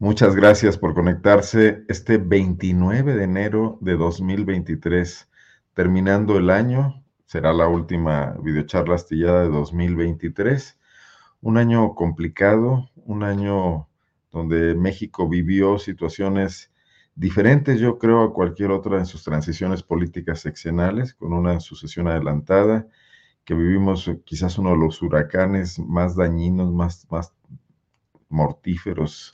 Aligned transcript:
Muchas 0.00 0.36
gracias 0.36 0.78
por 0.78 0.94
conectarse 0.94 1.82
este 1.88 2.18
29 2.18 3.16
de 3.16 3.24
enero 3.24 3.78
de 3.80 3.96
2023. 3.96 5.28
Terminando 5.74 6.36
el 6.36 6.50
año, 6.50 7.02
será 7.26 7.52
la 7.52 7.66
última 7.66 8.36
videocharla 8.40 8.94
astillada 8.94 9.42
de 9.42 9.48
2023. 9.48 10.78
Un 11.40 11.58
año 11.58 11.96
complicado, 11.96 12.88
un 12.94 13.24
año 13.24 13.88
donde 14.30 14.76
México 14.76 15.28
vivió 15.28 15.80
situaciones 15.80 16.70
diferentes, 17.16 17.80
yo 17.80 17.98
creo, 17.98 18.22
a 18.22 18.32
cualquier 18.32 18.70
otra 18.70 18.98
en 18.98 19.06
sus 19.06 19.24
transiciones 19.24 19.82
políticas 19.82 20.38
seccionales, 20.38 21.12
con 21.12 21.32
una 21.32 21.58
sucesión 21.58 22.06
adelantada, 22.06 22.86
que 23.44 23.54
vivimos 23.54 24.08
quizás 24.24 24.58
uno 24.58 24.70
de 24.70 24.78
los 24.78 25.02
huracanes 25.02 25.76
más 25.80 26.14
dañinos, 26.14 26.72
más, 26.72 27.04
más 27.10 27.34
mortíferos 28.28 29.32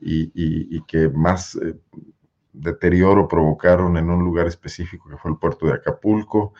y, 0.00 0.80
que 0.82 1.08
más 1.08 1.56
eh, 1.56 1.78
deterioro 2.52 3.28
provocaron 3.28 3.96
en 3.96 4.10
un 4.10 4.24
lugar 4.24 4.46
específico 4.46 5.08
que 5.08 5.16
fue 5.16 5.30
el 5.30 5.38
puerto 5.38 5.66
de 5.66 5.74
Acapulco, 5.74 6.52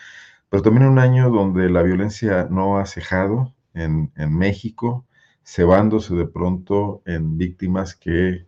pero 0.48 0.62
también 0.62 0.86
un 0.86 0.98
año 0.98 1.30
donde 1.30 1.68
la 1.70 1.82
violencia 1.82 2.48
no 2.50 2.78
ha 2.78 2.86
cejado 2.86 3.54
en, 3.74 4.12
en 4.16 4.36
México, 4.36 5.06
cebándose 5.44 6.14
de 6.14 6.26
pronto 6.26 7.02
en 7.06 7.38
víctimas 7.38 7.94
que 7.94 8.46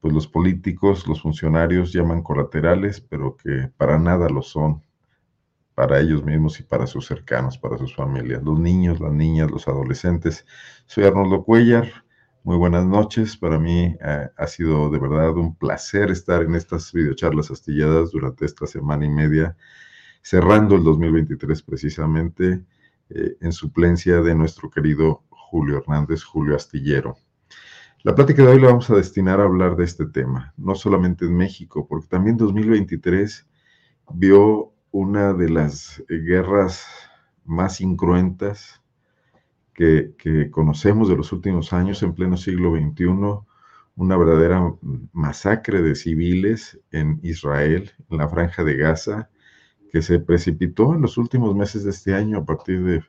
pues 0.00 0.14
los 0.14 0.26
políticos, 0.26 1.06
los 1.06 1.22
funcionarios 1.22 1.92
llaman 1.92 2.22
colaterales, 2.22 3.00
pero 3.00 3.36
que 3.36 3.70
para 3.76 3.98
nada 3.98 4.28
lo 4.28 4.42
son 4.42 4.82
para 5.74 6.00
ellos 6.00 6.24
mismos 6.24 6.60
y 6.60 6.62
para 6.62 6.86
sus 6.86 7.06
cercanos, 7.06 7.58
para 7.58 7.78
sus 7.78 7.94
familias, 7.94 8.42
los 8.42 8.58
niños, 8.58 9.00
las 9.00 9.12
niñas, 9.12 9.50
los 9.50 9.68
adolescentes. 9.68 10.46
Soy 10.86 11.04
Arnoldo 11.04 11.44
Cuellar, 11.44 12.04
muy 12.42 12.56
buenas 12.56 12.86
noches. 12.86 13.36
Para 13.36 13.58
mí 13.58 13.96
eh, 14.00 14.28
ha 14.36 14.46
sido 14.46 14.90
de 14.90 14.98
verdad 14.98 15.36
un 15.36 15.54
placer 15.54 16.10
estar 16.10 16.42
en 16.42 16.54
estas 16.54 16.92
videocharlas 16.92 17.50
astilladas 17.50 18.10
durante 18.12 18.46
esta 18.46 18.66
semana 18.66 19.04
y 19.04 19.10
media, 19.10 19.56
cerrando 20.22 20.76
el 20.76 20.84
2023 20.84 21.62
precisamente 21.62 22.64
eh, 23.10 23.36
en 23.40 23.52
suplencia 23.52 24.22
de 24.22 24.34
nuestro 24.34 24.70
querido 24.70 25.24
Julio 25.30 25.78
Hernández, 25.78 26.24
Julio 26.24 26.56
Astillero. 26.56 27.16
La 28.02 28.14
plática 28.14 28.42
de 28.42 28.48
hoy 28.48 28.60
la 28.60 28.68
vamos 28.68 28.88
a 28.88 28.96
destinar 28.96 29.40
a 29.40 29.44
hablar 29.44 29.76
de 29.76 29.84
este 29.84 30.06
tema, 30.06 30.54
no 30.56 30.74
solamente 30.74 31.26
en 31.26 31.36
México, 31.36 31.86
porque 31.86 32.08
también 32.08 32.38
2023 32.38 33.46
vio 34.14 34.72
una 34.90 35.34
de 35.34 35.50
las 35.50 36.02
guerras 36.08 36.86
más 37.44 37.82
incruentas, 37.82 38.79
que, 39.74 40.50
conocemos 40.50 41.08
de 41.08 41.16
los 41.16 41.32
últimos 41.32 41.72
años 41.72 42.02
en 42.02 42.14
pleno 42.14 42.36
siglo 42.36 42.72
XXI, 42.76 43.06
una 43.96 44.16
verdadera 44.16 44.72
masacre 45.12 45.82
de 45.82 45.94
civiles 45.94 46.80
en 46.90 47.20
Israel, 47.22 47.90
en 48.10 48.18
la 48.18 48.28
franja 48.28 48.64
de 48.64 48.76
Gaza, 48.76 49.30
que 49.92 50.02
se 50.02 50.20
precipitó 50.20 50.94
en 50.94 51.02
los 51.02 51.18
últimos 51.18 51.54
meses 51.54 51.84
de 51.84 51.90
este 51.90 52.14
año, 52.14 52.38
a 52.38 52.44
partir 52.44 52.84
de, 52.84 53.02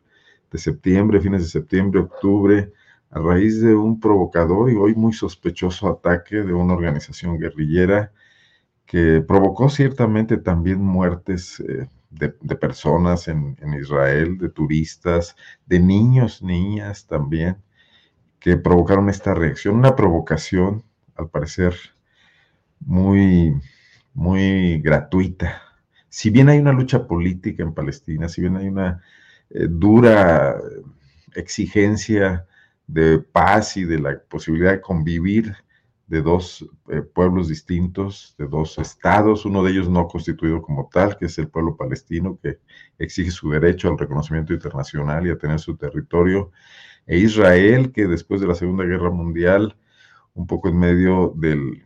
de 0.51 0.57
septiembre, 0.57 1.22
fines 1.22 1.44
de 1.44 1.49
septiembre, 1.49 2.01
octubre, 2.01 2.72
a 3.11 3.19
raíz 3.19 3.61
de 3.61 3.75
un 3.75 3.99
provocador 3.99 4.72
y 4.72 4.75
hoy 4.75 4.95
muy 4.95 5.13
sospechoso 5.13 5.89
ataque 5.89 6.38
de 6.38 6.53
una 6.53 6.73
organización 6.73 7.38
guerrillera 7.38 8.11
que 8.85 9.22
provocó 9.22 9.69
ciertamente 9.69 10.38
también 10.38 10.81
muertes 10.81 11.59
eh, 11.61 11.88
de, 12.11 12.29
personas 12.55 13.27
en, 13.27 13.57
Israel, 13.79 14.38
de 14.38 14.49
turistas, 14.49 15.35
de 15.66 15.79
niños, 15.79 16.44
niñas 16.44 17.07
también, 17.07 17.57
que 18.39 18.57
provocaron 18.57 19.09
esta 19.09 19.33
reacción, 19.33 19.75
una 19.75 19.95
provocación, 19.95 20.83
al 21.16 21.29
parecer, 21.29 21.75
muy, 22.79 23.53
muy 24.13 24.81
gratuita. 24.81 25.61
Si 26.09 26.29
bien 26.29 26.49
hay 26.49 26.59
una 26.59 26.73
lucha 26.73 27.07
política 27.07 27.63
en 27.63 27.73
Palestina, 27.73 28.28
si 28.28 28.41
bien 28.41 28.57
hay 28.57 28.67
una 28.67 29.01
eh, 29.49 29.67
dura 29.69 30.57
exigencia 31.33 32.45
de 32.88 33.19
paz 33.19 33.78
y 33.78 33.85
de 33.85 33.99
la 33.99 34.19
posibilidad 34.19 34.72
de 34.72 34.81
convivir 34.81 35.55
de 36.11 36.22
dos 36.22 36.69
eh, 36.89 37.01
pueblos 37.01 37.47
distintos, 37.47 38.35
de 38.38 38.45
dos 38.45 38.77
estados, 38.77 39.45
uno 39.45 39.63
de 39.63 39.72
ellos 39.72 39.88
no 39.88 40.09
constituido 40.09 40.61
como 40.61 40.89
tal, 40.91 41.17
que 41.17 41.27
es 41.27 41.38
el 41.38 41.47
pueblo 41.47 41.77
palestino, 41.77 42.38
que 42.44 42.59
exige 42.99 43.31
su 43.31 43.49
derecho 43.49 43.88
al 43.88 43.97
reconocimiento 43.97 44.53
internacional 44.53 45.25
y 45.25 45.29
a 45.29 45.38
tener 45.38 45.57
su 45.57 45.77
territorio, 45.77 46.51
e 47.07 47.17
Israel, 47.17 47.94
que 47.94 48.07
después 48.07 48.41
de 48.41 48.47
la 48.47 48.55
Segunda 48.55 48.83
Guerra 48.83 49.09
Mundial, 49.09 49.77
un 50.33 50.47
poco 50.47 50.67
en 50.67 50.79
medio 50.79 51.31
del, 51.33 51.81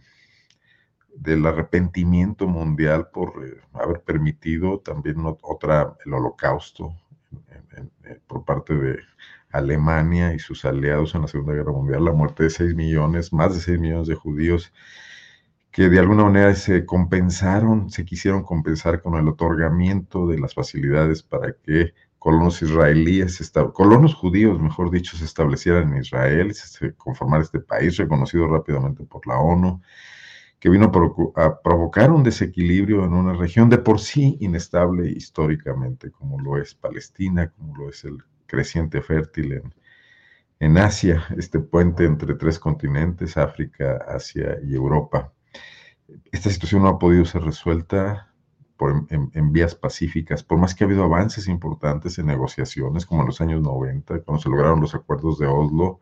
del 1.15 1.45
arrepentimiento 1.45 2.47
mundial 2.47 3.09
por 3.13 3.45
eh, 3.45 3.61
haber 3.73 4.01
permitido 4.01 4.79
también 4.79 5.17
otra, 5.43 5.95
el 6.03 6.13
holocausto 6.15 6.95
por 8.25 8.43
parte 8.43 8.73
de 8.73 8.99
Alemania 9.57 10.33
y 10.33 10.39
sus 10.39 10.65
aliados 10.65 11.15
en 11.15 11.21
la 11.21 11.27
Segunda 11.27 11.53
Guerra 11.53 11.71
Mundial, 11.71 12.05
la 12.05 12.11
muerte 12.11 12.43
de 12.43 12.49
6 12.49 12.75
millones, 12.75 13.33
más 13.33 13.53
de 13.53 13.61
6 13.61 13.79
millones 13.79 14.07
de 14.07 14.15
judíos 14.15 14.71
que 15.75 15.89
de 15.89 15.99
alguna 15.99 16.23
manera 16.23 16.55
se 16.55 16.85
compensaron, 16.85 17.89
se 17.89 18.05
quisieron 18.05 18.43
compensar 18.43 19.01
con 19.01 19.15
el 19.15 19.27
otorgamiento 19.27 20.25
de 20.25 20.39
las 20.39 20.53
facilidades 20.53 21.21
para 21.21 21.51
que 21.51 21.93
colonos 22.17 22.61
israelíes, 22.61 23.51
colonos 23.73 24.15
judíos, 24.15 24.57
mejor 24.61 24.89
dicho, 24.89 25.17
se 25.17 25.25
establecieran 25.25 25.91
en 25.91 25.99
Israel, 25.99 26.53
se 26.53 26.93
conformara 26.95 27.43
este 27.43 27.59
país 27.59 27.97
reconocido 27.97 28.47
rápidamente 28.47 29.03
por 29.03 29.27
la 29.27 29.37
ONU, 29.37 29.81
que 30.59 30.69
vino 30.69 30.89
a 31.35 31.61
provocar 31.61 32.09
un 32.09 32.23
desequilibrio 32.23 33.03
en 33.03 33.13
una 33.13 33.33
región 33.33 33.69
de 33.69 33.77
por 33.77 33.99
sí 33.99 34.37
inestable 34.39 35.11
históricamente, 35.11 36.09
como 36.09 36.39
lo 36.39 36.57
es 36.57 36.73
Palestina, 36.73 37.49
como 37.49 37.75
lo 37.75 37.89
es 37.89 38.05
el 38.05 38.17
creciente 38.47 39.01
fértil 39.01 39.53
en, 39.53 39.73
en 40.59 40.77
Asia, 40.77 41.25
este 41.37 41.59
puente 41.59 42.05
entre 42.05 42.35
tres 42.35 42.59
continentes, 42.59 43.37
África, 43.37 43.97
Asia 44.07 44.57
y 44.63 44.75
Europa. 44.75 45.33
Esta 46.31 46.49
situación 46.49 46.83
no 46.83 46.89
ha 46.89 46.99
podido 46.99 47.25
ser 47.25 47.41
resuelta 47.43 48.31
por, 48.77 49.05
en, 49.09 49.51
vías 49.51 49.75
pacíficas, 49.75 50.43
por 50.43 50.57
más 50.57 50.75
que 50.75 50.83
ha 50.83 50.87
habido 50.87 51.03
avances 51.03 51.47
importantes 51.47 52.17
en 52.19 52.27
negociaciones, 52.27 53.05
como 53.05 53.21
en 53.21 53.27
los 53.27 53.41
años 53.41 53.61
90, 53.61 54.21
cuando 54.21 54.41
se 54.41 54.49
lograron 54.49 54.81
los 54.81 54.95
acuerdos 54.95 55.39
de 55.39 55.47
Oslo, 55.47 55.99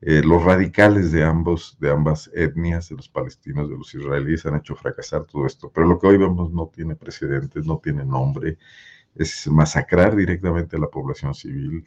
eh, 0.00 0.22
los 0.24 0.42
radicales 0.42 1.12
de, 1.12 1.24
ambos, 1.24 1.76
de 1.78 1.90
ambas 1.90 2.28
etnias, 2.34 2.88
de 2.88 2.96
los 2.96 3.08
palestinos, 3.08 3.70
de 3.70 3.76
los 3.76 3.94
israelíes, 3.94 4.44
han 4.46 4.56
hecho 4.56 4.74
fracasar 4.74 5.24
todo 5.24 5.46
esto. 5.46 5.70
Pero 5.72 5.86
lo 5.86 5.98
que 5.98 6.08
hoy 6.08 6.16
vemos 6.16 6.50
no 6.52 6.66
tiene 6.74 6.96
precedentes, 6.96 7.66
no 7.66 7.78
tiene 7.78 8.04
nombre, 8.04 8.58
es 9.14 9.46
masacrar 9.48 10.16
directamente 10.16 10.76
a 10.76 10.80
la 10.80 10.88
población 10.88 11.34
civil, 11.34 11.84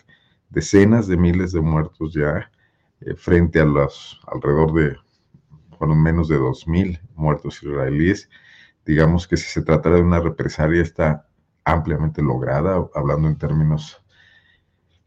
decenas 0.49 1.07
de 1.07 1.17
miles 1.17 1.51
de 1.51 1.61
muertos 1.61 2.13
ya 2.13 2.51
eh, 3.01 3.15
frente 3.15 3.59
a 3.59 3.65
los 3.65 4.19
alrededor 4.27 4.73
de, 4.73 4.97
fueron 5.77 6.01
menos 6.01 6.27
de 6.27 6.39
2.000 6.39 6.99
muertos 7.15 7.61
israelíes. 7.61 8.29
Digamos 8.85 9.27
que 9.27 9.37
si 9.37 9.45
se 9.45 9.61
tratara 9.61 9.95
de 9.95 10.03
una 10.03 10.19
represalia 10.19 10.81
está 10.81 11.27
ampliamente 11.63 12.21
lograda, 12.21 12.87
hablando 12.93 13.27
en 13.27 13.37
términos 13.37 14.01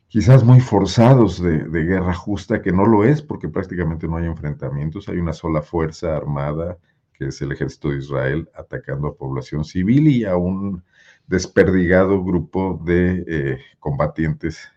quizás 0.09 0.43
muy 0.43 0.61
forzados 0.61 1.41
de, 1.41 1.85
guerra 1.85 2.15
justa, 2.15 2.63
que 2.63 2.73
no 2.73 2.87
lo 2.87 3.05
es 3.05 3.23
porque 3.23 3.49
prácticamente 3.49 4.09
no 4.09 4.17
hay 4.17 4.27
enfrentamientos, 4.27 5.09
hay 5.09 5.19
una 5.19 5.33
sola 5.33 5.63
fuerza 5.63 6.17
armada, 6.17 6.79
que 7.13 7.27
es 7.27 7.41
el 7.43 7.53
ejército 7.53 7.91
de 7.91 7.99
Israel, 7.99 8.51
atacando 8.55 9.09
a 9.09 9.17
población 9.17 9.65
civil 9.65 10.09
y 10.09 10.25
a 10.25 10.37
un 10.37 10.83
desperdigado 11.29 12.25
grupo 12.25 12.83
de 12.85 13.25
eh, 13.29 13.59
combatientes 13.79 14.69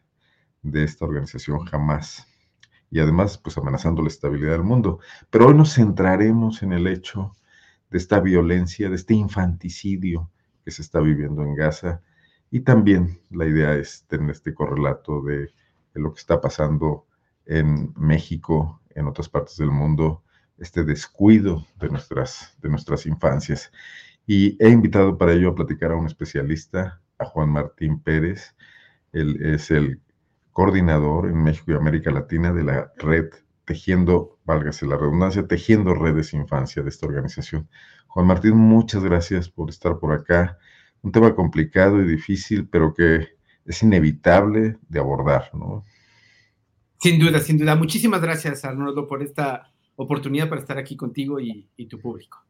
de 0.62 0.84
esta 0.84 1.06
organización 1.06 1.66
jamás. 1.66 2.28
Y 2.92 3.00
además, 3.00 3.38
pues 3.38 3.58
amenazando 3.58 4.02
la 4.02 4.10
estabilidad 4.10 4.52
del 4.52 4.64
mundo. 4.64 5.00
Pero 5.30 5.48
hoy 5.48 5.56
nos 5.56 5.74
centraremos 5.74 6.62
en 6.62 6.74
el 6.74 6.88
hecho 6.88 7.34
de 7.90 7.98
esta 7.98 8.20
violencia, 8.20 8.90
de 8.90 8.96
este 8.96 9.14
infanticidio 9.14 10.30
que 10.64 10.72
se 10.72 10.82
está 10.82 11.00
viviendo 11.00 11.42
en 11.42 11.56
Gaza, 11.56 12.02
y 12.52 12.60
también 12.60 13.22
la 13.30 13.46
idea 13.46 13.74
es 13.76 14.06
tener 14.08 14.30
este 14.30 14.54
correlato 14.54 15.22
de, 15.22 15.54
lo 15.94 16.14
que 16.14 16.20
está 16.20 16.42
pasando 16.42 17.08
en 17.46 17.94
México, 17.96 18.82
en 18.90 19.08
otras 19.08 19.30
partes 19.30 19.56
del 19.58 19.72
mundo, 19.72 20.24
este 20.58 20.84
descuido 20.84 21.66
de 21.80 21.90
nuestras, 21.90 22.56
de 22.62 22.70
nuestras 22.70 23.06
infancias. 23.06 23.72
Y 24.26 24.58
he 24.64 24.70
invitado 24.70 25.18
para 25.18 25.34
ello 25.34 25.50
a 25.50 25.56
platicar 25.56 25.92
a 25.92 25.96
un 25.96 26.06
especialista, 26.06 27.02
a 27.18 27.26
Juan 27.26 27.50
Martín 27.50 28.00
Pérez. 28.00 28.56
Él 29.12 29.40
es 29.44 29.72
el 29.72 30.00
coordinador 30.52 31.28
en 31.28 31.42
México 31.44 31.72
y 31.72 31.76
América 31.76 32.12
Latina 32.12 32.52
de 32.52 32.64
la 32.64 32.92
red 32.98 33.30
Tejiendo, 33.66 34.40
válgase 34.44 34.86
la 34.86 34.98
redundancia, 34.98 35.48
Tejiendo 35.48 35.94
Redes 35.94 36.34
Infancia 36.34 36.82
de 36.82 36.90
esta 36.90 37.06
organización. 37.06 37.70
Juan 38.08 38.28
Martín, 38.28 38.58
muchas 38.58 39.04
gracias 39.04 39.48
por 39.48 39.70
estar 39.70 39.98
por 40.00 40.14
acá 40.14 40.58
un 41.02 41.12
tema 41.12 41.34
complicado 41.36 42.02
y 42.02 42.06
difícil, 42.06 42.68
pero 42.68 42.94
que 42.94 43.30
es 43.66 43.84
inevitable 43.84 44.78
de 44.88 45.00
abordar, 45.00 45.50
¿no? 45.54 45.86
Sin 47.00 47.20
duda, 47.20 47.40
sin 47.40 47.58
duda. 47.58 47.76
Muchísimas 47.76 48.22
gracias, 48.22 48.64
Arnoldo, 48.64 49.08
por 49.08 49.24
esta 49.24 49.72
oportunidad 49.96 50.50
para 50.50 50.62
estar 50.62 50.78
aquí 50.78 50.96
contigo 50.96 51.40
y, 51.40 51.68
tu 51.90 52.00
público. 52.00 52.44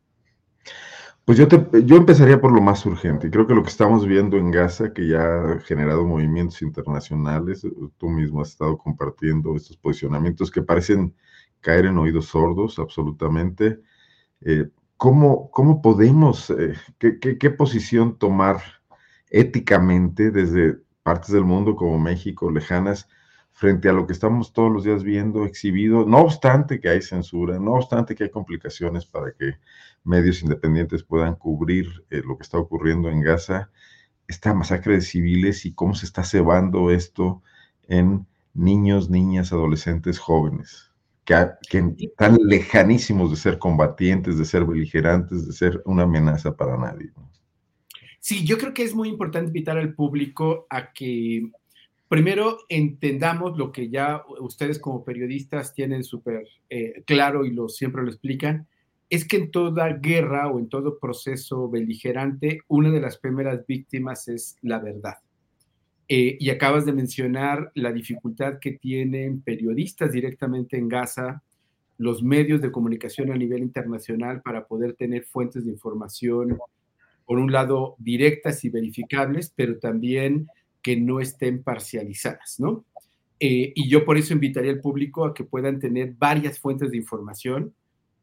Pues 1.31 1.39
yo, 1.39 1.47
te, 1.47 1.85
yo 1.85 1.95
empezaría 1.95 2.41
por 2.41 2.51
lo 2.51 2.59
más 2.59 2.85
urgente. 2.85 3.31
Creo 3.31 3.47
que 3.47 3.55
lo 3.55 3.63
que 3.63 3.69
estamos 3.69 4.05
viendo 4.05 4.35
en 4.35 4.51
Gaza, 4.51 4.91
que 4.91 5.07
ya 5.07 5.21
ha 5.21 5.59
generado 5.61 6.03
movimientos 6.03 6.61
internacionales, 6.61 7.65
tú 7.97 8.09
mismo 8.09 8.41
has 8.41 8.49
estado 8.49 8.77
compartiendo 8.77 9.55
estos 9.55 9.77
posicionamientos 9.77 10.51
que 10.51 10.61
parecen 10.61 11.15
caer 11.61 11.85
en 11.85 11.97
oídos 11.97 12.25
sordos 12.25 12.79
absolutamente. 12.79 13.79
Eh, 14.41 14.67
¿cómo, 14.97 15.49
cómo 15.51 15.81
podemos, 15.81 16.49
eh, 16.49 16.73
qué, 16.99 17.49
posición 17.51 18.17
tomar 18.17 18.57
éticamente 19.29 20.31
desde 20.31 20.79
partes 21.01 21.31
del 21.31 21.45
mundo 21.45 21.77
como 21.77 21.97
México, 21.97 22.51
lejanas, 22.51 23.07
frente 23.53 23.87
a 23.87 23.93
lo 23.93 24.05
que 24.05 24.11
estamos 24.11 24.51
todos 24.51 24.69
los 24.69 24.83
días 24.83 25.03
viendo 25.03 25.45
exhibido, 25.45 26.05
no 26.05 26.17
obstante 26.17 26.81
que 26.81 26.89
hay 26.89 27.01
censura, 27.01 27.57
no 27.57 27.73
obstante 27.75 28.15
que 28.15 28.25
hay 28.25 28.29
complicaciones 28.31 29.05
para 29.05 29.31
que 29.31 29.55
medios 30.03 30.41
independientes 30.41 31.03
puedan 31.03 31.35
cubrir 31.35 31.87
eh, 32.09 32.21
lo 32.25 32.37
que 32.37 32.43
está 32.43 32.57
ocurriendo 32.57 33.09
en 33.09 33.21
Gaza, 33.21 33.69
esta 34.27 34.53
masacre 34.53 34.95
de 34.95 35.01
civiles 35.01 35.65
y 35.65 35.73
cómo 35.73 35.93
se 35.95 36.05
está 36.05 36.23
cebando 36.23 36.91
esto 36.91 37.41
en 37.87 38.25
niños, 38.53 39.09
niñas, 39.09 39.51
adolescentes, 39.51 40.19
jóvenes 40.19 40.91
que, 41.69 41.95
están 41.99 42.37
lejanísimos 42.43 43.31
de 43.31 43.37
ser 43.37 43.59
combatientes, 43.59 44.37
de 44.37 44.45
ser 44.45 44.65
beligerantes, 44.65 45.47
de 45.47 45.53
ser 45.53 45.81
una 45.85 46.03
amenaza 46.03 46.55
para 46.55 46.77
nadie. 46.77 47.11
Sí, 48.19 48.45
yo 48.45 48.57
creo 48.57 48.73
que 48.73 48.83
es 48.83 48.93
muy 48.93 49.09
importante 49.09 49.47
invitar 49.47 49.77
al 49.77 49.93
público 49.93 50.67
a 50.69 50.91
que 50.93 51.49
primero 52.07 52.59
entendamos 52.69 53.57
lo 53.57 53.71
que 53.71 53.89
ya 53.89 54.23
ustedes 54.39 54.79
como 54.79 55.03
periodistas 55.03 55.73
tienen 55.73 56.03
súper 56.03 56.47
eh, 56.69 57.03
claro 57.05 57.45
y 57.45 57.51
lo, 57.51 57.69
siempre 57.69 58.03
lo 58.03 58.09
explican, 58.09 58.67
es 59.11 59.27
que 59.27 59.35
en 59.35 59.51
toda 59.51 59.89
guerra 59.89 60.47
o 60.47 60.57
en 60.57 60.69
todo 60.69 60.97
proceso 60.97 61.69
beligerante, 61.69 62.61
una 62.69 62.89
de 62.89 63.01
las 63.01 63.17
primeras 63.17 63.67
víctimas 63.67 64.29
es 64.29 64.55
la 64.61 64.79
verdad. 64.79 65.15
Eh, 66.07 66.37
y 66.39 66.49
acabas 66.49 66.85
de 66.85 66.93
mencionar 66.93 67.73
la 67.75 67.91
dificultad 67.91 68.59
que 68.59 68.71
tienen 68.71 69.41
periodistas 69.41 70.13
directamente 70.13 70.77
en 70.77 70.87
Gaza, 70.87 71.43
los 71.97 72.23
medios 72.23 72.61
de 72.61 72.71
comunicación 72.71 73.33
a 73.33 73.35
nivel 73.35 73.59
internacional 73.63 74.41
para 74.41 74.65
poder 74.65 74.93
tener 74.93 75.25
fuentes 75.25 75.65
de 75.65 75.71
información, 75.71 76.57
por 77.25 77.37
un 77.37 77.51
lado, 77.51 77.95
directas 77.99 78.63
y 78.63 78.69
verificables, 78.69 79.51
pero 79.53 79.77
también 79.77 80.47
que 80.81 80.95
no 80.95 81.19
estén 81.19 81.63
parcializadas, 81.63 82.61
¿no? 82.61 82.85
Eh, 83.41 83.73
y 83.75 83.89
yo 83.89 84.05
por 84.05 84.17
eso 84.17 84.33
invitaría 84.33 84.71
al 84.71 84.79
público 84.79 85.25
a 85.25 85.33
que 85.33 85.43
puedan 85.43 85.79
tener 85.79 86.13
varias 86.17 86.59
fuentes 86.59 86.91
de 86.91 86.97
información. 86.97 87.73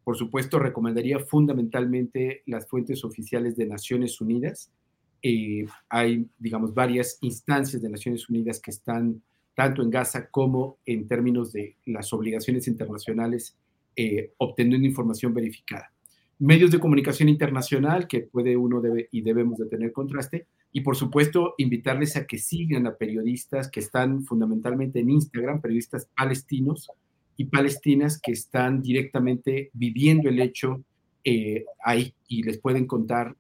Por 0.09 0.17
supuesto, 0.17 0.59
recomendaría 0.59 1.19
fundamentalmente 1.19 2.43
las 2.47 2.67
fuentes 2.67 3.05
oficiales 3.05 3.57
de 3.57 3.67
Naciones 3.67 4.23
Unidas, 4.23 4.73
eh, 5.21 5.67
hay, 5.91 6.27
digamos, 6.39 6.73
varias 6.73 7.19
instancias 7.21 7.83
de 7.83 7.91
Naciones 7.91 8.27
Unidas 8.31 8.59
que 8.59 8.71
están 8.71 9.23
tanto 9.55 9.83
en 9.83 9.91
Gaza 9.91 10.31
como 10.31 10.79
en 10.87 11.07
términos 11.07 11.53
de 11.53 11.77
las 11.85 12.11
obligaciones 12.15 12.69
internacionales 12.69 13.59
eh, 13.97 14.33
obteniendo 14.39 14.89
información 14.89 15.35
verificada. 15.35 15.93
Medios 16.39 16.71
de 16.71 16.81
comunicación 16.81 17.29
internacional 17.29 18.09
que 18.09 18.21
puede 18.21 18.57
uno 18.57 18.81
y 19.13 19.21
debemos 19.21 19.59
de 19.59 19.67
tener 19.67 19.93
contraste 19.93 20.47
y 20.73 20.81
por 20.81 20.97
supuesto 20.97 21.53
invitarles 21.59 22.17
a 22.17 22.27
que 22.27 22.39
sigan 22.39 22.87
a 22.87 22.97
periodistas 22.97 23.71
que 23.71 23.81
están 23.81 24.25
fundamentalmente 24.25 25.01
en 25.01 25.11
Instagram, 25.11 25.61
periodistas 25.61 26.09
palestinos 26.17 26.91
y 27.39 27.47
palestinas 27.47 28.21
que 28.21 28.33
están 28.33 28.83
directamente 28.83 29.71
viviendo 29.73 30.29
el 30.29 30.41
hecho 30.41 30.85
eh, 31.25 31.65
ahí 31.83 32.13
y 32.29 32.43
les 32.43 32.59
pueden 32.59 32.87
contar 32.87 33.35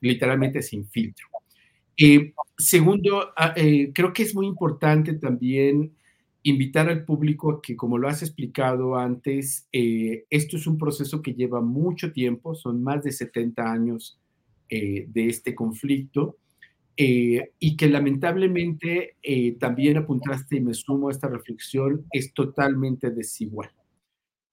literalmente 0.00 0.62
sin 0.62 0.86
filtro. 0.86 1.26
Eh, 1.96 2.34
segundo, 2.58 3.32
ah, 3.36 3.54
eh, 3.56 3.90
creo 3.94 4.12
que 4.12 4.22
es 4.22 4.34
muy 4.34 4.46
importante 4.46 5.14
también 5.14 5.92
invitar 6.42 6.88
al 6.88 7.04
público 7.04 7.50
a 7.50 7.62
que, 7.62 7.74
como 7.74 7.98
lo 7.98 8.08
has 8.08 8.22
explicado 8.22 8.96
antes, 8.96 9.66
eh, 9.72 10.26
esto 10.30 10.56
es 10.56 10.66
un 10.66 10.78
proceso 10.78 11.22
que 11.22 11.34
lleva 11.34 11.60
mucho 11.60 12.12
tiempo, 12.12 12.54
son 12.54 12.82
más 12.82 13.02
de 13.02 13.12
70 13.12 13.72
años 13.72 14.18
de 14.68 15.28
este 15.28 15.54
conflicto, 15.54 16.38
y 16.96 17.76
que 17.76 17.88
lamentablemente 17.88 19.16
también 19.60 19.98
apuntaste 19.98 20.56
y 20.56 20.60
me 20.60 20.72
sumo 20.72 21.08
a 21.08 21.12
esta 21.12 21.28
reflexión, 21.28 22.06
es 22.10 22.32
totalmente 22.32 23.10
desigual. 23.10 23.70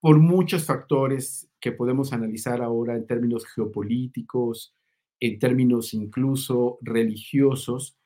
Por 0.02 0.20
muchos 0.20 0.66
factores 0.66 1.50
que 1.62 1.72
podemos 1.72 2.12
analizar 2.12 2.62
ahora 2.62 2.96
en 2.98 3.08
términos 3.08 3.46
geopolíticos, 3.46 4.76
en 5.22 5.40
términos 5.40 5.94
incluso 5.94 6.78
religiosos, 6.82 7.98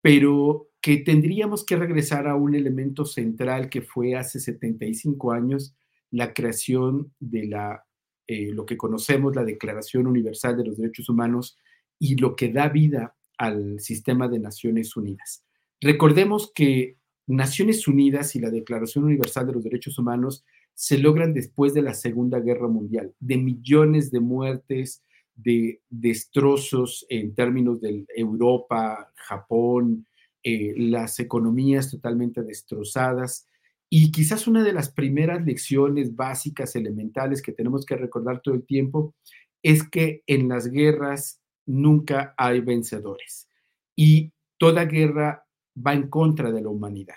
pero 0.00 0.68
que 0.80 0.98
tendríamos 0.98 1.64
que 1.66 1.76
regresar 1.76 2.28
a 2.28 2.36
un 2.36 2.54
elemento 2.54 3.04
central 3.04 3.68
que 3.68 3.82
fue 3.82 4.14
hace 4.14 4.38
75 4.38 5.32
años 5.32 5.74
la 6.10 6.32
creación 6.32 7.12
de 7.18 7.46
la, 7.46 7.84
eh, 8.26 8.52
lo 8.52 8.64
que 8.64 8.76
conocemos, 8.76 9.34
la 9.34 9.44
Declaración 9.44 10.06
Universal 10.06 10.56
de 10.56 10.64
los 10.64 10.76
Derechos 10.76 11.08
Humanos 11.08 11.58
y 11.98 12.16
lo 12.16 12.36
que 12.36 12.52
da 12.52 12.68
vida 12.68 13.16
al 13.40 13.80
sistema 13.80 14.28
de 14.28 14.38
Naciones 14.38 14.94
Unidas. 14.96 15.42
Recordemos 15.80 16.52
que 16.54 16.98
Naciones 17.26 17.88
Unidas 17.88 18.36
y 18.36 18.38
la 18.38 18.50
Declaración 18.50 19.04
Universal 19.04 19.46
de 19.46 19.54
los 19.54 19.64
Derechos 19.64 19.98
Humanos 19.98 20.44
se 20.74 20.98
logran 20.98 21.32
después 21.32 21.72
de 21.72 21.80
la 21.80 21.94
Segunda 21.94 22.38
Guerra 22.38 22.68
Mundial, 22.68 23.14
de 23.18 23.38
millones 23.38 24.10
de 24.10 24.20
muertes, 24.20 25.02
de 25.36 25.80
destrozos 25.88 27.06
en 27.08 27.34
términos 27.34 27.80
de 27.80 28.04
Europa, 28.14 29.10
Japón, 29.14 30.06
eh, 30.42 30.74
las 30.76 31.18
economías 31.18 31.90
totalmente 31.90 32.42
destrozadas. 32.42 33.46
Y 33.88 34.12
quizás 34.12 34.48
una 34.48 34.62
de 34.62 34.74
las 34.74 34.92
primeras 34.92 35.46
lecciones 35.46 36.14
básicas, 36.14 36.76
elementales 36.76 37.40
que 37.40 37.52
tenemos 37.52 37.86
que 37.86 37.96
recordar 37.96 38.42
todo 38.42 38.54
el 38.54 38.66
tiempo 38.66 39.14
es 39.62 39.82
que 39.88 40.22
en 40.26 40.48
las 40.48 40.70
guerras 40.70 41.39
nunca 41.66 42.34
hay 42.36 42.60
vencedores 42.60 43.48
y 43.96 44.32
toda 44.58 44.84
guerra 44.84 45.46
va 45.76 45.94
en 45.94 46.08
contra 46.08 46.50
de 46.50 46.62
la 46.62 46.68
humanidad. 46.68 47.16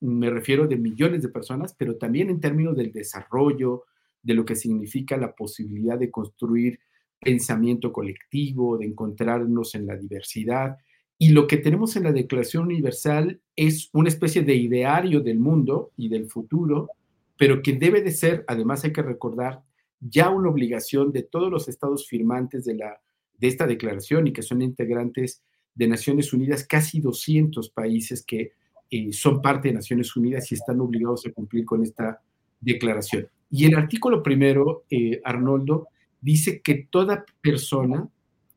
Me 0.00 0.30
refiero 0.30 0.66
de 0.66 0.76
millones 0.76 1.22
de 1.22 1.28
personas, 1.28 1.74
pero 1.76 1.96
también 1.96 2.30
en 2.30 2.40
términos 2.40 2.76
del 2.76 2.92
desarrollo, 2.92 3.84
de 4.22 4.34
lo 4.34 4.44
que 4.44 4.56
significa 4.56 5.16
la 5.16 5.34
posibilidad 5.34 5.98
de 5.98 6.10
construir 6.10 6.78
pensamiento 7.20 7.92
colectivo, 7.92 8.78
de 8.78 8.86
encontrarnos 8.86 9.74
en 9.74 9.86
la 9.86 9.96
diversidad. 9.96 10.76
Y 11.18 11.30
lo 11.30 11.46
que 11.46 11.56
tenemos 11.56 11.96
en 11.96 12.04
la 12.04 12.12
Declaración 12.12 12.64
Universal 12.64 13.40
es 13.56 13.90
una 13.92 14.08
especie 14.08 14.42
de 14.42 14.54
ideario 14.54 15.20
del 15.20 15.40
mundo 15.40 15.92
y 15.96 16.08
del 16.08 16.26
futuro, 16.26 16.90
pero 17.36 17.62
que 17.62 17.72
debe 17.72 18.02
de 18.02 18.12
ser, 18.12 18.44
además 18.46 18.84
hay 18.84 18.92
que 18.92 19.02
recordar, 19.02 19.62
ya 20.00 20.30
una 20.30 20.48
obligación 20.48 21.10
de 21.10 21.24
todos 21.24 21.50
los 21.50 21.68
estados 21.68 22.06
firmantes 22.06 22.64
de, 22.64 22.74
la, 22.74 23.00
de 23.38 23.48
esta 23.48 23.66
declaración 23.66 24.26
y 24.26 24.32
que 24.32 24.42
son 24.42 24.62
integrantes 24.62 25.42
de 25.74 25.88
Naciones 25.88 26.32
Unidas, 26.32 26.66
casi 26.66 27.00
200 27.00 27.70
países 27.70 28.24
que 28.24 28.52
eh, 28.90 29.12
son 29.12 29.40
parte 29.40 29.68
de 29.68 29.74
Naciones 29.74 30.14
Unidas 30.16 30.50
y 30.50 30.54
están 30.54 30.80
obligados 30.80 31.26
a 31.26 31.32
cumplir 31.32 31.64
con 31.64 31.82
esta 31.82 32.20
declaración. 32.60 33.28
Y 33.50 33.66
el 33.66 33.76
artículo 33.76 34.22
primero, 34.22 34.84
eh, 34.90 35.20
Arnoldo, 35.24 35.88
dice 36.20 36.60
que 36.62 36.88
toda 36.90 37.24
persona, 37.40 38.08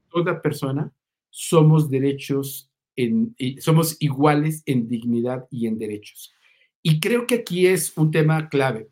toda 0.10 0.42
persona, 0.42 0.92
somos 1.30 1.90
derechos, 1.90 2.70
en, 2.96 3.36
somos 3.60 3.98
iguales 4.00 4.64
en 4.66 4.88
dignidad 4.88 5.48
y 5.50 5.68
en 5.68 5.78
derechos. 5.78 6.34
Y 6.84 7.00
creo 7.00 7.28
que 7.28 7.36
aquí 7.36 7.68
es 7.68 7.96
un 7.98 8.12
tema 8.12 8.50
clave. 8.50 8.90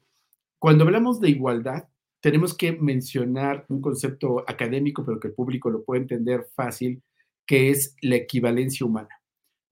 Cuando 0.59 0.83
hablamos 0.83 1.19
de 1.19 1.29
igualdad, 1.29 1.85
tenemos 2.21 2.55
que 2.55 2.73
mencionar 2.73 3.65
un 3.69 3.81
concepto 3.81 4.43
académico, 4.47 5.05
pero 5.05 5.19
que 5.19 5.29
el 5.29 5.33
público 5.33 5.69
lo 5.69 5.83
puede 5.83 6.01
entender 6.01 6.47
fácil, 6.55 7.01
que 7.45 7.69
es 7.69 7.95
la 8.01 8.17
equivalencia 8.17 8.85
humana. 8.85 9.21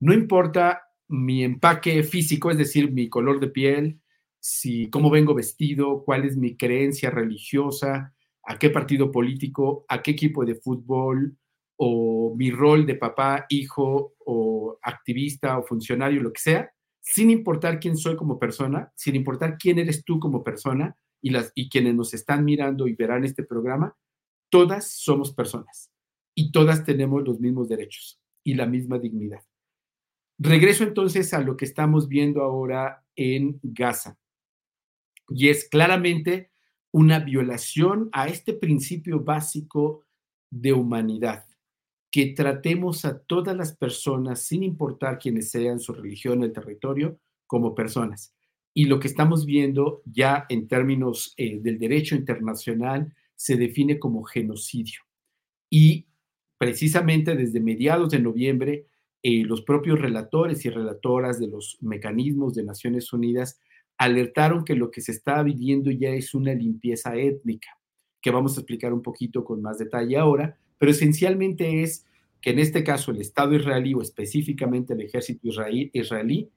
No 0.00 0.14
importa 0.14 0.82
mi 1.08 1.44
empaque 1.44 2.02
físico, 2.02 2.50
es 2.50 2.58
decir, 2.58 2.92
mi 2.92 3.08
color 3.08 3.40
de 3.40 3.48
piel, 3.48 4.00
si 4.40 4.88
cómo 4.90 5.10
vengo 5.10 5.34
vestido, 5.34 6.04
cuál 6.04 6.24
es 6.24 6.36
mi 6.36 6.56
creencia 6.56 7.10
religiosa, 7.10 8.14
a 8.44 8.58
qué 8.58 8.70
partido 8.70 9.10
político, 9.10 9.84
a 9.88 10.02
qué 10.02 10.12
equipo 10.12 10.44
de 10.44 10.54
fútbol, 10.54 11.36
o 11.76 12.34
mi 12.36 12.50
rol 12.50 12.86
de 12.86 12.94
papá, 12.94 13.46
hijo, 13.48 14.14
o 14.24 14.78
activista, 14.82 15.58
o 15.58 15.64
funcionario, 15.64 16.22
lo 16.22 16.32
que 16.32 16.40
sea, 16.40 16.72
sin 17.00 17.30
importar 17.30 17.78
quién 17.78 17.96
soy 17.96 18.16
como 18.16 18.38
persona, 18.38 18.92
sin 18.96 19.16
importar 19.16 19.56
quién 19.58 19.78
eres 19.78 20.04
tú 20.04 20.18
como 20.18 20.42
persona, 20.42 20.96
y, 21.20 21.30
las, 21.30 21.52
y 21.54 21.68
quienes 21.68 21.94
nos 21.94 22.14
están 22.14 22.44
mirando 22.44 22.86
y 22.88 22.94
verán 22.94 23.24
este 23.24 23.42
programa, 23.42 23.96
todas 24.50 24.90
somos 24.90 25.32
personas 25.32 25.90
y 26.34 26.52
todas 26.52 26.84
tenemos 26.84 27.24
los 27.24 27.40
mismos 27.40 27.68
derechos 27.68 28.20
y 28.44 28.54
la 28.54 28.66
misma 28.66 28.98
dignidad. 28.98 29.42
Regreso 30.38 30.84
entonces 30.84 31.34
a 31.34 31.40
lo 31.40 31.56
que 31.56 31.64
estamos 31.64 32.08
viendo 32.08 32.42
ahora 32.42 33.04
en 33.16 33.58
Gaza. 33.62 34.16
Y 35.28 35.48
es 35.48 35.68
claramente 35.68 36.50
una 36.92 37.18
violación 37.18 38.08
a 38.12 38.28
este 38.28 38.54
principio 38.54 39.20
básico 39.20 40.06
de 40.50 40.72
humanidad, 40.72 41.44
que 42.10 42.32
tratemos 42.34 43.04
a 43.04 43.18
todas 43.18 43.54
las 43.56 43.76
personas, 43.76 44.40
sin 44.40 44.62
importar 44.62 45.18
quiénes 45.18 45.50
sean, 45.50 45.80
su 45.80 45.92
religión, 45.92 46.42
el 46.42 46.52
territorio, 46.52 47.18
como 47.46 47.74
personas. 47.74 48.32
Y 48.78 48.84
lo 48.84 49.00
que 49.00 49.08
estamos 49.08 49.44
viendo 49.44 50.02
ya 50.04 50.46
en 50.48 50.68
términos 50.68 51.34
eh, 51.36 51.58
del 51.60 51.80
derecho 51.80 52.14
internacional 52.14 53.12
se 53.34 53.56
define 53.56 53.98
como 53.98 54.22
genocidio. 54.22 55.00
Y 55.68 56.06
precisamente 56.58 57.34
desde 57.34 57.58
mediados 57.58 58.10
de 58.10 58.20
noviembre, 58.20 58.86
eh, 59.24 59.42
los 59.42 59.62
propios 59.62 60.00
relatores 60.00 60.64
y 60.64 60.70
relatoras 60.70 61.40
de 61.40 61.48
los 61.48 61.76
mecanismos 61.80 62.54
de 62.54 62.62
Naciones 62.62 63.12
Unidas 63.12 63.58
alertaron 63.96 64.64
que 64.64 64.76
lo 64.76 64.92
que 64.92 65.00
se 65.00 65.10
está 65.10 65.42
viviendo 65.42 65.90
ya 65.90 66.10
es 66.10 66.32
una 66.32 66.54
limpieza 66.54 67.16
étnica, 67.16 67.70
que 68.20 68.30
vamos 68.30 68.56
a 68.56 68.60
explicar 68.60 68.92
un 68.92 69.02
poquito 69.02 69.42
con 69.42 69.60
más 69.60 69.78
detalle 69.78 70.16
ahora, 70.16 70.56
pero 70.78 70.92
esencialmente 70.92 71.82
es 71.82 72.06
que 72.40 72.50
en 72.50 72.60
este 72.60 72.84
caso 72.84 73.10
el 73.10 73.20
Estado 73.20 73.56
israelí 73.56 73.94
o 73.94 74.02
específicamente 74.02 74.92
el 74.94 75.00
ejército 75.00 75.48
israelí, 75.48 76.48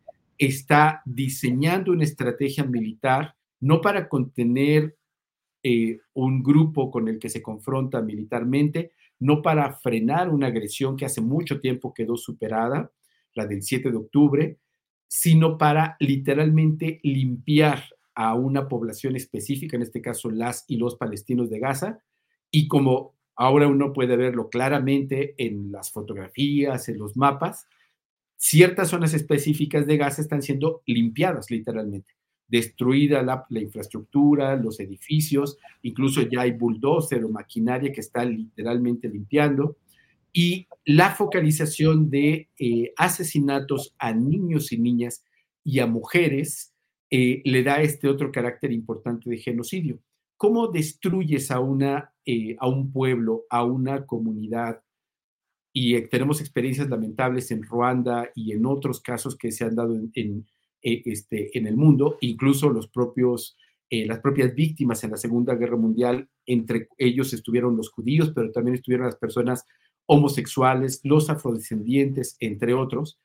está 0.48 1.02
diseñando 1.06 1.92
una 1.92 2.04
estrategia 2.04 2.64
militar 2.64 3.36
no 3.60 3.80
para 3.80 4.10
contener 4.10 4.98
eh, 5.64 6.00
un 6.14 6.42
grupo 6.42 6.90
con 6.90 7.08
el 7.08 7.20
que 7.20 7.30
se 7.30 7.44
confronta 7.44 8.02
militarmente, 8.02 8.92
no 9.20 9.44
para 9.44 9.74
frenar 9.74 10.30
una 10.30 10.48
agresión 10.48 10.98
que 10.98 11.06
hace 11.06 11.22
mucho 11.22 11.62
tiempo 11.62 11.94
quedó 11.94 12.18
superada, 12.18 12.92
la 13.36 13.46
del 13.46 13.62
7 13.62 13.92
de 13.92 13.98
octubre, 13.98 14.58
sino 15.08 15.58
para 15.60 15.96
literalmente 16.00 17.00
limpiar 17.04 17.84
a 18.16 18.34
una 18.34 18.68
población 18.68 19.16
específica, 19.16 19.78
en 19.78 19.84
este 19.84 20.02
caso 20.02 20.32
las 20.32 20.66
y 20.68 20.78
los 20.78 20.96
palestinos 20.96 21.52
de 21.52 21.60
Gaza, 21.60 22.00
y 22.50 22.68
como 22.68 23.14
ahora 23.36 23.68
uno 23.68 23.94
puede 23.94 24.18
verlo 24.18 24.50
claramente 24.50 25.36
en 25.38 25.72
las 25.72 25.92
fotografías, 25.92 26.90
en 26.90 26.98
los 26.98 27.16
mapas, 27.16 27.68
ciertas 28.42 28.90
zonas 28.90 29.14
específicas 29.14 29.86
de 29.86 29.98
Gaza 29.98 30.24
están 30.24 30.42
siendo 30.42 30.82
limpiadas 30.88 31.52
literalmente 31.52 32.16
destruida 32.52 33.24
la, 33.24 33.46
infraestructura, 33.62 34.58
los 34.58 34.82
edificios, 34.82 35.58
incluso 35.84 36.22
ya 36.24 36.42
hay 36.42 36.52
bulldozer 36.52 37.24
o 37.24 37.30
maquinaria 37.30 37.94
que 37.94 38.02
está 38.02 38.26
literalmente 38.26 39.08
limpiando, 39.08 39.78
y 40.34 40.68
la 40.84 41.12
focalización 41.12 42.10
de 42.10 42.50
eh, 42.60 42.92
asesinatos 42.98 43.96
a 43.98 44.12
niños 44.12 44.74
y 44.74 44.78
niñas 44.78 45.24
y 45.64 45.80
a 45.80 45.88
mujeres 45.88 46.74
eh, 47.10 47.42
le 47.46 47.64
da 47.64 47.82
este 47.82 48.10
otro 48.10 48.34
carácter 48.34 48.74
importante 48.74 49.30
de 49.30 49.38
genocidio. 49.38 50.00
¿Cómo 50.36 50.68
destruyes 50.68 51.52
a, 51.52 51.62
una, 51.62 52.14
eh, 52.26 52.58
a 52.60 52.68
un 52.68 52.92
pueblo, 52.92 53.46
a 53.50 53.64
una 53.64 54.06
comunidad? 54.06 54.82
Y 55.74 56.00
tenemos 56.08 56.42
experiencias 56.42 56.90
lamentables 56.90 57.52
en 57.52 57.64
Ruanda 57.64 58.30
y 58.36 58.52
en 58.52 58.66
otros 58.66 59.00
casos 59.00 59.38
que 59.38 59.52
se 59.52 59.64
han 59.64 59.76
dado 59.76 59.96
en 59.96 60.46
eh, 60.84 61.04
este, 61.06 61.56
en 61.56 61.68
el 61.68 61.78
mundo, 61.78 62.18
incluso 62.22 62.72
los 62.72 62.88
propios, 62.88 63.56
eh, 63.92 64.08
las 64.08 64.20
propias 64.20 64.56
víctimas 64.56 65.04
en 65.04 65.12
la 65.12 65.18
Segunda 65.18 65.54
Guerra 65.54 65.78
Mundial, 65.78 66.28
entre 66.48 66.88
ellos 66.98 67.34
estuvieron 67.34 67.78
los 67.78 67.92
judíos, 67.92 68.32
pero 68.34 68.52
también 68.52 68.76
estuvieron 68.76 69.06
las 69.06 69.16
personas 69.16 69.64
homosexuales, 70.08 71.00
los 71.04 71.30
afrodescendientes, 71.30 72.36
entre 72.40 72.74
otros, 72.74 73.20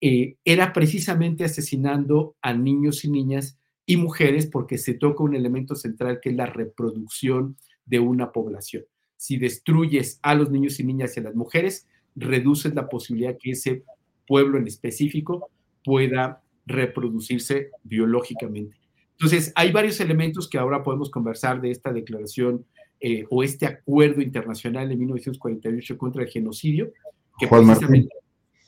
eh, 0.00 0.36
era 0.44 0.72
precisamente 0.72 1.42
asesinando 1.42 2.36
a 2.42 2.54
niños 2.54 3.04
y 3.04 3.10
niñas 3.10 3.58
y 3.84 3.96
mujeres 3.96 4.46
porque 4.46 4.78
se 4.78 4.94
toca 4.94 5.24
un 5.24 5.34
elemento 5.34 5.74
central 5.74 6.20
que 6.22 6.30
es 6.30 6.36
la 6.36 6.46
reproducción 6.46 7.56
de 7.84 7.98
una 7.98 8.30
población. 8.30 8.84
Si 9.16 9.36
destruyes 9.36 10.20
a 10.22 10.36
los 10.36 10.48
niños 10.48 10.78
y 10.78 10.84
niñas 10.84 11.16
y 11.16 11.20
a 11.20 11.24
las 11.24 11.34
mujeres, 11.34 11.88
reduces 12.14 12.74
la 12.74 12.88
posibilidad 12.88 13.36
que 13.38 13.52
ese 13.52 13.82
pueblo 14.26 14.58
en 14.58 14.66
específico 14.66 15.50
pueda 15.84 16.42
reproducirse 16.66 17.70
biológicamente. 17.82 18.76
Entonces, 19.12 19.52
hay 19.54 19.72
varios 19.72 20.00
elementos 20.00 20.48
que 20.48 20.58
ahora 20.58 20.82
podemos 20.82 21.10
conversar 21.10 21.60
de 21.60 21.70
esta 21.70 21.92
declaración 21.92 22.64
eh, 23.00 23.24
o 23.30 23.42
este 23.42 23.66
acuerdo 23.66 24.22
internacional 24.22 24.88
de 24.88 24.96
1948 24.96 25.98
contra 25.98 26.22
el 26.22 26.28
genocidio, 26.28 26.92
que 27.38 27.48
precisamente 27.48 28.14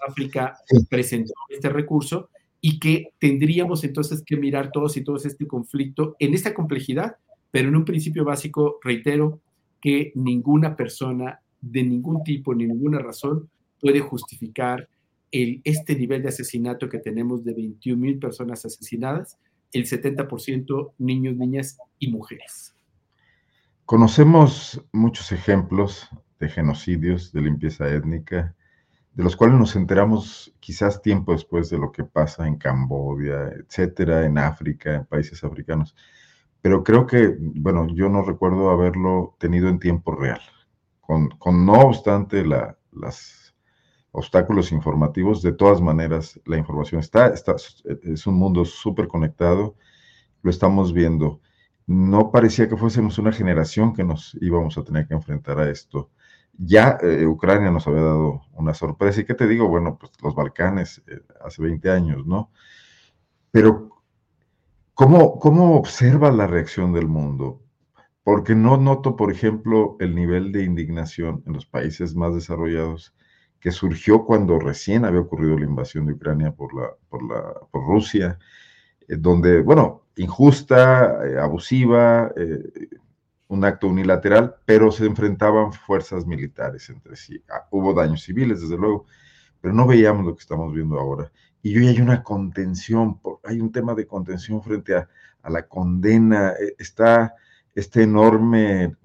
África 0.06 0.56
presentó 0.88 1.32
este 1.48 1.68
recurso 1.68 2.28
y 2.60 2.78
que 2.78 3.12
tendríamos 3.18 3.84
entonces 3.84 4.22
que 4.24 4.36
mirar 4.36 4.70
todos 4.72 4.96
y 4.96 5.04
todos 5.04 5.26
este 5.26 5.46
conflicto 5.46 6.16
en 6.18 6.34
esta 6.34 6.54
complejidad, 6.54 7.16
pero 7.50 7.68
en 7.68 7.76
un 7.76 7.84
principio 7.84 8.24
básico, 8.24 8.78
reitero, 8.82 9.40
que 9.80 10.12
ninguna 10.14 10.76
persona 10.76 11.40
de 11.62 11.82
ningún 11.82 12.22
tipo, 12.22 12.54
ni 12.54 12.66
ninguna 12.66 12.98
razón 12.98 13.48
puede 13.80 14.00
justificar 14.00 14.88
este 15.30 15.96
nivel 15.96 16.22
de 16.22 16.28
asesinato 16.28 16.90
que 16.90 16.98
tenemos 16.98 17.42
de 17.42 17.54
21 17.54 17.98
mil 17.98 18.18
personas 18.18 18.66
asesinadas, 18.66 19.38
el 19.72 19.86
70% 19.86 20.92
niños, 20.98 21.36
niñas 21.36 21.78
y 21.98 22.10
mujeres. 22.10 22.74
Conocemos 23.86 24.84
muchos 24.92 25.32
ejemplos 25.32 26.08
de 26.38 26.50
genocidios, 26.50 27.32
de 27.32 27.40
limpieza 27.40 27.88
étnica, 27.88 28.54
de 29.14 29.24
los 29.24 29.36
cuales 29.36 29.58
nos 29.58 29.76
enteramos 29.76 30.54
quizás 30.60 31.00
tiempo 31.00 31.32
después 31.32 31.70
de 31.70 31.78
lo 31.78 31.92
que 31.92 32.04
pasa 32.04 32.46
en 32.46 32.56
Camboya, 32.56 33.48
etcétera, 33.48 34.26
en 34.26 34.38
África, 34.38 34.94
en 34.94 35.06
países 35.06 35.42
africanos. 35.44 35.94
Pero 36.60 36.84
creo 36.84 37.06
que, 37.06 37.36
bueno, 37.38 37.86
yo 37.94 38.08
no 38.08 38.22
recuerdo 38.22 38.70
haberlo 38.70 39.34
tenido 39.38 39.68
en 39.68 39.78
tiempo 39.78 40.14
real. 40.14 40.40
Con, 41.02 41.28
con 41.30 41.66
no 41.66 41.74
obstante 41.74 42.44
la, 42.46 42.78
las 42.92 43.54
obstáculos 44.12 44.72
informativos. 44.72 45.42
De 45.42 45.52
todas 45.52 45.80
maneras, 45.80 46.40
la 46.46 46.56
información 46.56 47.00
está, 47.00 47.28
está 47.28 47.56
es 48.04 48.26
un 48.26 48.34
mundo 48.34 48.64
súper 48.64 49.08
conectado, 49.08 49.74
lo 50.42 50.50
estamos 50.50 50.92
viendo. 50.92 51.40
No 51.86 52.30
parecía 52.30 52.68
que 52.68 52.76
fuésemos 52.76 53.18
una 53.18 53.32
generación 53.32 53.92
que 53.92 54.04
nos 54.04 54.36
íbamos 54.40 54.78
a 54.78 54.84
tener 54.84 55.06
que 55.08 55.14
enfrentar 55.14 55.58
a 55.58 55.70
esto. 55.70 56.10
Ya 56.56 56.98
eh, 57.02 57.26
Ucrania 57.26 57.70
nos 57.70 57.86
había 57.88 58.02
dado 58.02 58.42
una 58.52 58.74
sorpresa. 58.74 59.20
¿Y 59.20 59.24
qué 59.24 59.34
te 59.34 59.48
digo? 59.48 59.68
Bueno, 59.68 59.98
pues 59.98 60.12
los 60.22 60.34
Balcanes 60.34 61.02
eh, 61.08 61.20
hace 61.44 61.62
20 61.62 61.90
años, 61.90 62.26
¿no? 62.26 62.50
Pero, 63.50 63.90
¿cómo, 64.94 65.38
¿cómo 65.38 65.76
observa 65.76 66.30
la 66.30 66.46
reacción 66.46 66.92
del 66.92 67.08
mundo? 67.08 67.62
Porque 68.24 68.54
no 68.54 68.76
noto, 68.76 69.16
por 69.16 69.32
ejemplo, 69.32 69.96
el 69.98 70.14
nivel 70.14 70.52
de 70.52 70.64
indignación 70.64 71.42
en 71.46 71.54
los 71.54 71.66
países 71.66 72.14
más 72.14 72.34
desarrollados 72.34 73.14
que 73.62 73.70
surgió 73.70 74.24
cuando 74.24 74.58
recién 74.58 75.04
había 75.04 75.20
ocurrido 75.20 75.56
la 75.56 75.64
invasión 75.64 76.04
de 76.06 76.14
Ucrania 76.14 76.50
por, 76.50 76.74
la, 76.74 76.90
por, 77.08 77.22
la, 77.22 77.54
por 77.70 77.86
Rusia, 77.86 78.38
eh, 79.06 79.16
donde, 79.16 79.62
bueno, 79.62 80.02
injusta, 80.16 81.24
eh, 81.24 81.38
abusiva, 81.38 82.32
eh, 82.36 82.88
un 83.46 83.64
acto 83.64 83.86
unilateral, 83.86 84.56
pero 84.64 84.90
se 84.90 85.06
enfrentaban 85.06 85.72
fuerzas 85.72 86.26
militares 86.26 86.90
entre 86.90 87.14
sí. 87.14 87.40
Ah, 87.48 87.68
hubo 87.70 87.94
daños 87.94 88.22
civiles, 88.22 88.62
desde 88.62 88.76
luego, 88.76 89.06
pero 89.60 89.72
no 89.72 89.86
veíamos 89.86 90.26
lo 90.26 90.34
que 90.34 90.40
estamos 90.40 90.74
viendo 90.74 90.98
ahora. 90.98 91.30
Y 91.62 91.78
hoy 91.78 91.86
hay 91.86 92.00
una 92.00 92.24
contención, 92.24 93.20
hay 93.44 93.60
un 93.60 93.70
tema 93.70 93.94
de 93.94 94.08
contención 94.08 94.60
frente 94.60 94.96
a, 94.96 95.08
a 95.42 95.50
la 95.50 95.68
condena, 95.68 96.54
está 96.78 97.36
este 97.74 98.02
enorme 98.02 98.96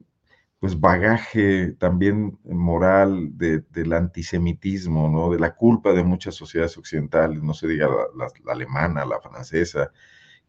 pues 0.60 0.80
bagaje 0.80 1.74
también 1.74 2.40
moral 2.44 3.30
del 3.38 3.94
antisemitismo, 3.94 5.08
¿no? 5.08 5.30
De 5.30 5.40
la 5.40 5.54
culpa 5.56 5.94
de 5.94 6.04
muchas 6.04 6.34
sociedades 6.36 6.78
occidentales, 6.78 7.44
no 7.44 7.54
se 7.54 7.68
diga 7.68 7.88
la, 8.16 8.52
alemana, 8.52 9.06
la 9.06 9.22
francesa, 9.22 9.92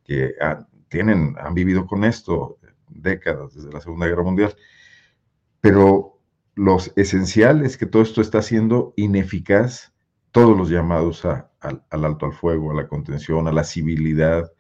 que 0.05 0.33
han, 0.41 0.67
tienen, 0.89 1.37
han 1.39 1.53
vivido 1.53 1.87
con 1.87 2.05
esto 2.05 2.59
décadas 2.89 3.55
desde 3.55 3.71
la 3.71 3.83
Segunda 3.83 4.07
Guerra 4.07 4.23
Mundial. 4.23 4.57
Pero 5.61 6.19
los 6.55 6.93
esencial 6.97 7.65
es 7.65 7.77
que 7.77 7.87
todo 7.87 8.03
esto 8.03 8.23
está 8.23 8.41
siendo 8.41 8.95
ineficaz, 8.97 9.93
todos 10.33 10.57
los 10.57 10.71
llamados 10.71 11.25
al 11.25 11.45
alto 11.91 12.27
al 12.27 12.33
fuego, 12.33 12.73
a 12.73 12.75
la 12.75 12.89
contención, 12.89 13.47
a 13.47 13.53
la 13.53 13.65
civilidad, 13.65 14.51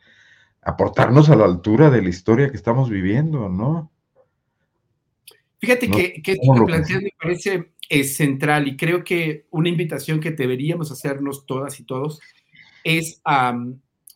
aportarnos 0.62 1.30
a 1.30 1.36
la 1.36 1.44
altura 1.44 1.90
de 1.90 2.02
la 2.02 2.08
historia 2.08 2.50
que 2.50 2.56
estamos 2.56 2.90
viviendo, 2.90 3.48
¿no? 3.48 3.90
Fíjate 5.58 5.90
que, 5.90 6.22
que 6.22 6.32
esto 6.32 6.54
que 6.54 6.64
planteas 6.64 7.02
me 7.02 7.12
parece 7.20 7.72
es 7.88 8.16
central 8.16 8.68
y 8.68 8.76
creo 8.76 9.02
que 9.02 9.46
una 9.50 9.68
invitación 9.68 10.20
que 10.20 10.30
deberíamos 10.30 10.92
hacernos 10.92 11.46
todas 11.46 11.80
y 11.80 11.84
todos 11.84 12.20
es 12.84 13.20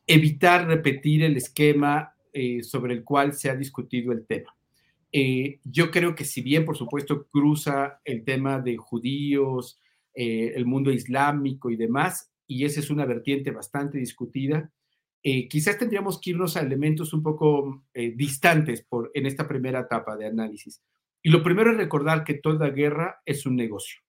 evitar 0.06 0.66
repetir 0.66 1.22
el 1.25 1.37
esquema 1.37 2.14
eh, 2.32 2.62
sobre 2.62 2.94
el 2.94 3.04
cual 3.04 3.32
se 3.34 3.50
ha 3.50 3.56
discutido 3.56 4.12
el 4.12 4.26
tema. 4.26 4.54
Eh, 5.11 5.61
yo 5.64 5.90
creo 5.90 6.14
que 6.14 6.25
si 6.25 6.40
bien, 6.40 6.64
por 6.64 6.76
supuesto, 6.76 7.26
cruza 7.26 8.00
el 8.04 8.25
tema 8.25 8.58
de 8.58 8.76
judíos, 8.76 9.78
eh, 10.14 10.52
el 10.54 10.64
mundo 10.64 10.90
islámico 10.90 11.70
y 11.70 11.76
demás, 11.76 12.30
y 12.46 12.64
esa 12.64 12.80
es 12.80 12.90
una 12.90 13.04
vertiente 13.04 13.50
bastante 13.50 13.99
discutida, 13.99 14.70
quizás 15.23 15.79
tendríamos 15.79 16.21
que 16.21 16.31
irnos 16.31 16.57
a 16.57 16.61
elementos 16.61 17.12
un 17.12 17.23
poco 17.23 17.85
distantes 17.95 18.83
por, 18.83 19.11
en 19.14 19.26
esta 19.26 19.47
primera 19.47 19.81
etapa 19.81 20.17
de 20.17 20.26
análisis. 20.26 20.83
Y 21.23 21.31
lo 21.31 21.43
primero 21.43 21.71
es 21.71 21.76
recordar 21.76 22.25
que 22.25 22.35
toda 22.35 22.71
guerra 22.71 23.23
es 23.25 23.47
un 23.47 23.55
negocio. 23.55 24.00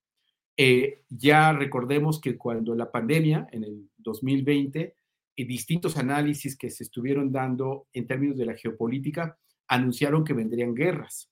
Eh, 0.58 1.04
ya 1.10 1.54
recordemos 1.54 2.20
que 2.20 2.38
cuando 2.38 2.76
la 2.76 2.92
pandemia, 2.92 3.48
en 3.52 3.64
el 3.64 3.90
2020, 3.98 4.96
y 5.36 5.46
distintos 5.46 5.98
análisis 5.98 6.56
que 6.56 6.70
se 6.70 6.84
estuvieron 6.84 7.32
dando 7.32 7.88
en 7.94 8.06
términos 8.06 8.38
de 8.38 8.46
la 8.46 8.56
geopolítica 8.56 9.40
anunciaron 9.68 10.24
que 10.24 10.34
vendrían 10.34 10.76
guerras, 10.76 11.32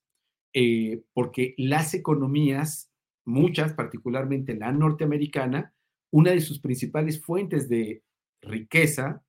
eh, 0.54 1.04
porque 1.14 1.54
las 1.58 1.94
economías, 1.94 2.92
muchas, 3.26 3.74
particularmente 3.74 4.56
la 4.56 4.72
norteamericana, 4.72 5.76
una 6.12 6.32
de 6.32 6.42
sus 6.42 6.60
principales 6.60 7.22
fuentes 7.24 7.70
de 7.70 8.04
riqueza 8.42 9.24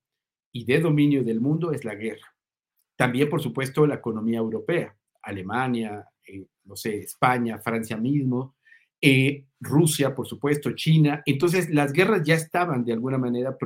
y 0.52 0.64
de 0.64 0.80
dominio 0.80 1.24
del 1.24 1.40
mundo 1.40 1.72
es 1.72 1.84
la 1.84 1.94
guerra. 1.94 2.34
También, 2.96 3.28
por 3.28 3.42
supuesto, 3.42 3.86
la 3.86 3.96
economía 3.96 4.38
europea, 4.38 4.96
Alemania, 5.22 6.06
eh, 6.26 6.46
no 6.64 6.76
sé, 6.76 6.98
España, 6.98 7.58
Francia 7.58 7.96
mismo, 7.96 8.56
eh, 9.00 9.46
Rusia, 9.58 10.14
por 10.14 10.26
supuesto, 10.28 10.72
China. 10.72 11.22
Entonces, 11.26 11.70
las 11.70 11.92
guerras 11.92 12.22
ya 12.24 12.34
estaban 12.34 12.84
de 12.84 12.92
alguna 12.92 13.18
manera 13.18 13.56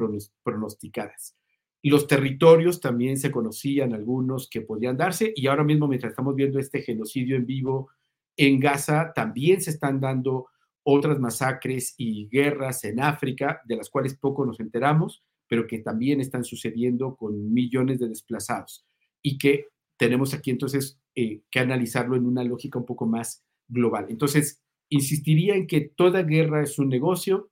pronosticadas. 0.42 1.36
Y 1.82 1.90
los 1.90 2.06
territorios 2.06 2.80
también 2.80 3.18
se 3.18 3.30
conocían 3.30 3.92
algunos 3.92 4.48
que 4.48 4.62
podían 4.62 4.96
darse 4.96 5.32
y 5.36 5.46
ahora 5.46 5.62
mismo 5.62 5.86
mientras 5.86 6.10
estamos 6.10 6.34
viendo 6.34 6.58
este 6.58 6.82
genocidio 6.82 7.36
en 7.36 7.46
vivo 7.46 7.90
en 8.36 8.58
Gaza, 8.60 9.12
también 9.14 9.60
se 9.60 9.70
están 9.70 10.00
dando 10.00 10.46
otras 10.82 11.18
masacres 11.18 11.94
y 11.96 12.28
guerras 12.28 12.84
en 12.84 13.00
África, 13.00 13.60
de 13.64 13.76
las 13.76 13.90
cuales 13.90 14.16
poco 14.16 14.44
nos 14.44 14.60
enteramos, 14.60 15.24
pero 15.48 15.66
que 15.66 15.78
también 15.78 16.20
están 16.20 16.44
sucediendo 16.44 17.16
con 17.16 17.52
millones 17.52 17.98
de 17.98 18.08
desplazados 18.08 18.86
y 19.22 19.38
que 19.38 19.66
tenemos 19.96 20.34
aquí 20.34 20.50
entonces 20.50 21.00
eh, 21.14 21.40
que 21.50 21.60
analizarlo 21.60 22.16
en 22.16 22.26
una 22.26 22.44
lógica 22.44 22.78
un 22.78 22.86
poco 22.86 23.06
más 23.06 23.44
global. 23.68 24.06
Entonces, 24.08 24.62
insistiría 24.88 25.56
en 25.56 25.66
que 25.66 25.80
toda 25.80 26.22
guerra 26.22 26.62
es 26.62 26.78
un 26.78 26.88
negocio. 26.88 27.50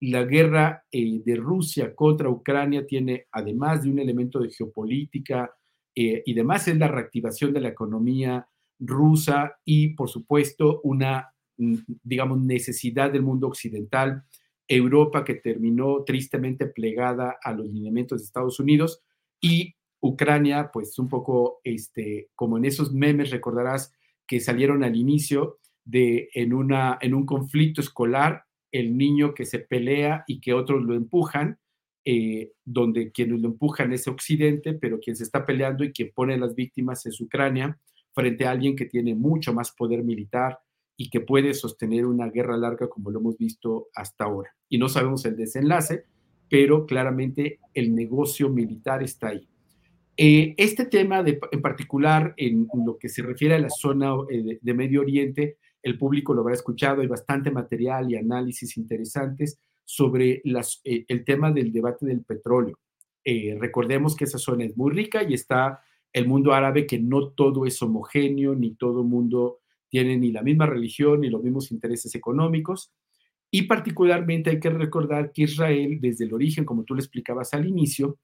La 0.00 0.24
guerra 0.24 0.84
eh, 0.92 1.22
de 1.24 1.36
Rusia 1.36 1.94
contra 1.94 2.28
Ucrania 2.28 2.86
tiene, 2.86 3.26
además 3.32 3.82
de 3.82 3.90
un 3.90 3.98
elemento 3.98 4.38
de 4.38 4.50
geopolítica 4.50 5.50
eh, 5.94 6.22
y 6.26 6.34
demás, 6.34 6.68
es 6.68 6.76
la 6.76 6.88
reactivación 6.88 7.52
de 7.52 7.60
la 7.60 7.68
economía 7.68 8.46
rusa 8.78 9.56
y, 9.64 9.94
por 9.94 10.10
supuesto, 10.10 10.80
una, 10.84 11.32
mm, 11.56 11.76
digamos, 12.02 12.38
necesidad 12.40 13.10
del 13.10 13.22
mundo 13.22 13.46
occidental. 13.46 14.24
Europa 14.68 15.24
que 15.24 15.34
terminó 15.34 16.02
tristemente 16.04 16.66
plegada 16.66 17.38
a 17.42 17.52
los 17.52 17.66
lineamientos 17.66 18.20
de 18.20 18.24
Estados 18.24 18.58
Unidos 18.58 19.02
y 19.40 19.74
Ucrania, 20.00 20.70
pues 20.72 20.98
un 20.98 21.08
poco 21.08 21.60
este, 21.64 22.28
como 22.34 22.58
en 22.58 22.64
esos 22.64 22.92
memes 22.92 23.30
recordarás 23.30 23.92
que 24.26 24.40
salieron 24.40 24.84
al 24.84 24.96
inicio 24.96 25.58
de 25.84 26.28
en, 26.34 26.52
una, 26.52 26.98
en 27.00 27.14
un 27.14 27.24
conflicto 27.26 27.80
escolar, 27.80 28.44
el 28.72 28.96
niño 28.96 29.34
que 29.34 29.46
se 29.46 29.60
pelea 29.60 30.24
y 30.26 30.40
que 30.40 30.52
otros 30.52 30.82
lo 30.82 30.94
empujan, 30.94 31.58
eh, 32.04 32.52
donde 32.64 33.10
quienes 33.12 33.40
lo 33.40 33.48
empujan 33.48 33.92
es 33.92 34.06
Occidente, 34.08 34.74
pero 34.74 35.00
quien 35.00 35.16
se 35.16 35.24
está 35.24 35.46
peleando 35.46 35.84
y 35.84 35.92
quien 35.92 36.12
pone 36.14 36.34
a 36.34 36.38
las 36.38 36.54
víctimas 36.54 37.06
es 37.06 37.20
Ucrania, 37.20 37.78
frente 38.12 38.46
a 38.46 38.50
alguien 38.50 38.76
que 38.76 38.86
tiene 38.86 39.14
mucho 39.14 39.52
más 39.52 39.72
poder 39.72 40.02
militar 40.02 40.58
y 40.96 41.10
que 41.10 41.20
puede 41.20 41.54
sostener 41.54 42.06
una 42.06 42.30
guerra 42.30 42.56
larga 42.56 42.88
como 42.88 43.10
lo 43.10 43.20
hemos 43.20 43.36
visto 43.36 43.88
hasta 43.94 44.24
ahora. 44.24 44.54
Y 44.68 44.78
no 44.78 44.88
sabemos 44.88 45.24
el 45.26 45.36
desenlace, 45.36 46.04
pero 46.48 46.86
claramente 46.86 47.58
el 47.74 47.94
negocio 47.94 48.48
militar 48.48 49.02
está 49.02 49.28
ahí. 49.28 49.48
Eh, 50.16 50.54
este 50.56 50.86
tema 50.86 51.22
en 51.26 51.60
particular, 51.60 52.32
en 52.38 52.66
lo 52.86 52.96
que 52.96 53.10
se 53.10 53.22
refiere 53.22 53.54
a 53.54 53.58
la 53.58 53.68
zona 53.68 54.14
eh, 54.30 54.58
de, 54.60 54.74
Medio 54.74 55.02
Oriente, 55.02 55.58
el 55.82 55.98
público 55.98 56.32
lo 56.32 56.40
habrá 56.40 56.54
escuchado, 56.54 57.02
hay 57.02 57.06
bastante 57.06 57.50
material 57.50 58.10
y 58.10 58.16
análisis 58.16 58.78
interesantes 58.78 59.60
sobre 59.84 60.42
eh, 60.84 61.04
el 61.08 61.24
tema 61.24 61.52
del 61.52 61.70
debate 61.70 62.06
del 62.06 62.22
petróleo. 62.22 62.78
recordemos 63.58 64.16
que 64.16 64.24
esa 64.24 64.38
zona 64.38 64.64
es 64.64 64.76
muy 64.76 64.92
rica 64.92 65.22
y 65.22 65.34
está 65.34 65.82
el 66.12 66.26
mundo 66.26 66.54
árabe, 66.54 66.86
que 66.86 66.98
no 66.98 67.28
todo 67.28 67.66
es 67.66 67.82
homogéneo, 67.82 68.54
ni 68.54 68.74
todo 68.74 69.04
mundo 69.04 69.58
tiene 69.88 70.16
ni 70.16 70.32
la 70.32 70.42
misma 70.42 70.66
religión, 70.66 71.20
ni 71.20 71.30
los 71.30 71.42
mismos 71.42 71.70
intereses 71.70 72.14
económicos. 72.14 72.92
Y 73.50 73.62
particularmente 73.62 74.50
hay 74.50 74.60
que 74.60 74.70
recordar 74.70 75.32
que 75.32 75.42
Israel, 75.42 75.98
desde 76.00 76.24
el 76.24 76.34
origen, 76.34 76.64
como 76.64 76.84
tú 76.84 76.94
le 76.94 77.00
explicabas 77.00 77.54
al 77.54 77.66
inicio, 77.66 78.18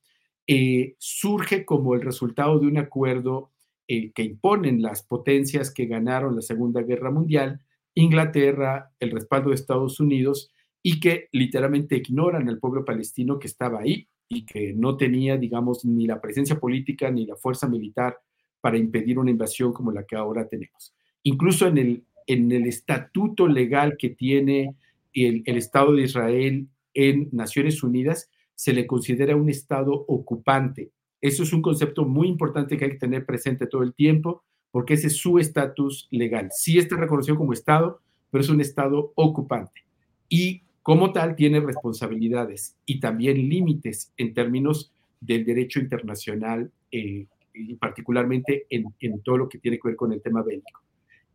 eh, 0.46 0.96
surge 0.98 1.64
como 1.64 1.94
el 1.94 2.02
resultado 2.02 2.58
de 2.58 2.66
un 2.66 2.78
acuerdo 2.78 3.52
eh, 3.86 4.12
que 4.12 4.22
imponen 4.22 4.82
las 4.82 5.02
potencias 5.02 5.72
que 5.72 5.86
ganaron 5.86 6.34
la 6.34 6.42
Segunda 6.42 6.82
Guerra 6.82 7.10
Mundial, 7.10 7.60
Inglaterra, 7.94 8.90
el 8.98 9.10
respaldo 9.10 9.50
de 9.50 9.56
Estados 9.56 10.00
Unidos, 10.00 10.50
y 10.82 10.98
que 10.98 11.28
literalmente 11.32 11.96
ignoran 11.96 12.48
al 12.48 12.58
pueblo 12.58 12.84
palestino 12.84 13.38
que 13.38 13.46
estaba 13.46 13.80
ahí 13.80 14.08
y 14.28 14.44
que 14.44 14.72
no 14.72 14.96
tenía, 14.96 15.36
digamos, 15.36 15.84
ni 15.84 16.06
la 16.06 16.20
presencia 16.20 16.58
política 16.58 17.10
ni 17.10 17.26
la 17.26 17.36
fuerza 17.36 17.68
militar 17.68 18.18
para 18.60 18.78
impedir 18.78 19.18
una 19.18 19.30
invasión 19.30 19.72
como 19.72 19.92
la 19.92 20.04
que 20.04 20.16
ahora 20.16 20.48
tenemos. 20.48 20.94
Incluso 21.22 21.66
en 21.66 21.78
el, 21.78 22.66
estatuto 22.66 23.46
legal 23.46 23.96
que 23.98 24.10
tiene 24.10 24.74
el, 25.12 25.42
el 25.46 25.56
Estado 25.56 25.92
de 25.92 26.02
Israel 26.02 26.68
en 26.94 27.28
Naciones 27.32 27.82
Unidas, 27.82 28.30
se 28.54 28.72
le 28.72 28.86
considera 28.86 29.36
un 29.36 29.48
Estado 29.48 29.92
ocupante. 29.92 30.90
Eso 31.20 31.42
es 31.42 31.52
un 31.52 31.62
concepto 31.62 32.04
muy 32.04 32.28
importante 32.28 32.76
que 32.76 32.84
hay 32.84 32.90
que 32.92 32.98
tener 32.98 33.24
presente 33.24 33.66
todo 33.66 33.82
el 33.82 33.94
tiempo, 33.94 34.42
porque 34.70 34.94
ese 34.94 35.08
es 35.08 35.16
su 35.16 35.38
estatus 35.38 36.08
legal. 36.10 36.48
Sí 36.52 36.78
está 36.78 36.96
reconocido 36.96 37.36
como 37.36 37.52
Estado, 37.52 38.00
pero 38.30 38.42
es 38.42 38.50
un 38.50 38.60
Estado 38.60 39.12
ocupante. 39.14 39.82
Y 40.28 40.62
como 40.82 41.12
tal 41.12 41.36
tiene 41.36 41.60
responsabilidades 41.60 42.76
y 42.86 42.98
también 42.98 43.48
límites 43.48 44.12
en 44.16 44.34
términos 44.34 44.90
del 45.20 45.44
derecho 45.44 45.78
internacional, 45.78 46.72
eh, 46.90 47.26
y 47.54 47.74
particularmente 47.74 48.66
en, 48.70 48.92
todo 49.22 49.36
lo 49.36 49.48
que 49.48 49.58
tiene 49.58 49.78
que 49.78 49.88
ver 49.88 49.96
con 49.96 50.12
el 50.12 50.22
tema 50.22 50.42
bélico. 50.42 50.80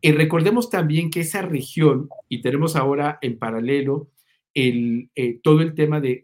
Y 0.00 0.12
recordemos 0.12 0.70
también 0.70 1.10
que 1.10 1.20
esa 1.20 1.42
región, 1.42 2.08
y 2.28 2.40
tenemos 2.40 2.76
ahora 2.76 3.18
en 3.20 3.38
paralelo 3.38 4.10
el, 4.54 5.10
eh, 5.14 5.40
todo 5.42 5.60
el 5.60 5.74
tema 5.74 6.00
de, 6.00 6.22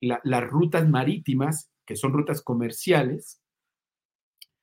las 0.00 0.44
rutas 0.48 0.88
marítimas, 0.88 1.70
que 1.86 1.96
son 1.96 2.12
rutas 2.12 2.42
comerciales, 2.42 3.40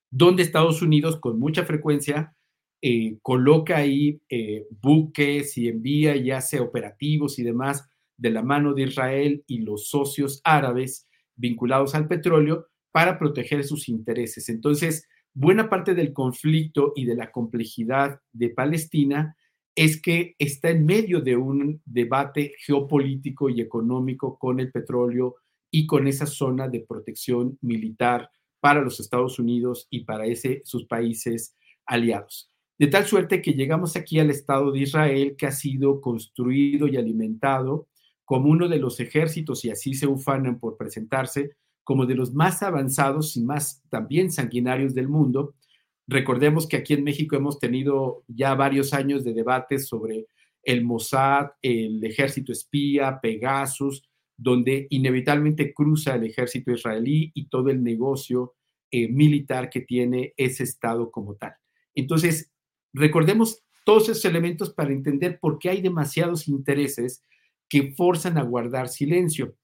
donde 0.10 0.43
Estados 0.43 0.82
Unidos 0.82 1.19
con 1.19 1.39
mucha 1.39 1.65
frecuencia 1.65 2.36
eh, 2.82 3.17
coloca 3.21 3.78
ahí 3.78 4.21
eh, 4.30 4.65
buques 4.82 5.58
y 5.58 5.67
envía 5.67 6.15
y 6.15 6.32
hace 6.32 6.60
operativos 6.60 7.38
y 7.39 7.43
demás 7.43 7.88
de 8.17 8.30
la 8.30 8.43
mano 8.43 8.73
de 8.73 8.84
Israel 8.84 9.43
y 9.47 9.60
los 9.60 9.89
socios 9.89 10.41
árabes 10.43 11.08
vinculados 11.36 11.93
al 11.93 12.08
petróleo 12.08 12.67
para 12.91 13.19
proteger 13.19 13.63
sus 13.63 13.89
intereses. 13.89 14.50
Entonces, 14.50 15.08
buena 15.38 15.69
parte 15.69 15.93
del 15.93 16.13
conflicto 16.13 16.93
y 16.95 17.06
de 17.06 17.13
la 17.13 17.32
complejidad 17.32 18.19
de 18.34 18.50
Palestina 18.50 19.38
es 19.76 20.02
que 20.02 20.36
está 20.39 20.71
en 20.71 20.84
medio 20.84 21.21
de 21.21 21.36
un 21.36 21.80
debate 21.86 22.56
geopolítico 22.58 23.47
y 23.47 23.62
económico 23.62 24.39
con 24.39 24.60
el 24.60 24.71
petróleo 24.71 25.36
y 25.69 25.86
con 25.86 26.08
esa 26.08 26.26
zona 26.26 26.67
de 26.67 26.80
protección 26.80 27.60
militar 27.62 28.32
para 28.60 28.82
los 28.82 29.00
Estados 29.00 29.38
Unidos 29.38 29.86
y 29.91 30.06
para 30.06 30.26
ese, 30.26 30.63
sus 30.65 30.88
países 30.88 31.56
aliados. 31.86 32.50
De 32.80 32.88
tal 32.88 33.06
suerte 33.06 33.39
que 33.39 33.54
llegamos 33.54 33.95
aquí 33.95 34.17
al 34.19 34.32
Estado 34.32 34.71
de 34.71 34.80
Israel, 34.80 35.36
que 35.38 35.45
ha 35.45 35.52
sido 35.52 36.02
construido 36.02 36.88
y 36.88 36.97
alimentado 36.97 37.88
como 38.26 38.50
uno 38.50 38.67
de 38.67 38.80
los 38.80 39.00
ejércitos, 39.00 39.63
y 39.65 39.69
así 39.69 39.93
se 39.93 40.08
ufanan 40.08 40.60
por 40.60 40.78
presentarse, 40.78 41.52
como 41.88 42.06
de 42.06 42.15
los 42.15 42.34
más 42.34 42.62
avanzados 42.63 43.38
y 43.38 43.41
más 43.41 43.82
también 43.89 44.30
sanguinarios 44.30 44.93
del 44.93 45.08
mundo. 45.08 45.56
Recordemos 46.06 46.67
que 46.67 46.76
aquí 46.76 46.93
en 46.93 47.06
México 47.06 47.38
hemos 47.38 47.60
tenido 47.60 48.26
ya 48.28 48.54
varios 48.56 48.93
años 48.93 49.23
de 49.23 49.34
debates 49.34 49.88
sobre 49.88 50.28
el 50.63 50.84
Mossad, 50.84 51.52
el 51.62 52.04
ejército 52.04 52.52
espía, 52.52 53.19
Pegasus, 53.21 54.04
donde 54.36 54.88
inevitablemente 54.89 55.73
cruza 55.73 56.15
el 56.15 56.26
ejército 56.26 56.71
israelí 56.71 57.32
y 57.34 57.47
todo 57.47 57.69
el 57.69 57.82
negocio 57.82 58.56
eh, 58.91 59.08
militar 59.08 59.69
que 59.69 59.80
tiene 59.80 60.34
ese 60.36 60.63
Estado 60.63 61.10
como 61.10 61.36
tal. 61.36 61.54
Entonces, 61.95 62.52
Recordemos 62.97 63.63
todos 63.86 64.10
esos 64.10 64.26
elementos 64.26 64.73
para 64.73 64.91
entender 64.91 65.39
por 65.39 65.60
qué 65.60 65.69
hay 65.69 65.82
demasiados 65.82 66.47
intereses 66.47 67.23
que 67.69 67.93
forzan 67.93 68.38
a 68.38 68.43
guardar 68.43 68.89
silencio. 68.89 69.56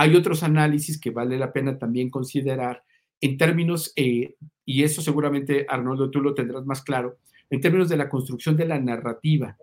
Hay 0.00 0.14
otros 0.14 0.44
análisis 0.44 1.00
que 1.00 1.10
vale 1.10 1.36
la 1.36 1.52
pena 1.52 1.76
también 1.76 2.08
considerar 2.08 2.84
en 3.20 3.36
términos, 3.36 3.92
eh, 3.96 4.36
y 4.64 4.84
eso 4.84 5.02
seguramente 5.02 5.66
Arnoldo 5.68 6.08
tú 6.08 6.20
lo 6.20 6.34
tendrás 6.34 6.64
más 6.64 6.82
claro, 6.82 7.18
en 7.50 7.60
términos 7.60 7.88
de 7.88 7.96
la 7.96 8.08
construcción 8.08 8.56
de 8.56 8.66
la 8.66 8.78
narrativa. 8.78 9.56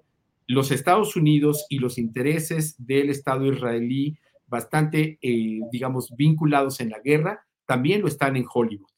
Los 0.45 0.71
Estados 0.71 1.15
Unidos 1.15 1.65
y 1.69 1.79
los 1.79 1.97
intereses 1.97 2.75
del 2.77 3.11
Estado 3.11 3.45
israelí, 3.45 4.17
bastante, 4.45 5.19
eh, 5.21 5.61
digamos, 5.71 6.13
vinculados 6.17 6.81
en 6.81 6.89
la 6.89 6.99
guerra, 6.99 7.45
también 7.65 8.01
lo 8.01 8.09
están 8.09 8.35
en 8.35 8.45
Hollywood. 8.53 8.91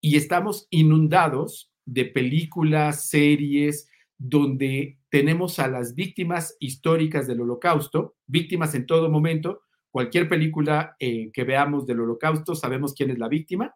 Y 0.00 0.16
estamos 0.16 0.66
inundados 0.70 1.70
de 1.84 2.06
películas, 2.06 3.08
series, 3.08 3.88
donde 4.18 4.98
tenemos 5.08 5.60
a 5.60 5.68
las 5.68 5.94
víctimas 5.94 6.56
históricas 6.58 7.28
del 7.28 7.42
holocausto, 7.42 8.16
víctimas 8.26 8.74
en 8.74 8.86
todo 8.86 9.08
momento. 9.08 9.62
Cualquier 9.90 10.28
película 10.28 10.96
eh, 10.98 11.30
que 11.32 11.44
veamos 11.44 11.86
del 11.86 12.00
holocausto 12.00 12.54
sabemos 12.54 12.94
quién 12.94 13.10
es 13.10 13.18
la 13.18 13.28
víctima. 13.28 13.74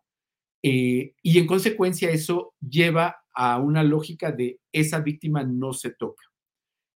Eh, 0.63 1.15
y 1.23 1.39
en 1.39 1.47
consecuencia 1.47 2.11
eso 2.11 2.55
lleva 2.61 3.25
a 3.35 3.59
una 3.59 3.83
lógica 3.83 4.33
de 4.33 4.61
esa 4.73 5.01
víctima 5.01 5.43
no 5.45 5.73
se 5.73 5.91
toca. 5.91 6.25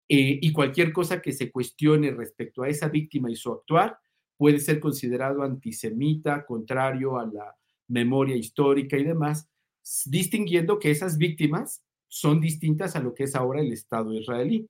Eh, 0.09 0.39
y 0.41 0.53
cualquier 0.53 0.93
cosa 0.93 1.21
que 1.21 1.33
se 1.33 1.51
cuestione 1.51 2.13
respecto 2.13 2.63
a 2.63 2.69
esa 2.69 2.89
víctima 2.89 3.31
y 3.31 3.35
su 3.35 3.51
actuar 3.51 3.99
puede 4.37 4.61
ser 4.61 4.79
considerado 4.79 5.43
antisemita, 5.43 6.45
contrario 6.45 7.19
a 7.19 7.27
la 7.27 7.57
memoria 7.89 8.37
histórica 8.37 8.97
y 8.97 9.05
demás, 9.05 9.49
distinguiendo 10.05 10.79
que 10.79 10.91
esas 10.91 11.19
víctimas 11.19 11.83
son 12.09 12.41
distintas 12.41 12.95
a 12.95 13.01
lo 13.01 13.15
que 13.15 13.25
es 13.25 13.35
ahora 13.35 13.61
el 13.61 13.73
Estado 13.73 14.13
israelí. 14.13 14.69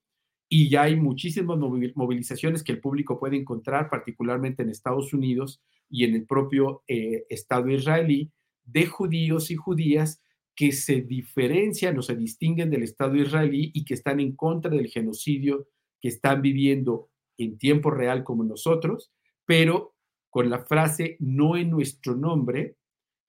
Y 0.48 0.68
ya 0.68 0.82
hay 0.82 0.96
muchísimas 0.96 1.58
movilizaciones 1.58 2.62
que 2.62 2.72
el 2.72 2.80
público 2.80 3.18
puede 3.18 3.36
encontrar, 3.36 3.90
particularmente 3.90 4.62
en 4.62 4.70
Estados 4.70 5.12
Unidos 5.12 5.60
y 5.88 6.04
en 6.04 6.14
el 6.14 6.24
propio 6.24 6.82
eh, 6.86 7.24
Estado 7.28 7.68
israelí, 7.70 8.30
de 8.64 8.86
judíos 8.86 9.50
y 9.50 9.56
judías 9.56 10.22
que 10.54 10.72
se 10.72 11.02
diferencian 11.02 11.98
o 11.98 12.02
se 12.02 12.16
distinguen 12.16 12.70
del 12.70 12.82
Estado 12.82 13.16
israelí 13.16 13.70
y 13.74 13.84
que 13.84 13.94
están 13.94 14.20
en 14.20 14.34
contra 14.34 14.70
del 14.70 14.88
genocidio 14.88 15.68
que 16.00 16.08
están 16.08 16.42
viviendo 16.42 17.10
en 17.38 17.58
tiempo 17.58 17.90
real 17.90 18.24
como 18.24 18.44
nosotros, 18.44 19.12
pero 19.44 19.94
con 20.30 20.50
la 20.50 20.60
frase 20.64 21.16
no 21.20 21.56
en 21.56 21.70
nuestro 21.70 22.14
nombre, 22.14 22.76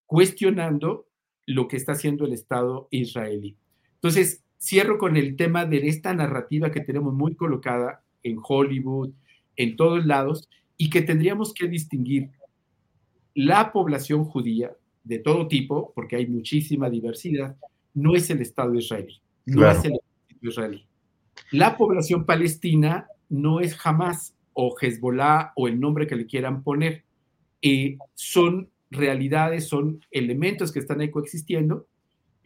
cuestionando 0.06 1.08
lo 1.46 1.68
que 1.68 1.78
está 1.78 1.94
haciendo 1.94 2.26
el 2.26 2.34
Estado 2.34 2.88
israelí. 2.92 3.58
Entonces, 3.96 4.44
cierro 4.60 4.98
con 4.98 5.18
el 5.18 5.36
tema 5.36 5.66
de 5.66 5.88
esta 5.88 6.14
narrativa 6.14 6.72
que 6.72 6.82
tenemos 6.82 7.14
muy 7.14 7.36
colocada 7.36 8.04
en 8.24 8.38
Hollywood, 8.42 9.12
en 9.56 9.76
todos 9.76 10.06
lados, 10.06 10.50
y 10.78 10.90
que 10.90 11.02
tendríamos 11.02 11.54
que 11.54 11.68
distinguir 11.68 12.30
la 13.34 13.72
población 13.72 14.26
judía 14.26 14.76
de 15.04 15.20
todo 15.20 15.48
tipo, 15.48 15.92
porque 15.94 16.16
hay 16.16 16.28
muchísima 16.28 16.90
diversidad, 16.90 17.56
no 17.94 18.16
es 18.16 18.30
el 18.30 18.42
Estado 18.42 18.76
israelí, 18.76 19.22
no 19.46 19.70
es 19.70 19.84
el 19.86 19.94
Estado 19.94 20.40
israelí. 20.42 20.86
La 21.52 21.78
población 21.78 22.26
palestina 22.26 23.08
no 23.30 23.60
es 23.60 23.76
jamás 23.76 24.36
o 24.54 24.76
Hezbollah 24.80 25.54
o 25.56 25.68
el 25.68 25.80
nombre 25.80 26.08
que 26.08 26.16
le 26.16 26.26
quieran 26.26 26.64
poner, 26.64 27.04
eh, 27.62 27.98
son 28.16 28.70
realidades, 28.90 29.68
son 29.68 30.04
elementos 30.12 30.72
que 30.72 30.80
están 30.80 31.02
ahí 31.02 31.12
coexistiendo, 31.12 31.88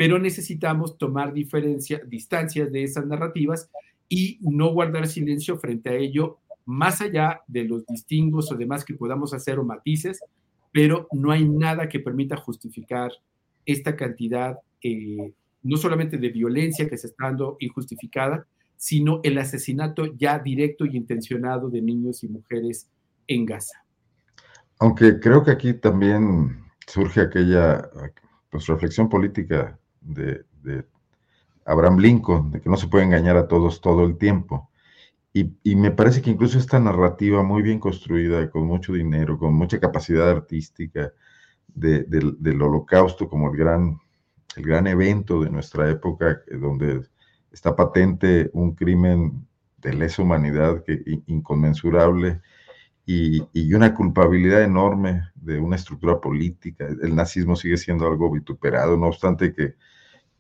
pero 0.01 0.17
necesitamos 0.17 0.97
tomar 0.97 1.31
diferencia, 1.31 2.01
distancias 2.07 2.71
de 2.71 2.81
esas 2.81 3.05
narrativas 3.05 3.69
y 4.09 4.39
no 4.41 4.73
guardar 4.73 5.07
silencio 5.07 5.59
frente 5.59 5.91
a 5.91 5.93
ello, 5.93 6.39
más 6.65 7.01
allá 7.01 7.41
de 7.45 7.65
los 7.65 7.85
distingos 7.85 8.51
o 8.51 8.55
demás 8.55 8.83
que 8.83 8.95
podamos 8.95 9.31
hacer 9.35 9.59
o 9.59 9.63
matices, 9.63 10.19
pero 10.71 11.07
no 11.11 11.29
hay 11.29 11.47
nada 11.47 11.87
que 11.87 11.99
permita 11.99 12.35
justificar 12.35 13.11
esta 13.63 13.95
cantidad, 13.95 14.57
eh, 14.81 15.33
no 15.61 15.77
solamente 15.77 16.17
de 16.17 16.29
violencia 16.29 16.89
que 16.89 16.97
se 16.97 17.05
está 17.05 17.25
dando 17.25 17.57
injustificada, 17.59 18.47
sino 18.77 19.19
el 19.21 19.37
asesinato 19.37 20.07
ya 20.15 20.39
directo 20.39 20.87
y 20.87 20.97
intencionado 20.97 21.69
de 21.69 21.79
niños 21.79 22.23
y 22.23 22.27
mujeres 22.27 22.89
en 23.27 23.45
Gaza. 23.45 23.85
Aunque 24.79 25.19
creo 25.19 25.43
que 25.43 25.51
aquí 25.51 25.75
también 25.75 26.59
surge 26.87 27.21
aquella 27.21 27.87
pues, 28.49 28.65
reflexión 28.65 29.07
política 29.07 29.77
de, 30.01 30.45
Abraham 31.65 31.99
Lincoln, 31.99 32.51
de 32.51 32.59
que 32.59 32.69
no 32.69 32.77
se 32.77 32.87
puede 32.87 33.05
engañar 33.05 33.37
a 33.37 33.47
todos 33.47 33.81
todo 33.81 34.05
el 34.05 34.17
tiempo. 34.17 34.69
Y, 35.33 35.75
me 35.75 35.91
parece 35.91 36.21
que 36.21 36.29
incluso 36.29 36.57
esta 36.57 36.79
narrativa 36.79 37.41
muy 37.43 37.61
bien 37.61 37.79
construida, 37.79 38.49
con 38.49 38.65
mucho 38.65 38.93
dinero, 38.93 39.39
con 39.39 39.53
mucha 39.53 39.79
capacidad 39.79 40.29
artística 40.29 41.13
del, 41.67 42.61
holocausto 42.61 43.29
como 43.29 43.49
el 43.51 43.57
gran, 43.57 43.97
el 44.57 44.63
gran 44.63 44.87
evento 44.87 45.41
de 45.41 45.49
nuestra 45.49 45.89
época, 45.89 46.41
donde 46.51 47.07
está 47.51 47.75
patente 47.75 48.49
un 48.53 48.75
crimen 48.75 49.47
de 49.77 49.93
lesa 49.93 50.21
humanidad 50.21 50.83
que, 50.83 51.01
inconmensurable 51.27 52.41
y, 53.05 53.73
una 53.73 53.93
culpabilidad 53.93 54.63
enorme 54.63 55.23
de 55.35 55.59
una 55.59 55.75
estructura 55.75 56.19
política. 56.19 56.87
El 56.87 57.15
nazismo 57.15 57.55
sigue 57.55 57.77
siendo 57.77 58.07
algo 58.07 58.31
vituperado, 58.31 58.97
no 58.97 59.07
obstante 59.07 59.53
que, 59.53 59.75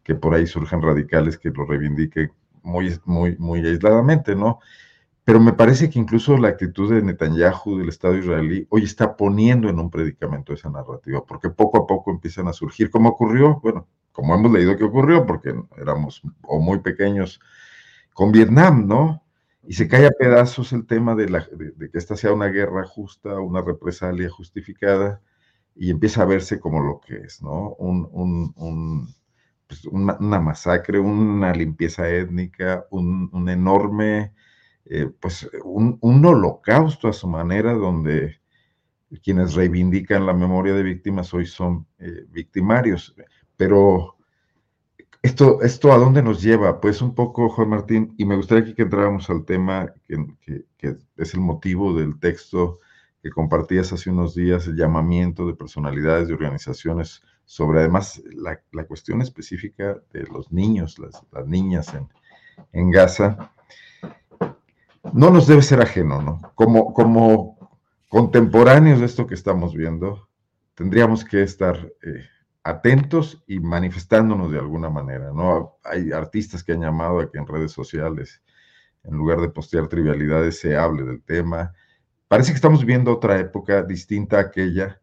que 0.03 0.15
por 0.15 0.33
ahí 0.33 0.47
surjan 0.47 0.81
radicales 0.81 1.37
que 1.37 1.49
lo 1.49 1.65
reivindiquen 1.65 2.31
muy, 2.63 2.99
muy, 3.05 3.35
muy 3.37 3.65
aisladamente, 3.65 4.35
¿no? 4.35 4.59
Pero 5.23 5.39
me 5.39 5.53
parece 5.53 5.89
que 5.89 5.99
incluso 5.99 6.37
la 6.37 6.49
actitud 6.49 6.93
de 6.93 7.01
Netanyahu, 7.01 7.77
del 7.77 7.89
Estado 7.89 8.17
israelí, 8.17 8.65
hoy 8.69 8.83
está 8.83 9.15
poniendo 9.15 9.69
en 9.69 9.79
un 9.79 9.89
predicamento 9.89 10.53
esa 10.53 10.69
narrativa, 10.69 11.23
porque 11.25 11.49
poco 11.49 11.77
a 11.77 11.87
poco 11.87 12.11
empiezan 12.11 12.47
a 12.47 12.53
surgir, 12.53 12.89
como 12.89 13.09
ocurrió, 13.09 13.59
bueno, 13.61 13.87
como 14.11 14.33
hemos 14.35 14.51
leído 14.51 14.75
que 14.77 14.83
ocurrió, 14.83 15.25
porque 15.25 15.53
éramos 15.77 16.21
o 16.41 16.59
muy 16.59 16.79
pequeños 16.79 17.39
con 18.13 18.31
Vietnam, 18.31 18.87
¿no? 18.87 19.23
Y 19.67 19.73
se 19.73 19.87
cae 19.87 20.07
a 20.07 20.11
pedazos 20.11 20.73
el 20.73 20.85
tema 20.85 21.15
de, 21.15 21.29
la, 21.29 21.47
de, 21.51 21.89
que 21.89 21.97
esta 21.97 22.15
sea 22.15 22.33
una 22.33 22.47
guerra 22.47 22.85
justa, 22.85 23.39
una 23.39 23.61
represalia 23.61 24.29
justificada, 24.29 25.21
y 25.75 25.91
empieza 25.91 26.23
a 26.23 26.25
verse 26.25 26.59
como 26.59 26.81
lo 26.81 26.99
que 26.99 27.17
es, 27.17 27.41
¿no? 27.41 27.75
Un, 27.75 29.15
pues 29.67 29.85
una, 29.85 30.17
masacre, 30.39 30.99
una 30.99 31.53
limpieza 31.53 32.09
étnica, 32.09 32.85
un, 32.89 33.47
enorme, 33.49 34.33
eh, 34.85 35.09
pues 35.19 35.49
un, 35.63 35.99
holocausto 36.01 37.07
a 37.07 37.13
su 37.13 37.27
manera, 37.27 37.73
donde 37.73 38.41
quienes 39.23 39.53
reivindican 39.53 40.25
la 40.25 40.33
memoria 40.33 40.73
de 40.73 40.83
víctimas 40.83 41.33
hoy 41.33 41.45
son 41.45 41.87
eh, 41.99 42.25
victimarios. 42.29 43.15
Pero 43.55 44.17
esto, 45.21 45.61
¿Esto 45.61 45.93
a 45.93 45.97
dónde 45.97 46.23
nos 46.23 46.41
lleva? 46.41 46.81
Pues 46.81 47.01
un 47.01 47.13
poco, 47.13 47.49
Juan 47.49 47.69
Martín, 47.69 48.15
y 48.17 48.25
me 48.25 48.35
gustaría 48.35 48.63
aquí 48.63 48.73
que 48.73 48.81
entráramos 48.81 49.29
al 49.29 49.45
tema 49.45 49.93
que, 50.07 50.97
es 51.17 51.33
el 51.33 51.41
motivo 51.41 51.93
del 51.93 52.19
texto 52.19 52.79
que 53.21 53.29
compartías 53.29 53.93
hace 53.93 54.09
unos 54.09 54.33
días, 54.33 54.65
el 54.65 54.75
llamamiento 54.75 55.45
de 55.45 55.53
personalidades, 55.53 56.27
de 56.27 56.33
organizaciones 56.33 57.21
sobre 57.45 57.81
además 57.81 58.21
la, 58.33 58.85
cuestión 58.85 59.21
específica 59.21 60.01
de 60.11 60.23
los 60.23 60.51
niños, 60.51 60.97
las, 60.97 61.21
niñas 61.45 61.93
en, 61.93 62.09
en, 62.71 62.89
Gaza, 62.89 63.51
no 65.13 65.29
nos 65.29 65.45
debe 65.45 65.61
ser 65.61 65.81
ajeno, 65.81 66.21
¿no? 66.21 66.41
Como, 66.55 66.93
como 66.93 67.69
contemporáneos 68.09 68.99
de 68.99 69.05
esto 69.05 69.27
que 69.27 69.35
estamos 69.35 69.75
viendo, 69.75 70.27
tendríamos 70.73 71.23
que 71.23 71.43
estar 71.43 71.77
eh, 72.01 72.25
atentos 72.63 73.43
y 73.47 73.59
manifestándonos 73.59 74.51
de 74.51 74.59
alguna 74.59 74.89
manera, 74.89 75.31
¿no? 75.33 75.77
Hay 75.83 76.11
artistas 76.11 76.63
que 76.63 76.73
han 76.73 76.81
llamado 76.81 77.19
a 77.19 77.31
que 77.31 77.37
en 77.37 77.47
redes 77.47 77.71
sociales, 77.71 78.41
en 79.03 79.15
lugar 79.15 79.41
de 79.41 79.49
postear 79.49 79.87
trivialidades, 79.87 80.59
se 80.59 80.77
hable 80.77 81.03
del 81.03 81.23
tema. 81.23 81.73
Parece 82.27 82.51
que 82.51 82.57
estamos 82.57 82.85
viendo 82.85 83.11
otra 83.13 83.39
época 83.39 83.83
distinta 83.83 84.37
a 84.37 84.41
aquella 84.41 85.01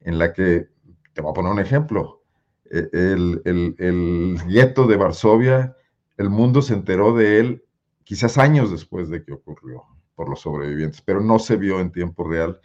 en 0.00 0.18
la 0.18 0.32
que, 0.32 0.68
te 1.12 1.20
voy 1.20 1.30
a 1.30 1.34
poner 1.34 1.52
un 1.52 1.60
ejemplo, 1.60 2.22
e, 2.64 2.88
el, 2.92 3.42
el, 3.44 3.74
el 3.78 4.38
gueto 4.46 4.86
de 4.86 4.96
Varsovia, 4.96 5.76
el 6.16 6.30
mundo 6.30 6.62
se 6.62 6.74
enteró 6.74 7.14
de 7.14 7.38
él 7.38 7.64
quizás 8.04 8.38
años 8.38 8.70
después 8.70 9.08
de 9.08 9.24
que 9.24 9.32
ocurrió 9.32 9.84
por 10.14 10.28
los 10.28 10.40
sobrevivientes, 10.40 11.02
pero 11.02 11.20
no 11.20 11.38
se 11.38 11.56
vio 11.56 11.80
en 11.80 11.92
tiempo 11.92 12.28
real 12.28 12.60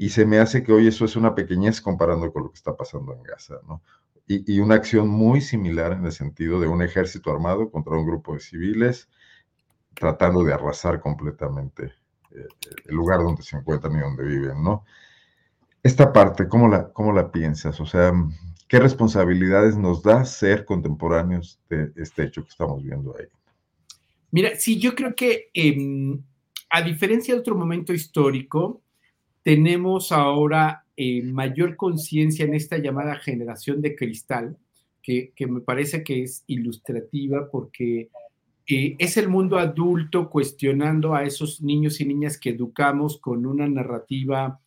y 0.00 0.10
se 0.10 0.24
me 0.24 0.38
hace 0.38 0.62
que 0.62 0.72
hoy 0.72 0.86
eso 0.86 1.04
es 1.04 1.16
una 1.16 1.34
pequeñez 1.34 1.80
comparando 1.80 2.32
con 2.32 2.44
lo 2.44 2.50
que 2.50 2.56
está 2.56 2.76
pasando 2.76 3.12
en 3.14 3.22
Gaza, 3.24 3.56
¿no? 3.66 3.82
Y, 4.28 4.60
una 4.60 4.76
acción 4.76 5.08
muy 5.08 5.40
similar 5.40 5.92
en 5.92 6.04
el 6.04 6.12
sentido 6.12 6.60
de 6.60 6.68
un 6.68 6.82
ejército 6.82 7.32
armado 7.32 7.70
contra 7.70 7.96
un 7.96 8.06
grupo 8.06 8.34
de 8.34 8.40
civiles 8.40 9.08
tratando 9.94 10.44
de 10.44 10.52
arrasar 10.52 11.00
completamente 11.00 11.94
eh, 12.30 12.46
el 12.84 12.94
lugar 12.94 13.20
donde 13.20 13.42
se 13.42 13.56
encuentran 13.56 13.96
y 13.96 14.00
donde 14.00 14.22
viven, 14.22 14.62
¿no? 14.62 14.84
Esta 15.82 16.12
parte, 16.12 16.46
¿cómo 16.46 16.68
la, 16.68 16.92
cómo 16.92 17.12
la 17.12 17.32
piensas? 17.32 17.80
O 17.80 17.86
sea, 17.86 18.12
¿qué 18.68 18.78
responsabilidades 18.78 19.76
nos 19.76 20.02
da 20.02 20.24
ser 20.24 20.64
contemporáneos 20.64 21.58
de 21.70 21.90
este 21.96 22.24
hecho 22.24 22.44
que 22.44 22.50
estamos 22.50 22.82
viendo 22.84 23.16
ahí? 23.18 23.26
Mira, 24.30 24.50
sí, 24.56 24.78
yo 24.78 24.94
creo 24.94 25.16
que 25.16 25.50
em, 25.54 26.22
a 26.70 26.82
diferencia 26.82 27.34
de 27.34 27.40
otro 27.40 27.56
momento 27.56 27.92
histórico, 27.92 28.82
tenemos 29.48 30.12
ahora 30.12 30.84
eh, 30.94 31.22
mayor 31.22 31.74
conciencia 31.76 32.44
en 32.44 32.52
esta 32.52 32.76
llamada 32.76 33.16
generación 33.16 33.80
de 33.80 33.96
cristal, 33.96 34.58
que, 35.02 35.32
me 35.48 35.62
parece 35.62 36.04
que 36.04 36.22
es 36.22 36.44
ilustrativa 36.48 37.48
porque 37.50 38.10
eh, 38.66 38.94
es 38.98 39.16
el 39.16 39.30
mundo 39.30 39.58
adulto 39.58 40.28
cuestionando 40.28 41.14
a 41.14 41.24
esos 41.24 41.62
niños 41.62 41.98
y 42.02 42.04
niñas 42.04 42.38
que 42.38 42.50
educamos 42.50 43.16
con 43.16 43.46
una 43.46 43.66
narrativa 43.66 44.60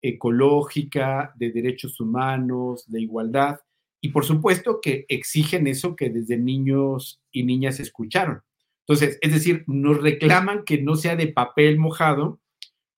ecológica, 0.00 1.34
de 1.36 1.52
derechos 1.52 2.00
humanos, 2.00 2.90
de 2.90 3.02
igualdad, 3.02 3.60
y 4.00 4.08
por 4.12 4.24
supuesto 4.24 4.80
que 4.80 5.04
exigen 5.10 5.66
eso 5.66 5.94
que 5.94 6.08
desde 6.08 6.38
niños 6.38 7.20
y 7.32 7.42
niñas 7.42 7.80
escucharon. 7.80 8.40
Entonces, 8.86 9.18
es 9.20 9.30
decir, 9.30 9.64
nos 9.66 10.00
reclaman 10.00 10.64
que 10.64 10.80
no 10.80 10.96
sea 10.96 11.16
de 11.16 11.26
papel 11.26 11.78
mojado, 11.78 12.40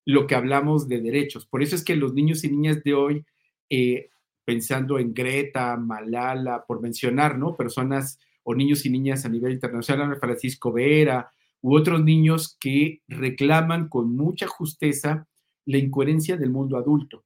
lo 0.04 0.26
que 0.26 0.34
hablamos 0.34 0.88
de 0.88 1.00
derechos. 1.00 1.46
Por 1.46 1.62
eso 1.62 1.76
es 1.76 1.84
que 1.84 1.96
los 1.96 2.14
niños 2.14 2.44
y 2.44 2.50
niñas 2.50 2.82
de 2.82 2.94
hoy, 2.94 3.24
eh, 3.70 4.10
pensando 4.44 4.98
en 4.98 5.14
Greta, 5.14 5.76
Malala, 5.76 6.64
por 6.66 6.80
mencionar, 6.80 7.38
¿no? 7.38 7.56
Personas 7.56 8.18
o 8.42 8.54
niños 8.54 8.84
y 8.84 8.90
niñas 8.90 9.24
a 9.24 9.30
nivel 9.30 9.52
internacional, 9.52 10.18
Francisco 10.20 10.72
Vera, 10.72 11.30
u 11.62 11.74
otros 11.74 12.04
niños 12.04 12.56
que 12.60 13.00
reclaman 13.08 13.88
con 13.88 14.14
mucha 14.14 14.46
justeza 14.46 15.26
la 15.64 15.78
incoherencia 15.78 16.36
del 16.36 16.50
mundo 16.50 16.76
adulto. 16.76 17.24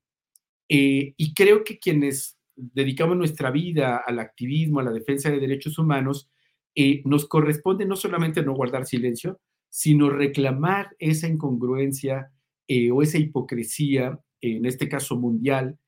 Eh, 0.69 1.15
y 1.17 1.35
creo 1.35 1.65
que 1.65 1.79
quienes 1.79 2.39
dedicamos 2.55 3.17
nuestra 3.17 3.51
vida 3.51 3.97
al 3.97 4.19
activismo, 4.21 4.79
a 4.81 4.85
la 4.85 4.93
defensa 4.93 5.31
de 5.31 5.41
derechos 5.41 5.79
humanos, 5.79 6.29
eh, 6.75 7.03
nos 7.05 7.27
corresponde 7.27 7.85
no 7.85 7.97
solamente 7.97 8.43
no 8.45 8.55
guardar 8.55 8.87
silencio, 8.87 9.41
sino 9.71 10.11
reclamar 10.11 10.95
esa 10.99 11.27
incongruencia, 11.27 12.31
eh, 12.69 12.91
o 12.91 13.03
esa 13.03 13.19
hipocresía, 13.19 14.21
en 14.41 14.67
este 14.67 14.89
caso 14.89 15.17
mundial, 15.17 15.79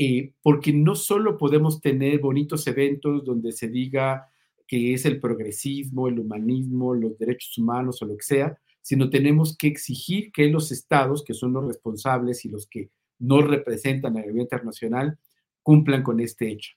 eh, 0.00 0.32
porque 0.42 0.72
no 0.72 0.94
solo 0.94 1.36
podemos 1.36 1.80
tener 1.80 2.20
bonitos 2.20 2.66
eventos 2.68 3.24
donde 3.24 3.50
se 3.50 3.68
diga 3.68 4.28
que 4.68 4.94
es 4.94 5.04
el 5.04 5.18
progresismo, 5.18 6.06
el 6.06 6.20
humanismo, 6.20 6.94
los 6.94 7.18
derechos 7.18 7.58
humanos 7.58 8.00
o 8.00 8.06
lo 8.06 8.16
que 8.16 8.22
sea, 8.22 8.58
sino 8.80 9.10
tenemos 9.10 9.56
que 9.56 9.66
exigir 9.66 10.30
que 10.30 10.46
los 10.46 10.70
estados, 10.70 11.24
que 11.24 11.34
son 11.34 11.52
los 11.52 11.66
responsables 11.66 12.44
y 12.44 12.48
los 12.48 12.68
que 12.68 12.90
no 13.18 13.40
representan 13.40 14.16
a 14.16 14.20
nivel 14.20 14.42
internacional, 14.42 15.18
cumplan 15.64 16.04
con 16.04 16.20
este 16.20 16.48
hecho. 16.48 16.76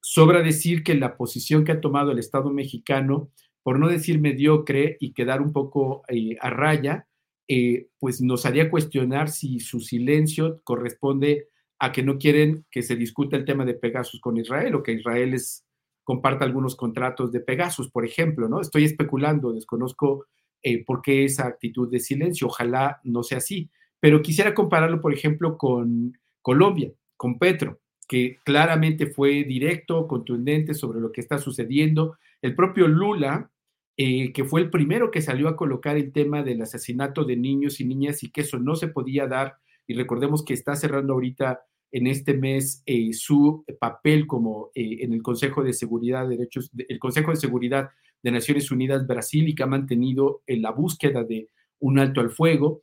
Sobra 0.00 0.42
decir 0.42 0.84
que 0.84 0.94
la 0.94 1.16
posición 1.16 1.64
que 1.64 1.72
ha 1.72 1.80
tomado 1.80 2.12
el 2.12 2.18
Estado 2.18 2.50
mexicano, 2.50 3.30
por 3.62 3.78
no 3.78 3.88
decir 3.88 4.20
mediocre 4.20 4.96
y 5.00 5.12
quedar 5.12 5.42
un 5.42 5.52
poco 5.52 6.02
eh, 6.08 6.36
a 6.40 6.50
raya, 6.50 7.08
eh, 7.54 7.88
pues 7.98 8.22
nos 8.22 8.46
haría 8.46 8.70
cuestionar 8.70 9.28
si 9.28 9.60
su 9.60 9.80
silencio 9.80 10.62
corresponde 10.64 11.48
a 11.78 11.92
que 11.92 12.02
no 12.02 12.16
quieren 12.16 12.64
que 12.70 12.80
se 12.80 12.96
discuta 12.96 13.36
el 13.36 13.44
tema 13.44 13.66
de 13.66 13.74
Pegasus 13.74 14.22
con 14.22 14.38
Israel 14.38 14.74
o 14.74 14.82
que 14.82 14.92
Israel 14.92 15.32
les 15.32 15.62
comparta 16.02 16.46
algunos 16.46 16.76
contratos 16.76 17.30
de 17.30 17.40
Pegasus, 17.40 17.90
por 17.90 18.06
ejemplo, 18.06 18.48
¿no? 18.48 18.62
Estoy 18.62 18.84
especulando, 18.84 19.52
desconozco 19.52 20.24
eh, 20.62 20.82
por 20.82 21.02
qué 21.02 21.26
esa 21.26 21.46
actitud 21.46 21.90
de 21.90 22.00
silencio, 22.00 22.46
ojalá 22.46 23.02
no 23.04 23.22
sea 23.22 23.36
así, 23.36 23.68
pero 24.00 24.22
quisiera 24.22 24.54
compararlo, 24.54 25.02
por 25.02 25.12
ejemplo, 25.12 25.58
con 25.58 26.18
Colombia, 26.40 26.90
con 27.18 27.38
Petro, 27.38 27.80
que 28.08 28.38
claramente 28.44 29.08
fue 29.08 29.44
directo, 29.44 30.08
contundente 30.08 30.72
sobre 30.72 31.00
lo 31.00 31.12
que 31.12 31.20
está 31.20 31.36
sucediendo. 31.36 32.16
El 32.40 32.54
propio 32.54 32.88
Lula, 32.88 33.51
eh, 33.96 34.32
que 34.32 34.44
fue 34.44 34.62
el 34.62 34.70
primero 34.70 35.10
que 35.10 35.20
salió 35.20 35.48
a 35.48 35.56
colocar 35.56 35.96
el 35.98 36.12
tema 36.12 36.42
del 36.42 36.62
asesinato 36.62 37.24
de 37.24 37.36
niños 37.36 37.78
y 37.78 37.84
niñas 37.84 38.22
y 38.22 38.30
que 38.30 38.40
eso 38.40 38.58
no 38.58 38.74
se 38.74 38.88
podía 38.88 39.26
dar. 39.26 39.56
Y 39.86 39.94
recordemos 39.94 40.44
que 40.44 40.54
está 40.54 40.76
cerrando 40.76 41.12
ahorita 41.12 41.60
en 41.90 42.06
este 42.06 42.32
mes 42.32 42.82
eh, 42.86 43.12
su 43.12 43.66
papel 43.78 44.26
como 44.26 44.70
eh, 44.74 44.98
en 45.00 45.12
el 45.12 45.22
Consejo 45.22 45.62
de 45.62 45.74
Seguridad 45.74 46.26
de 46.26 46.36
Derechos, 46.36 46.70
el 46.88 46.98
Consejo 46.98 47.32
de 47.32 47.36
Seguridad 47.36 47.90
de 48.22 48.30
Naciones 48.30 48.70
Unidas 48.70 49.06
Brasil 49.06 49.46
y 49.48 49.54
que 49.54 49.62
ha 49.62 49.66
mantenido 49.66 50.42
en 50.46 50.62
la 50.62 50.70
búsqueda 50.70 51.22
de 51.22 51.48
un 51.80 51.98
alto 51.98 52.20
al 52.20 52.30
fuego. 52.30 52.82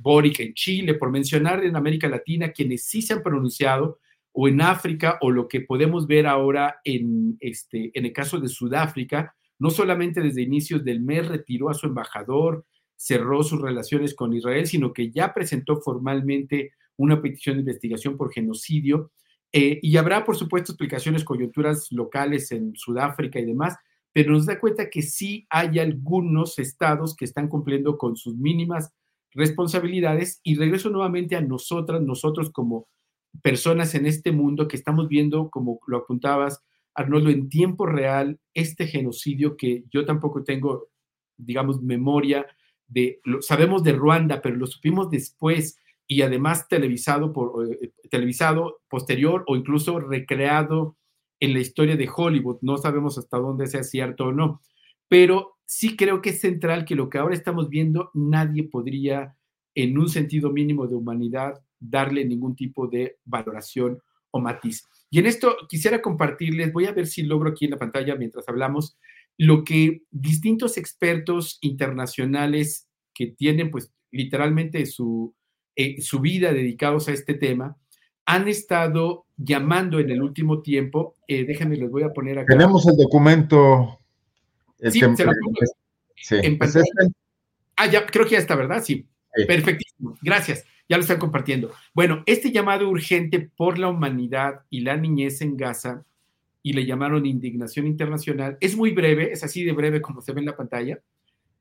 Boric 0.00 0.40
en 0.40 0.54
Chile, 0.54 0.94
por 0.94 1.10
mencionar 1.10 1.64
en 1.64 1.76
América 1.76 2.08
Latina, 2.08 2.52
quienes 2.52 2.84
sí 2.84 3.02
se 3.02 3.14
han 3.14 3.22
pronunciado, 3.22 3.98
o 4.32 4.48
en 4.48 4.62
África, 4.62 5.18
o 5.20 5.30
lo 5.30 5.48
que 5.48 5.60
podemos 5.60 6.06
ver 6.06 6.26
ahora 6.26 6.80
en, 6.84 7.36
este, 7.40 7.90
en 7.92 8.06
el 8.06 8.12
caso 8.12 8.40
de 8.40 8.48
Sudáfrica, 8.48 9.34
no 9.58 9.70
solamente 9.70 10.20
desde 10.20 10.42
inicios 10.42 10.84
del 10.84 11.00
mes 11.00 11.28
retiró 11.28 11.70
a 11.70 11.74
su 11.74 11.86
embajador, 11.86 12.64
cerró 12.96 13.42
sus 13.42 13.60
relaciones 13.60 14.14
con 14.14 14.32
Israel, 14.32 14.66
sino 14.66 14.92
que 14.92 15.10
ya 15.10 15.34
presentó 15.34 15.80
formalmente 15.80 16.72
una 16.96 17.20
petición 17.20 17.56
de 17.56 17.60
investigación 17.60 18.16
por 18.16 18.32
genocidio. 18.32 19.10
Eh, 19.52 19.78
y 19.82 19.96
habrá, 19.96 20.24
por 20.24 20.36
supuesto, 20.36 20.72
explicaciones, 20.72 21.24
coyunturas 21.24 21.90
locales 21.92 22.50
en 22.52 22.74
Sudáfrica 22.74 23.38
y 23.38 23.44
demás, 23.44 23.76
pero 24.12 24.32
nos 24.32 24.46
da 24.46 24.60
cuenta 24.60 24.90
que 24.90 25.02
sí 25.02 25.46
hay 25.50 25.78
algunos 25.78 26.58
estados 26.58 27.16
que 27.16 27.24
están 27.24 27.48
cumpliendo 27.48 27.98
con 27.98 28.16
sus 28.16 28.36
mínimas 28.36 28.92
responsabilidades. 29.32 30.40
Y 30.42 30.54
regreso 30.54 30.90
nuevamente 30.90 31.36
a 31.36 31.40
nosotras, 31.40 32.00
nosotros 32.00 32.50
como 32.50 32.86
personas 33.42 33.94
en 33.94 34.06
este 34.06 34.32
mundo 34.32 34.68
que 34.68 34.76
estamos 34.76 35.08
viendo, 35.08 35.50
como 35.50 35.80
lo 35.86 35.98
apuntabas, 35.98 36.62
Arnoldo, 36.94 37.30
en 37.30 37.48
tiempo 37.48 37.86
real 37.86 38.38
este 38.54 38.86
genocidio 38.86 39.56
que 39.56 39.84
yo 39.90 40.04
tampoco 40.04 40.44
tengo, 40.44 40.88
digamos, 41.36 41.82
memoria 41.82 42.46
de, 42.86 43.20
lo, 43.24 43.42
sabemos 43.42 43.82
de 43.82 43.92
Ruanda, 43.92 44.40
pero 44.40 44.56
lo 44.56 44.66
supimos 44.66 45.10
después 45.10 45.78
y 46.06 46.22
además 46.22 46.68
televisado, 46.68 47.32
por, 47.32 47.66
eh, 47.72 47.92
televisado 48.10 48.80
posterior 48.88 49.44
o 49.46 49.56
incluso 49.56 49.98
recreado 50.00 50.96
en 51.40 51.54
la 51.54 51.60
historia 51.60 51.96
de 51.96 52.08
Hollywood. 52.14 52.58
No 52.62 52.78
sabemos 52.78 53.18
hasta 53.18 53.38
dónde 53.38 53.66
sea 53.66 53.82
cierto 53.82 54.26
o 54.26 54.32
no, 54.32 54.60
pero 55.08 55.56
sí 55.64 55.96
creo 55.96 56.20
que 56.20 56.30
es 56.30 56.40
central 56.40 56.84
que 56.84 56.94
lo 56.94 57.08
que 57.08 57.18
ahora 57.18 57.34
estamos 57.34 57.68
viendo 57.68 58.10
nadie 58.14 58.64
podría, 58.64 59.36
en 59.74 59.98
un 59.98 60.08
sentido 60.08 60.50
mínimo 60.50 60.86
de 60.86 60.94
humanidad, 60.94 61.54
darle 61.80 62.24
ningún 62.24 62.54
tipo 62.54 62.86
de 62.86 63.18
valoración 63.24 63.98
o 64.30 64.40
matiz. 64.40 64.86
Y 65.14 65.20
en 65.20 65.26
esto 65.26 65.56
quisiera 65.68 66.02
compartirles, 66.02 66.72
voy 66.72 66.86
a 66.86 66.92
ver 66.92 67.06
si 67.06 67.22
logro 67.22 67.50
aquí 67.50 67.66
en 67.66 67.70
la 67.70 67.76
pantalla 67.76 68.16
mientras 68.16 68.48
hablamos, 68.48 68.96
lo 69.38 69.62
que 69.62 70.02
distintos 70.10 70.76
expertos 70.76 71.58
internacionales 71.60 72.88
que 73.14 73.28
tienen 73.28 73.70
pues 73.70 73.92
literalmente 74.10 74.84
su, 74.86 75.32
eh, 75.76 76.02
su 76.02 76.18
vida 76.18 76.52
dedicados 76.52 77.06
a 77.06 77.12
este 77.12 77.34
tema, 77.34 77.76
han 78.26 78.48
estado 78.48 79.26
llamando 79.36 80.00
en 80.00 80.10
el 80.10 80.20
último 80.20 80.62
tiempo. 80.62 81.14
Eh, 81.28 81.44
déjenme, 81.44 81.76
les 81.76 81.92
voy 81.92 82.02
a 82.02 82.12
poner 82.12 82.40
acá. 82.40 82.52
Tenemos 82.52 82.84
el 82.88 82.96
documento. 82.96 84.00
sí, 84.80 84.98
se 84.98 85.06
lo 85.24 85.32
sí. 86.16 86.34
En 86.42 86.58
este. 86.60 86.82
Ah, 87.76 87.86
ya, 87.86 88.04
creo 88.04 88.24
que 88.24 88.32
ya 88.32 88.38
está, 88.38 88.56
¿verdad? 88.56 88.82
Sí. 88.82 89.06
Perfectísimo. 89.46 90.18
Gracias. 90.22 90.64
Ya 90.88 90.96
lo 90.96 91.02
están 91.02 91.18
compartiendo. 91.18 91.72
Bueno, 91.94 92.22
este 92.26 92.52
llamado 92.52 92.88
urgente 92.88 93.40
por 93.40 93.78
la 93.78 93.88
humanidad 93.88 94.62
y 94.70 94.80
la 94.80 94.96
niñez 94.96 95.40
en 95.40 95.56
Gaza, 95.56 96.04
y 96.66 96.72
le 96.72 96.86
llamaron 96.86 97.26
indignación 97.26 97.86
internacional, 97.86 98.56
es 98.58 98.74
muy 98.74 98.92
breve, 98.92 99.30
es 99.30 99.44
así 99.44 99.64
de 99.64 99.72
breve 99.72 100.00
como 100.00 100.22
se 100.22 100.32
ve 100.32 100.40
en 100.40 100.46
la 100.46 100.56
pantalla. 100.56 100.98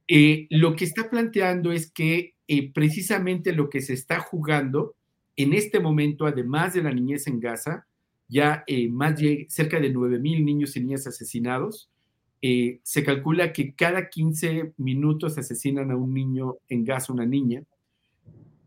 Eh, 0.07 0.47
lo 0.49 0.77
que 0.77 0.85
está 0.85 1.09
planteando 1.09 1.73
es 1.73 1.91
que 1.91 2.35
eh, 2.47 2.71
precisamente 2.71 3.51
lo 3.51 3.69
que 3.69 3.81
se 3.81 3.93
está 3.93 4.21
jugando 4.21 4.95
en 5.35 5.53
este 5.53 5.81
momento, 5.81 6.25
además 6.25 6.73
de 6.73 6.83
la 6.83 6.93
niñez 6.93 7.27
en 7.27 7.41
Gaza, 7.41 7.85
ya 8.29 8.63
eh, 8.65 8.87
más 8.87 9.17
de 9.19 9.45
cerca 9.49 9.77
de 9.77 9.89
9 9.89 10.19
mil 10.19 10.45
niños 10.45 10.75
y 10.77 10.79
niñas 10.79 11.05
asesinados. 11.05 11.89
se 12.41 13.03
calcula 13.03 13.51
que 13.51 13.73
cada 13.73 14.09
15 14.09 14.73
minutos 14.77 15.37
asesinan 15.37 15.91
a 15.91 15.97
un 15.97 16.13
niño 16.13 16.55
en 16.69 16.85
Gaza, 16.85 17.11
una 17.11 17.25
niña. 17.25 17.63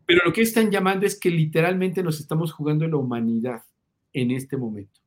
Pero 0.07 0.21
lo 0.25 0.31
que 0.33 0.41
están 0.41 0.71
llamando 0.71 1.05
es 1.05 1.19
que 1.19 1.29
literalmente 1.29 2.01
nos 2.01 2.19
estamos 2.21 2.53
jugando 2.53 2.87
la 2.87 2.95
humanidad 2.95 3.63
en 4.13 4.31
este 4.31 4.55
momento. 4.55 5.01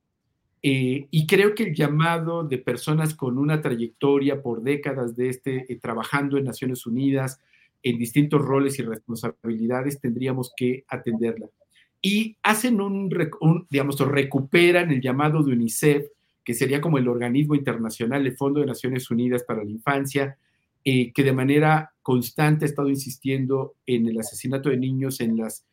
Eh, 0.63 1.07
y 1.11 1.27
creo 1.27 1.55
que 1.55 1.65
el 1.65 1.75
llamado 1.75 2.45
de 2.45 2.59
personas 2.59 3.15
con 3.15 3.39
una 3.39 3.63
trayectoria 3.63 4.43
por 4.43 4.63
décadas 4.63 5.17
de 5.17 5.31
este, 5.31 5.73
eh, 5.73 5.77
trabajando 5.77 6.37
en 6.37 6.45
Naciones 6.45 6.87
Unidas, 6.87 7.41
en 7.83 7.97
distintos 7.97 8.43
roles 8.43 8.79
y 8.79 8.83
responsabilidades, 8.83 10.01
tendríamos 10.01 10.53
que 10.55 10.85
atenderla. 10.87 11.47
Y 12.03 12.37
hacen 12.43 12.83
un, 12.83 13.11
digamos, 13.71 13.99
recuperan 14.01 14.91
el 14.91 15.01
llamado 15.01 15.43
de 15.43 15.53
UNICEF, 15.53 16.09
que 16.45 16.53
sería 16.53 16.83
como 16.83 16.99
el 16.99 17.09
organismo 17.09 17.55
internacional, 17.55 18.27
el 18.27 18.37
Fondo 18.37 18.61
de 18.61 18.67
Naciones 18.67 19.11
Unidas 19.11 19.45
para 19.45 19.65
la 19.65 19.71
Infancia, 19.71 20.37
eh, 20.85 21.11
que 21.13 21.23
de 21.23 21.33
manera 21.33 21.93
constante 22.11 22.65
ha 22.65 22.69
estado 22.69 22.89
insistiendo 22.89 23.77
en 23.87 24.09
el 24.09 24.19
asesinato 24.19 24.69
de 24.69 24.77
niños, 24.77 25.21
en 25.21 25.37
las, 25.37 25.65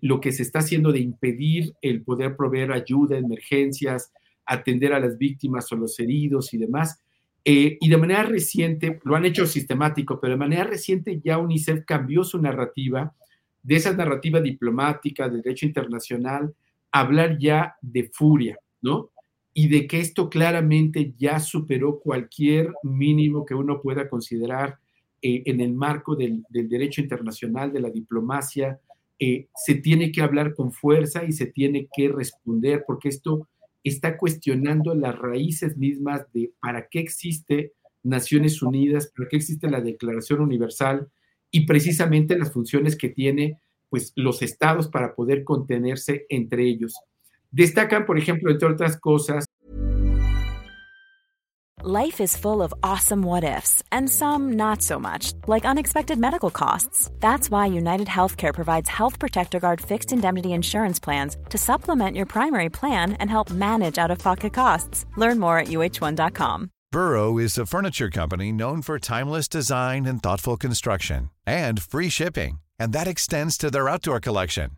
lo 0.00 0.22
que 0.22 0.32
se 0.32 0.42
está 0.42 0.60
haciendo 0.60 0.90
de 0.90 1.00
impedir 1.00 1.74
el 1.82 2.02
poder 2.02 2.34
proveer 2.34 2.72
ayuda, 2.72 3.18
emergencias, 3.18 4.10
atender 4.46 4.94
a 4.94 5.00
las 5.00 5.18
víctimas 5.18 5.70
o 5.70 5.76
los 5.76 6.00
heridos 6.00 6.54
y 6.54 6.56
demás. 6.56 6.98
Eh, 7.44 7.76
y 7.78 7.90
de 7.90 7.96
manera 7.98 8.22
reciente, 8.22 9.00
lo 9.04 9.16
han 9.16 9.26
hecho 9.26 9.44
sistemático, 9.46 10.18
pero 10.18 10.32
de 10.32 10.38
manera 10.38 10.64
reciente 10.64 11.20
ya 11.22 11.36
UNICEF 11.36 11.84
cambió 11.84 12.24
su 12.24 12.40
narrativa, 12.40 13.14
de 13.62 13.76
esa 13.76 13.92
narrativa 13.92 14.40
diplomática, 14.40 15.28
de 15.28 15.42
derecho 15.42 15.66
internacional, 15.66 16.54
a 16.90 17.00
hablar 17.00 17.36
ya 17.38 17.76
de 17.82 18.08
furia, 18.10 18.58
¿no? 18.80 19.10
y 19.52 19.68
de 19.68 19.86
que 19.86 20.00
esto 20.00 20.30
claramente 20.30 21.12
ya 21.18 21.38
superó 21.38 22.00
cualquier 22.00 22.72
mínimo 22.82 23.44
que 23.44 23.54
uno 23.54 23.82
pueda 23.82 24.08
considerar 24.08 24.78
eh, 25.22 25.42
en 25.46 25.60
el 25.60 25.72
marco 25.72 26.16
del, 26.16 26.44
derecho 26.50 27.00
internacional, 27.00 27.72
de 27.72 27.80
la 27.80 27.90
diplomacia. 27.90 28.80
Eh, 29.18 29.46
se 29.54 29.76
tiene 29.76 30.10
que 30.10 30.20
hablar 30.20 30.54
con 30.54 30.72
fuerza 30.72 31.24
y 31.24 31.30
se 31.32 31.46
tiene 31.46 31.88
que 31.94 32.08
responder 32.08 32.82
porque 32.86 33.08
esto 33.08 33.48
está 33.84 34.16
cuestionando 34.16 34.94
las 34.94 35.16
raíces 35.16 35.76
mismas 35.76 36.26
de 36.32 36.52
para 36.60 36.88
qué 36.88 36.98
existe 37.00 37.72
Naciones 38.02 38.62
Unidas, 38.62 39.12
para 39.16 39.28
qué 39.28 39.36
existe 39.36 39.70
la 39.70 39.80
Declaración 39.80 40.40
Universal 40.40 41.08
y 41.52 41.66
precisamente 41.66 42.36
las 42.36 42.52
funciones 42.52 42.96
que 42.96 43.10
tiene 43.10 43.60
pues 43.90 44.12
los 44.16 44.42
estados 44.42 44.88
para 44.88 45.14
poder 45.14 45.44
contenerse 45.44 46.26
entre 46.30 46.64
ellos. 46.64 46.96
Destacan, 47.52 48.06
por 48.06 48.18
ejemplo, 48.18 48.50
entre 48.50 48.68
otras 48.68 48.98
cosas. 48.98 49.44
Life 51.84 52.20
is 52.20 52.36
full 52.36 52.62
of 52.62 52.72
awesome 52.84 53.22
what 53.22 53.42
ifs, 53.42 53.82
and 53.90 54.08
some 54.08 54.52
not 54.52 54.82
so 54.82 55.00
much, 55.00 55.32
like 55.48 55.64
unexpected 55.64 56.16
medical 56.16 56.48
costs. 56.48 57.10
That's 57.18 57.50
why 57.50 57.66
United 57.66 58.06
Healthcare 58.06 58.54
provides 58.54 58.88
Health 58.88 59.18
Protector 59.18 59.58
Guard 59.58 59.80
fixed 59.80 60.12
indemnity 60.12 60.52
insurance 60.52 61.00
plans 61.00 61.36
to 61.48 61.58
supplement 61.58 62.16
your 62.16 62.26
primary 62.26 62.68
plan 62.68 63.14
and 63.14 63.28
help 63.28 63.50
manage 63.50 63.98
out 63.98 64.12
of 64.12 64.18
pocket 64.18 64.52
costs. 64.52 65.06
Learn 65.16 65.40
more 65.40 65.58
at 65.58 65.68
uh1.com. 65.68 66.70
Burrow 66.92 67.38
is 67.38 67.58
a 67.58 67.66
furniture 67.66 68.10
company 68.10 68.52
known 68.52 68.82
for 68.82 69.00
timeless 69.00 69.48
design 69.48 70.06
and 70.06 70.22
thoughtful 70.22 70.56
construction, 70.56 71.30
and 71.44 71.82
free 71.82 72.08
shipping, 72.08 72.60
and 72.78 72.92
that 72.92 73.08
extends 73.08 73.58
to 73.58 73.72
their 73.72 73.88
outdoor 73.88 74.20
collection. 74.20 74.70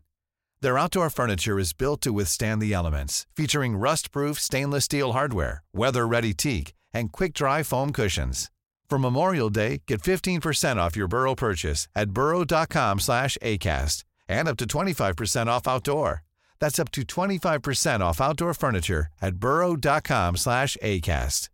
Their 0.63 0.79
outdoor 0.79 1.11
furniture 1.11 1.59
is 1.59 1.75
built 1.75 2.01
to 2.01 2.15
withstand 2.15 2.63
the 2.63 2.73
elements, 2.73 3.27
featuring 3.37 3.77
rust-proof 3.77 4.41
stainless 4.41 4.87
steel 4.87 5.13
hardware, 5.13 5.63
weather-ready 5.75 6.33
teak, 6.33 6.73
and 6.95 7.13
quick-dry 7.13 7.63
foam 7.63 7.93
cushions. 7.93 8.51
For 8.89 8.99
Memorial 8.99 9.51
Day, 9.51 9.83
get 9.87 10.03
15% 10.03 10.77
off 10.77 10.97
your 10.97 11.09
Burrow 11.09 11.35
purchase 11.35 11.89
at 11.97 12.11
burrow.com 12.11 13.01
slash 13.01 13.37
ACAST 13.43 14.05
and 14.29 14.49
up 14.49 14.57
to 14.59 14.67
25% 14.67 15.49
off 15.49 15.67
outdoor. 15.67 16.23
That's 16.61 16.79
up 16.79 16.91
to 16.93 17.03
25% 17.03 18.01
off 18.01 18.21
outdoor 18.21 18.55
furniture 18.55 19.09
at 19.21 19.35
burrow.com 19.35 20.37
slash 20.37 20.77
ACAST. 20.83 21.49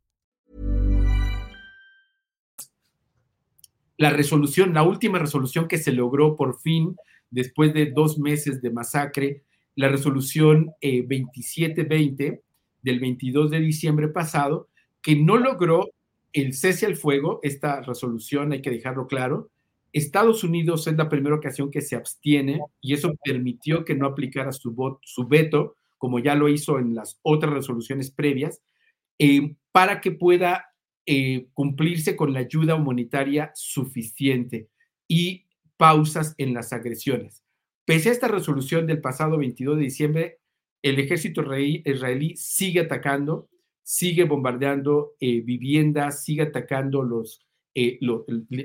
La 4.00 4.08
resolución, 4.08 4.72
la 4.72 4.82
última 4.82 5.18
resolución 5.18 5.68
que 5.68 5.76
se 5.76 5.92
logró 5.92 6.34
por 6.34 6.58
fin 6.58 6.96
después 7.30 7.74
de 7.74 7.92
dos 7.94 8.18
meses 8.18 8.62
de 8.62 8.70
masacre, 8.70 9.42
la 9.76 9.88
resolución 9.88 10.72
eh, 10.80 11.02
2720 11.02 12.42
del 12.82 12.98
22 12.98 13.50
de 13.50 13.60
diciembre 13.60 14.08
pasado, 14.08 14.68
que 15.02 15.16
no 15.16 15.36
logró 15.36 15.90
el 16.32 16.54
cese 16.54 16.86
al 16.86 16.96
fuego, 16.96 17.40
esta 17.42 17.80
resolución 17.80 18.52
hay 18.52 18.62
que 18.62 18.70
dejarlo 18.70 19.06
claro. 19.06 19.50
Estados 19.92 20.44
Unidos 20.44 20.86
es 20.86 20.96
la 20.96 21.08
primera 21.08 21.34
ocasión 21.34 21.70
que 21.70 21.80
se 21.80 21.96
abstiene 21.96 22.60
y 22.80 22.94
eso 22.94 23.14
permitió 23.24 23.84
que 23.84 23.96
no 23.96 24.06
aplicara 24.06 24.52
su, 24.52 24.98
su 25.02 25.26
veto, 25.26 25.76
como 25.98 26.18
ya 26.20 26.34
lo 26.34 26.48
hizo 26.48 26.78
en 26.78 26.94
las 26.94 27.18
otras 27.22 27.52
resoluciones 27.52 28.10
previas, 28.10 28.62
eh, 29.18 29.56
para 29.72 30.00
que 30.00 30.12
pueda 30.12 30.66
eh, 31.06 31.48
cumplirse 31.52 32.14
con 32.14 32.32
la 32.32 32.40
ayuda 32.40 32.76
humanitaria 32.76 33.50
suficiente. 33.54 34.68
Y 35.08 35.46
pausas 35.80 36.34
en 36.36 36.52
las 36.52 36.74
agresiones. 36.74 37.42
Pese 37.86 38.10
a 38.10 38.12
esta 38.12 38.28
resolución 38.28 38.86
del 38.86 39.00
pasado 39.00 39.38
22 39.38 39.78
de 39.78 39.82
diciembre, 39.82 40.38
el 40.82 40.98
ejército 40.98 41.42
israelí 41.56 42.36
sigue 42.36 42.80
atacando, 42.80 43.48
sigue 43.82 44.24
bombardeando 44.24 45.14
eh, 45.20 45.40
viviendas, 45.40 46.24
sigue 46.24 46.42
atacando 46.42 47.02
los, 47.02 47.46
eh, 47.74 47.98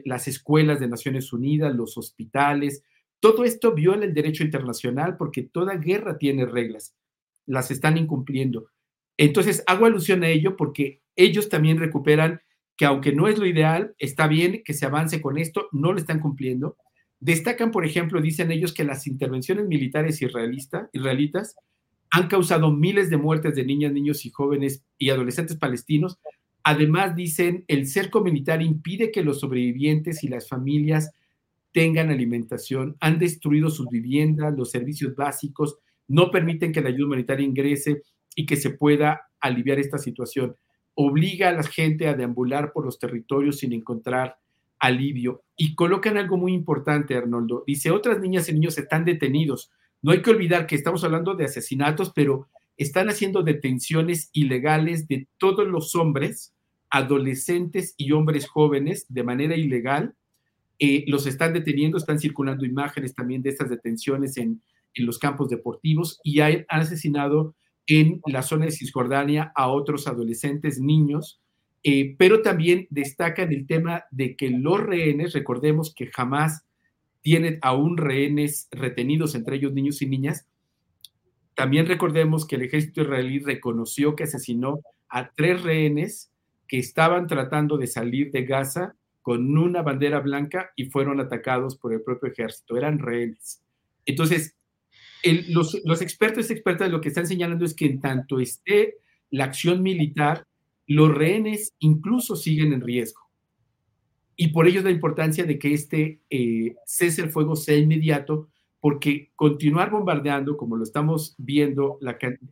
las 0.06 0.28
escuelas 0.28 0.80
de 0.80 0.88
Naciones 0.88 1.34
Unidas, 1.34 1.75
los 1.75 1.97
hospitales. 1.97 2.84
Todo 3.19 3.43
esto 3.43 3.73
viola 3.73 4.06
el 4.06 4.13
derecho 4.13 4.43
internacional 4.43 5.17
porque 5.17 5.43
toda 5.43 5.78
guerra 5.78 6.17
tiene 6.17 6.45
reglas, 6.45 6.95
las 7.45 7.71
están 7.71 7.97
incumpliendo. 7.97 8.69
Entonces, 9.17 9.63
hago 9.67 9.86
alusión 9.86 10.23
a 10.23 10.30
ello 10.30 10.58
porque 10.58 11.01
ellos 11.15 11.49
también 11.49 11.80
recuperan 11.80 12.41
que 12.78 12.86
aunque 12.86 13.13
no 13.13 13.28
es 13.28 13.39
lo 13.39 13.45
ideal, 13.45 13.95
está 13.97 14.28
bien 14.28 14.62
que 14.63 14.73
se 14.73 14.86
avance 14.86 15.21
con 15.21 15.38
esto, 15.38 15.69
no 15.71 15.93
lo 15.93 15.99
están 15.99 16.19
cumpliendo. 16.19 16.78
Destacan, 17.19 17.71
por 17.71 17.86
ejemplo, 17.86 18.21
dicen 18.21 18.51
ellos 18.51 18.73
que 18.73 18.84
las 18.84 19.08
intervenciones 19.08 19.65
militares 19.65 20.21
israelitas 20.21 21.56
han 22.15 22.30
causado 22.30 22.71
miles 22.71 23.10
de 23.10 23.17
muertes 23.17 23.56
de 23.56 23.65
niñas, 23.65 23.91
niños 23.91 24.25
y 24.25 24.30
jóvenes 24.30 24.82
y 24.97 25.10
adolescentes 25.10 25.58
palestinos. 25.58 26.17
Además, 26.63 27.13
dicen, 27.13 27.65
el 27.67 27.88
cerco 27.88 28.21
militar 28.21 28.62
impide 28.62 29.12
que 29.12 29.21
los 29.21 29.41
sobrevivientes 29.41 30.23
y 30.23 30.30
las 30.30 30.47
familias 30.47 31.12
tengan 31.73 32.12
alimentación, 32.12 32.95
han 33.01 33.19
destruido 33.19 33.69
sus 33.69 33.89
viviendas, 33.89 34.56
los 34.58 34.71
servicios 34.71 35.13
básicos, 35.13 35.78
no 36.08 36.32
permiten 36.32 36.71
que 36.71 36.80
la 36.80 36.88
ayuda 36.88 37.08
humanitaria 37.08 37.45
ingrese 37.45 38.04
y 38.34 38.45
que 38.45 38.56
se 38.56 38.69
pueda 38.69 39.23
aliviar 39.41 39.80
esta 39.80 39.97
situación. 39.97 40.56
Obliga 40.93 41.49
a 41.49 41.51
la 41.51 41.63
gente 41.63 42.08
a 42.08 42.13
deambular 42.13 42.71
por 42.71 42.86
los 42.86 42.97
territorios 42.97 43.60
sin 43.60 43.73
encontrar 43.73 44.38
alivio. 44.80 45.43
Y 45.58 45.75
colocan 45.75 46.15
algo 46.15 46.38
muy 46.38 46.54
importante, 46.54 47.17
Arnoldo. 47.17 47.65
Dice, 47.67 47.91
otras 47.91 48.21
niñas 48.21 48.47
y 48.47 48.54
niños 48.54 48.78
están 48.78 49.04
detenidos. 49.04 49.69
No 50.06 50.12
hay 50.12 50.22
que 50.22 50.30
olvidar 50.30 50.68
que 50.68 50.76
estamos 50.76 51.04
hablando 51.04 51.34
de 51.34 51.46
asesinatos, 51.46 52.12
pero 52.13 52.48
están 52.78 53.10
haciendo 53.10 53.41
detenciones 53.41 54.30
ilegales 54.34 55.08
de 55.08 55.28
todos 55.39 55.68
los 55.68 55.96
hombres, 55.96 56.54
adolescentes 56.91 57.96
y 57.98 58.12
hombres 58.12 58.48
jóvenes 58.48 59.08
de 59.10 59.24
manera 59.24 59.56
ilegal. 59.56 60.14
Eh, 60.78 61.06
los 61.08 61.26
están 61.26 61.53
deteniendo, 61.53 61.97
están 61.97 62.20
circulando 62.20 62.68
imágenes 62.68 63.16
también 63.16 63.41
de 63.41 63.49
estas 63.49 63.72
detenciones 63.72 64.38
en, 64.38 64.62
los 64.93 65.18
campos 65.18 65.49
deportivos 65.49 66.20
y 66.24 66.41
han 66.41 66.66
asesinado 66.70 67.56
en 67.88 68.22
la 68.28 68.43
zona 68.43 68.66
de 68.66 68.72
Cisjordania 68.72 69.51
a 69.56 69.70
otros 69.70 70.06
adolescentes, 70.06 70.80
niños, 70.80 71.41
eh, 71.82 72.16
pero 72.20 72.43
también 72.43 72.86
destacan 72.91 73.51
el 73.51 73.66
tema 73.66 74.03
de 74.12 74.36
que 74.36 74.51
los 74.51 74.80
rehenes, 74.80 75.34
recordemos 75.34 75.95
que 75.95 76.12
jamás 76.12 76.64
tienen 77.26 77.57
aún 77.63 77.97
rehenes 77.97 78.67
retenidos, 78.69 79.34
entre 79.34 79.55
ellos 79.55 79.73
niños 79.73 79.99
y 80.03 80.05
niñas. 80.05 80.47
También 81.55 81.88
recordemos 81.88 82.45
que 82.45 82.55
el 82.55 82.61
ejército 82.61 83.01
israelí 83.01 83.39
reconoció 83.39 84.15
que 84.15 84.26
asesinó 84.26 84.82
a 85.09 85.32
tres 85.32 85.63
rehenes 85.63 86.32
que 86.67 86.78
estaban 86.78 87.26
tratando 87.26 87.80
de 87.80 87.88
salir 87.88 88.32
de 88.32 88.45
Gaza 88.45 88.95
con 89.23 89.57
una 89.57 89.82
bandera 89.82 90.19
blanca 90.19 90.69
y 90.76 90.91
fueron 90.91 91.19
atacados 91.19 91.76
por 91.80 91.93
el 91.93 92.03
propio 92.03 92.32
ejército. 92.32 92.78
Eran 92.78 92.99
rehenes. 92.99 93.63
Entonces, 94.05 94.55
los, 95.47 95.82
los, 95.84 96.03
expertos 96.03 96.51
y 96.51 96.53
expertas 96.53 96.91
lo 96.91 97.01
que 97.01 97.09
están 97.09 97.26
señalando 97.26 97.65
es 97.65 97.73
que 97.73 97.88
en 97.88 98.01
tanto 98.01 98.39
esté 98.39 98.97
la 99.32 99.45
acción 99.45 99.82
militar, 99.82 100.45
los 100.86 101.11
rehenes 101.11 101.73
incluso 101.80 102.36
siguen 102.36 102.71
en 102.71 102.82
riesgo. 102.82 103.24
Y 104.36 104.49
por 104.49 104.67
ello 104.67 104.79
es 104.79 104.86
la 104.86 104.91
importancia 104.91 105.45
de 105.45 105.57
que 105.57 105.73
este 105.73 106.19
eh, 106.29 106.75
cese 106.86 107.21
el 107.21 107.29
fuego 107.29 107.55
sea 107.55 107.77
inmediato, 107.77 108.49
porque 108.79 109.31
continuar 109.36 109.89
bombardeando, 109.89 110.57
como 110.57 110.75
lo 110.75 110.83
estamos 110.83 111.36
viendo, 111.38 111.99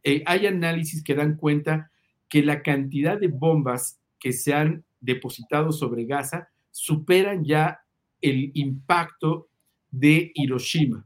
eh, 0.03 0.23
hay 0.25 0.47
análisis 0.47 1.03
que 1.03 1.15
dan 1.15 1.35
cuenta 1.35 1.91
que 2.29 2.41
la 2.41 2.63
cantidad 2.63 3.19
de 3.19 3.27
bombas 3.27 3.99
que 4.19 4.33
se 4.33 4.53
han 4.53 4.83
depositado 4.99 5.71
sobre 5.71 6.05
Gaza 6.05 6.49
superan 6.71 7.43
ya 7.43 7.81
el 8.21 8.51
impacto 8.55 9.49
de 9.91 10.31
Hiroshima. 10.33 11.05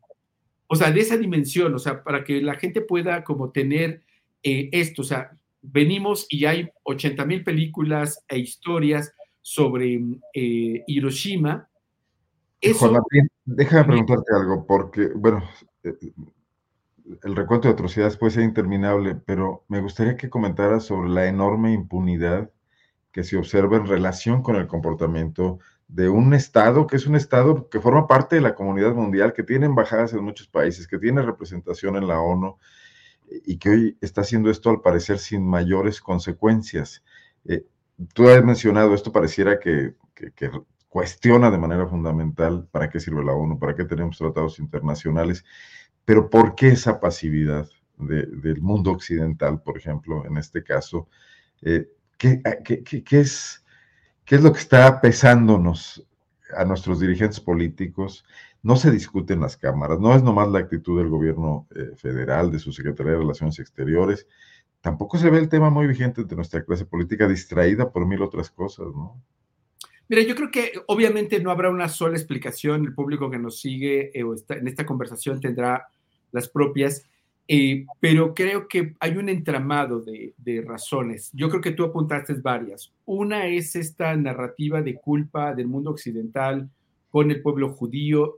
O 0.67 0.75
sea, 0.75 0.91
de 0.91 1.01
esa 1.01 1.17
dimensión, 1.17 1.73
o 1.73 1.79
sea, 1.79 2.03
para 2.03 2.23
que 2.23 2.41
la 2.41 2.55
gente 2.55 2.81
pueda 2.81 3.23
como 3.23 3.51
tener 3.51 4.03
eh, 4.43 4.69
esto, 4.71 5.01
o 5.01 5.05
sea, 5.05 5.37
venimos 5.61 6.27
y 6.29 6.45
hay 6.45 6.69
80 6.83 7.25
mil 7.25 7.43
películas 7.43 8.23
e 8.29 8.37
historias 8.37 9.13
sobre 9.47 10.01
eh, 10.33 10.83
Hiroshima. 10.87 11.69
Eso, 12.59 12.79
Juan 12.79 12.93
Martín, 12.93 13.29
déjame 13.45 13.85
preguntarte 13.85 14.35
algo, 14.35 14.67
porque, 14.67 15.07
bueno, 15.15 15.41
eh, 15.85 15.95
el 17.23 17.33
recuento 17.33 17.69
de 17.69 17.73
atrocidades 17.73 18.17
puede 18.17 18.33
ser 18.33 18.43
interminable, 18.43 19.15
pero 19.15 19.63
me 19.69 19.79
gustaría 19.79 20.17
que 20.17 20.29
comentaras 20.29 20.83
sobre 20.83 21.09
la 21.09 21.27
enorme 21.27 21.71
impunidad 21.71 22.51
que 23.13 23.23
se 23.23 23.37
observa 23.37 23.77
en 23.77 23.87
relación 23.87 24.43
con 24.43 24.57
el 24.57 24.67
comportamiento 24.67 25.59
de 25.87 26.09
un 26.09 26.33
Estado 26.33 26.85
que 26.85 26.97
es 26.97 27.07
un 27.07 27.15
Estado 27.15 27.69
que 27.69 27.79
forma 27.79 28.05
parte 28.05 28.35
de 28.35 28.41
la 28.41 28.53
comunidad 28.53 28.95
mundial, 28.95 29.31
que 29.31 29.43
tiene 29.43 29.65
embajadas 29.65 30.11
en 30.11 30.25
muchos 30.25 30.49
países, 30.49 30.89
que 30.89 30.99
tiene 30.99 31.21
representación 31.21 31.95
en 31.95 32.05
la 32.09 32.19
ONU 32.19 32.57
y 33.45 33.57
que 33.59 33.69
hoy 33.69 33.97
está 34.01 34.21
haciendo 34.21 34.49
esto 34.49 34.69
al 34.69 34.81
parecer 34.81 35.19
sin 35.19 35.47
mayores 35.47 36.01
consecuencias. 36.01 37.01
Eh, 37.45 37.65
tú 38.13 38.29
has 38.29 38.43
mencionado 38.43 38.93
esto, 38.93 39.11
pareciera 39.11 39.59
que, 39.59 39.93
cuestiona 40.87 41.51
de 41.51 41.57
manera 41.57 41.85
fundamental 41.85 42.67
para 42.71 42.89
qué 42.89 42.99
sirve 42.99 43.23
la 43.23 43.33
ONU, 43.33 43.59
para 43.59 43.75
qué 43.75 43.83
tenemos 43.83 44.17
tratados 44.17 44.57
internacionales, 44.57 45.43
pero 46.05 46.29
¿por 46.29 46.55
qué 46.55 46.69
esa 46.69 46.99
pasividad 46.99 47.67
del 47.97 48.61
mundo 48.61 48.91
occidental, 48.91 49.61
por 49.61 49.77
ejemplo, 49.77 50.25
en 50.25 50.37
este 50.37 50.63
caso? 50.63 51.07
Eh, 51.61 51.87
¿qué, 52.17 52.41
es, 53.11 53.65
¿Qué 54.25 54.35
es 54.35 54.43
lo 54.43 54.53
que 54.53 54.59
está 54.59 55.01
pesándonos 55.01 56.03
a 56.55 56.65
nuestros 56.65 56.99
dirigentes 56.99 57.39
políticos? 57.39 58.25
No 58.63 58.75
se 58.75 58.89
discute 58.89 59.33
en 59.33 59.41
las 59.41 59.57
cámaras, 59.57 59.99
no 59.99 60.15
es 60.15 60.23
nomás 60.23 60.47
la 60.47 60.59
actitud 60.59 60.97
del 60.97 61.09
gobierno 61.09 61.67
eh, 61.75 61.95
federal, 61.95 62.51
de 62.51 62.59
su 62.59 62.71
Secretaría 62.71 63.13
de 63.13 63.19
Relaciones 63.19 63.59
Exteriores, 63.59 64.27
tampoco 64.87 65.17
se 65.17 65.29
ve 65.29 65.39
el 65.39 65.49
tema 65.49 65.69
muy 65.69 65.85
vigente 65.85 66.23
de 66.23 66.35
nuestra 66.37 66.63
clase 66.63 66.85
política 66.85 67.27
distraída 67.27 67.91
por 67.91 68.07
mil 68.07 68.21
otras 68.21 68.49
cosas, 68.49 68.87
¿no? 68.95 69.21
Mira, 70.07 70.21
yo 70.21 70.33
creo 70.33 70.49
que 70.49 70.71
obviamente 70.87 71.41
no 71.41 71.51
habrá 71.51 71.69
una 71.69 71.89
sola 71.89 72.15
explicación, 72.15 72.85
el 72.85 72.93
público 72.93 73.29
que 73.29 73.37
nos 73.37 73.59
sigue 73.59 74.17
eh, 74.17 74.23
o 74.23 74.33
está, 74.33 74.55
en 74.55 74.65
esta 74.65 74.85
conversación 74.85 75.41
tendrá 75.41 75.89
las 76.31 76.47
propias, 76.47 77.03
eh, 77.49 77.85
pero 77.99 78.33
creo 78.33 78.69
que 78.69 78.95
hay 79.01 79.17
un 79.17 79.27
entramado 79.27 79.99
de, 79.99 80.33
de, 80.37 80.61
razones. 80.61 81.31
Yo 81.33 81.49
creo 81.49 81.61
que 81.61 81.71
tú 81.71 81.83
apuntaste 81.83 82.35
varias. 82.35 82.93
Una 83.03 83.45
es 83.45 83.75
esta 83.75 84.15
narrativa 84.15 84.81
de 84.81 84.95
culpa 84.95 85.53
del 85.53 85.67
mundo 85.67 85.91
occidental 85.91 86.69
con 87.11 87.29
el 87.29 87.41
pueblo 87.41 87.73
judío 87.73 88.37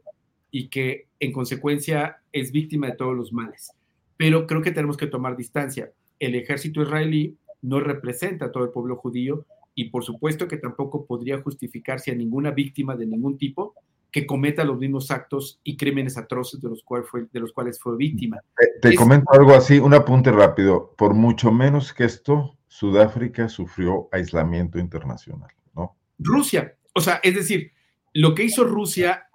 y 0.49 0.67
que 0.69 1.05
en 1.19 1.31
consecuencia 1.31 2.23
es 2.31 2.51
víctima 2.51 2.87
de 2.87 2.95
todos 2.95 3.15
los 3.15 3.31
males. 3.31 3.71
Pero 4.17 4.47
creo 4.47 4.63
que 4.63 4.71
tenemos 4.71 4.97
que 4.97 5.05
tomar 5.05 5.37
distancia 5.37 5.91
el 6.19 6.35
ejército 6.35 6.81
israelí 6.81 7.37
no 7.61 7.79
representa 7.79 8.45
a 8.45 8.51
todo 8.51 8.63
el 8.63 8.71
pueblo 8.71 8.97
judío 8.97 9.45
y 9.75 9.89
por 9.89 10.03
supuesto 10.03 10.47
que 10.47 10.57
tampoco 10.57 11.05
podría 11.05 11.41
justificarse 11.41 12.11
a 12.11 12.15
ninguna 12.15 12.51
víctima 12.51 12.95
de 12.95 13.05
ningún 13.05 13.37
tipo 13.37 13.75
que 14.11 14.25
cometa 14.25 14.63
los 14.63 14.77
mismos 14.77 15.11
actos 15.11 15.59
y 15.63 15.77
crímenes 15.77 16.17
atroces 16.17 16.59
de 16.59 16.69
los, 16.69 16.83
cuales 16.83 17.07
fue, 17.07 17.27
de 17.31 17.39
los 17.39 17.53
cuales 17.53 17.79
fue 17.79 17.95
víctima. 17.95 18.41
Te, 18.81 18.95
comento 18.95 19.31
algo 19.31 19.53
así, 19.53 19.77
un 19.77 19.93
apunte 19.93 20.31
rápido. 20.31 20.95
Por 20.97 21.13
mucho 21.13 21.51
menos 21.51 21.93
que 21.93 22.05
esto, 22.05 22.57
Sudáfrica 22.67 23.47
sufrió 23.49 24.09
aislamiento 24.11 24.79
internacional, 24.79 25.51
¿no? 25.75 25.95
Rusia, 26.17 26.75
o 26.93 27.01
sea, 27.01 27.19
es 27.23 27.35
decir, 27.35 27.71
lo 28.13 28.33
que 28.33 28.43
hizo 28.43 28.63
Rusia 28.63 29.29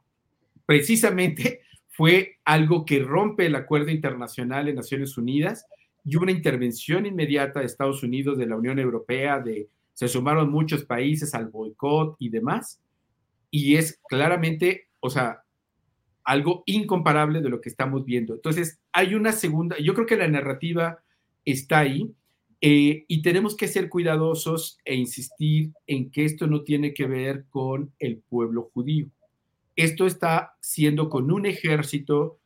precisamente 0.67 1.61
fue 1.89 2.39
algo 2.45 2.85
que 2.85 2.99
rompe 2.99 3.47
el 3.47 3.55
acuerdo 3.55 3.91
internacional 3.91 4.69
en 4.69 4.75
Naciones 4.75 5.17
Unidas 5.17 5.67
y 6.05 6.17
una 6.17 6.33
intervención 6.33 7.07
inmediata 7.07 7.61
de 7.61 7.67
Estados 7.67 8.03
Unidos, 8.03 8.37
de 8.37 8.47
la 8.47 8.57
Unión 8.57 8.79
Europea, 8.79 9.41
de, 9.41 9.69
se 9.95 10.09
sumaron 10.09 10.51
muchos 10.51 10.85
países 10.85 11.35
al 11.35 11.49
boicot 11.49 12.17
y 12.19 12.29
demás, 12.29 12.81
y 13.51 13.77
es 13.77 14.01
claramente, 14.09 14.89
o 15.01 15.09
sea, 15.09 15.43
algo 16.25 16.63
incomparable 16.67 17.41
de 17.41 17.49
lo 17.49 17.61
que 17.61 17.69
estamos 17.69 18.05
viendo. 18.05 18.35
Entonces, 18.35 18.81
hay 18.93 19.15
una 19.15 19.33
segunda, 19.33 19.77
yo 19.79 19.95
creo 19.95 20.07
que 20.07 20.17
la 20.17 20.29
narrativa 20.29 20.99
está 21.45 21.81
ahí 21.81 22.15
eh, 22.61 23.05
y 23.09 23.23
tenemos 23.23 23.57
que 23.57 23.69
ser 23.69 23.89
cuidadosos 23.89 24.79
e 24.85 24.95
insistir 24.95 25.73
en 25.87 26.11
que 26.11 26.25
esto 26.25 26.47
no 26.47 26.63
tiene 26.63 26.95
que 26.95 27.07
ver 27.07 27.45
con 27.51 27.93
el 27.99 28.19
pueblo 28.19 28.71
judío. 28.73 29.09
Esto 29.77 30.07
está 30.07 30.57
siendo 30.61 31.09
con 31.11 31.31
un 31.31 31.47
ejército 31.47 32.39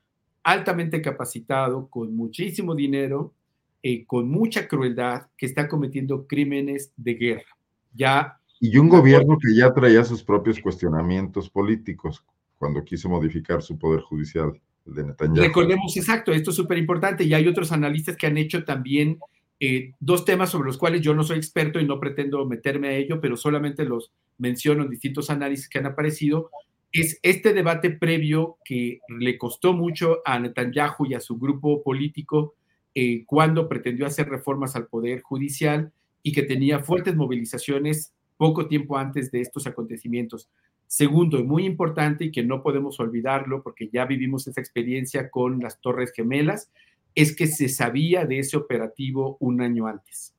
altamente 0.43 1.03
capacitado, 1.03 1.89
con 1.89 2.17
muchísimo 2.17 2.75
dinero, 2.75 3.35
eh, 3.83 4.05
con 4.07 4.31
mucha 4.31 4.67
crueldad 4.67 5.29
que 5.37 5.47
está 5.47 5.69
cometiendo 5.69 6.27
crímenes 6.27 6.93
de 6.97 7.15
guerra. 7.15 7.57
Ya, 7.95 8.39
y 8.61 8.77
un 8.79 8.89
gobierno 8.89 9.39
que 9.39 9.55
ya 9.55 9.73
traía 9.73 10.05
sus 10.05 10.23
propios 10.23 10.61
cuestionamientos 10.61 11.49
políticos 11.49 12.25
cuando 12.59 12.85
quiso 12.85 13.09
modificar 13.09 13.63
su 13.63 13.79
poder 13.79 14.01
judicial, 14.01 14.61
el 14.87 14.95
de 14.95 15.05
Netanyahu. 15.05 15.45
Recordemos, 15.45 15.97
exacto, 15.97 16.33
esto 16.33 16.51
es 16.51 16.57
súper 16.57 16.79
importante 16.79 17.23
y 17.23 17.35
hay 17.35 17.47
otros 17.47 17.71
analistas 17.71 18.17
que 18.17 18.27
han 18.27 18.37
hecho 18.37 18.65
también 18.65 19.19
eh, 19.61 19.93
dos 20.01 20.25
temas 20.25 20.51
sobre 20.51 20.67
los 20.67 20.79
cuales 20.79 21.03
yo 21.03 21.15
no 21.15 21.23
soy 21.23 21.37
experto 21.37 21.79
y 21.79 21.87
no 21.87 22.01
pretendo 22.01 22.45
meterme 22.47 22.89
a 22.89 22.97
ello, 22.97 23.21
pero 23.21 23.37
solamente 23.37 23.85
los 23.85 24.13
menciono 24.39 24.83
en 24.83 24.91
distintos 24.91 25.31
análisis 25.31 25.69
que 25.69 25.79
han 25.79 25.87
aparecido, 25.87 26.51
es 26.91 27.21
este 27.23 27.53
debate 27.53 27.91
previo 27.91 28.57
que 28.65 29.01
le 29.09 29.39
costó 29.39 29.73
mucho 29.73 30.19
a 30.25 30.39
Netanyahu 30.39 31.07
y 31.07 31.15
a 31.15 31.21
su 31.21 31.39
grupo 31.39 31.83
político 31.83 32.55
eh, 33.01 33.23
cuando 33.27 33.69
pretendió 33.69 34.07
hacer 34.07 34.29
reformas 34.29 34.75
al 34.75 34.89
Poder 34.89 35.21
Judicial 35.21 35.93
y 36.21 36.33
que 36.33 36.43
tenía 36.43 36.81
fuertes 36.81 37.15
movilizaciones 37.15 38.13
poco 38.37 38.67
tiempo 38.67 38.99
antes 38.99 39.31
de 39.31 39.41
estos 39.41 39.69
acontecimientos. 39.69 40.49
Segundo, 40.89 41.39
y 41.39 41.45
muy 41.45 41.65
importante 41.65 42.25
y 42.25 42.33
que 42.33 42.43
no 42.43 42.61
podemos 42.61 42.99
olvidarlo 42.99 43.63
porque 43.63 43.89
ya 43.93 44.05
vivimos 44.05 44.49
esa 44.49 44.61
experiencia 44.61 45.31
con 45.31 45.61
las 45.61 45.81
Torres 45.81 46.11
Gemelas, 46.13 46.73
es 47.15 47.37
que 47.37 47.47
se 47.47 47.69
sabía 47.69 48.27
de 48.27 48.41
ese 48.41 48.57
operativo 48.57 49.37
un 49.39 49.63
año 49.63 49.87
antes. 49.87 50.35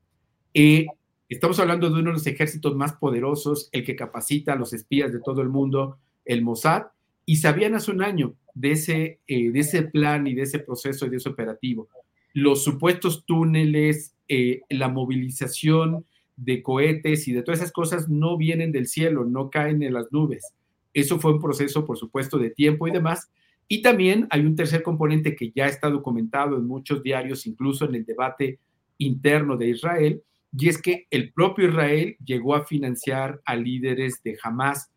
Eh, 0.53 0.87
estamos 1.29 1.61
hablando 1.61 1.87
de 1.87 2.01
uno 2.01 2.09
de 2.09 2.17
los 2.17 2.27
ejércitos 2.27 2.75
más 2.75 2.91
poderosos, 2.91 3.69
el 3.71 3.85
que 3.85 3.95
capacita 3.95 4.51
a 4.51 4.57
los 4.57 4.73
espías 4.73 5.13
de 5.13 5.21
todo 5.21 5.41
el 5.41 5.47
mundo, 5.47 5.97
el 6.25 6.41
Mossad, 6.41 6.87
y 7.25 7.37
sabían 7.37 7.75
hace 7.75 7.91
un 7.91 8.03
año 8.03 8.35
de 8.53 8.71
ese, 8.73 9.19
eh, 9.27 9.49
de 9.49 9.59
ese 9.61 9.83
plan 9.83 10.27
y 10.27 10.33
de 10.33 10.41
ese 10.41 10.59
proceso 10.59 11.05
y 11.05 11.09
de 11.09 11.15
ese 11.15 11.29
operativo 11.29 11.87
los 12.33 12.63
supuestos 12.63 13.25
túneles, 13.25 14.15
eh, 14.27 14.61
la 14.69 14.89
movilización 14.89 16.05
de 16.35 16.63
cohetes 16.63 17.27
y 17.27 17.33
de 17.33 17.43
todas 17.43 17.59
esas 17.59 17.71
cosas 17.71 18.09
no 18.09 18.37
vienen 18.37 18.71
del 18.71 18.87
cielo, 18.87 19.25
no 19.25 19.49
caen 19.49 19.83
en 19.83 19.93
las 19.93 20.11
nubes. 20.11 20.53
Eso 20.93 21.19
fue 21.19 21.33
un 21.33 21.41
proceso, 21.41 21.85
por 21.85 21.97
supuesto, 21.97 22.37
de 22.37 22.49
tiempo 22.49 22.87
y 22.87 22.91
demás. 22.91 23.29
Y 23.67 23.81
también 23.81 24.27
hay 24.29 24.41
un 24.41 24.55
tercer 24.55 24.81
componente 24.81 25.35
que 25.35 25.51
ya 25.55 25.67
está 25.67 25.89
documentado 25.89 26.57
en 26.57 26.65
muchos 26.65 27.03
diarios, 27.03 27.45
incluso 27.45 27.85
en 27.85 27.95
el 27.95 28.05
debate 28.05 28.59
interno 28.97 29.57
de 29.57 29.69
Israel, 29.69 30.23
y 30.57 30.67
es 30.69 30.81
que 30.81 31.07
el 31.11 31.31
propio 31.31 31.69
Israel 31.69 32.17
llegó 32.25 32.55
a 32.55 32.65
financiar 32.65 33.39
a 33.45 33.55
líderes 33.55 34.21
de 34.23 34.37
Hamas 34.41 34.91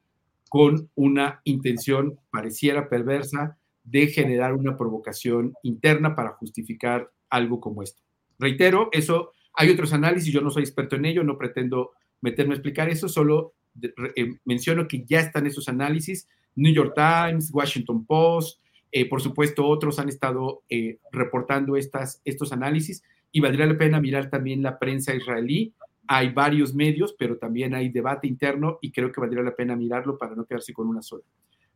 con 0.48 0.90
una 0.94 1.40
intención 1.44 2.18
pareciera 2.30 2.88
perversa 2.88 3.58
de 3.84 4.06
generar 4.06 4.54
una 4.54 4.76
provocación 4.76 5.54
interna 5.62 6.14
para 6.14 6.32
justificar 6.32 7.10
algo 7.32 7.60
como 7.60 7.82
esto. 7.82 8.02
Reitero, 8.38 8.90
eso, 8.92 9.32
hay 9.54 9.70
otros 9.70 9.92
análisis, 9.92 10.32
yo 10.32 10.42
no 10.42 10.50
soy 10.50 10.62
experto 10.62 10.96
en 10.96 11.06
ello, 11.06 11.24
no 11.24 11.38
pretendo 11.38 11.92
meterme 12.20 12.52
a 12.52 12.56
explicar 12.56 12.88
eso, 12.88 13.08
solo 13.08 13.54
eh, 13.80 14.36
menciono 14.44 14.86
que 14.86 15.04
ya 15.04 15.20
están 15.20 15.46
esos 15.46 15.68
análisis, 15.68 16.28
New 16.54 16.72
York 16.72 16.94
Times, 16.94 17.50
Washington 17.52 18.04
Post, 18.04 18.60
eh, 18.92 19.08
por 19.08 19.22
supuesto 19.22 19.66
otros 19.66 19.98
han 19.98 20.10
estado 20.10 20.62
eh, 20.68 20.98
reportando 21.10 21.76
estas, 21.76 22.20
estos 22.26 22.52
análisis 22.52 23.02
y 23.32 23.40
valdría 23.40 23.64
la 23.64 23.78
pena 23.78 23.98
mirar 23.98 24.28
también 24.28 24.62
la 24.62 24.78
prensa 24.78 25.14
israelí. 25.14 25.72
Hay 26.06 26.28
varios 26.30 26.74
medios, 26.74 27.14
pero 27.18 27.38
también 27.38 27.74
hay 27.74 27.88
debate 27.88 28.26
interno 28.26 28.78
y 28.82 28.92
creo 28.92 29.10
que 29.10 29.20
valdría 29.20 29.42
la 29.42 29.56
pena 29.56 29.74
mirarlo 29.74 30.18
para 30.18 30.34
no 30.34 30.44
quedarse 30.44 30.74
con 30.74 30.88
una 30.88 31.00
sola. 31.00 31.24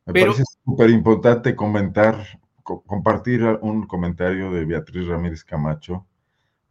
Me 0.04 0.12
pero, 0.12 0.32
parece 0.32 0.44
súper 0.62 0.90
importante 0.90 1.56
comentar 1.56 2.38
compartir 2.66 3.42
un 3.62 3.86
comentario 3.86 4.50
de 4.50 4.64
Beatriz 4.64 5.06
Ramírez 5.06 5.44
Camacho 5.44 6.06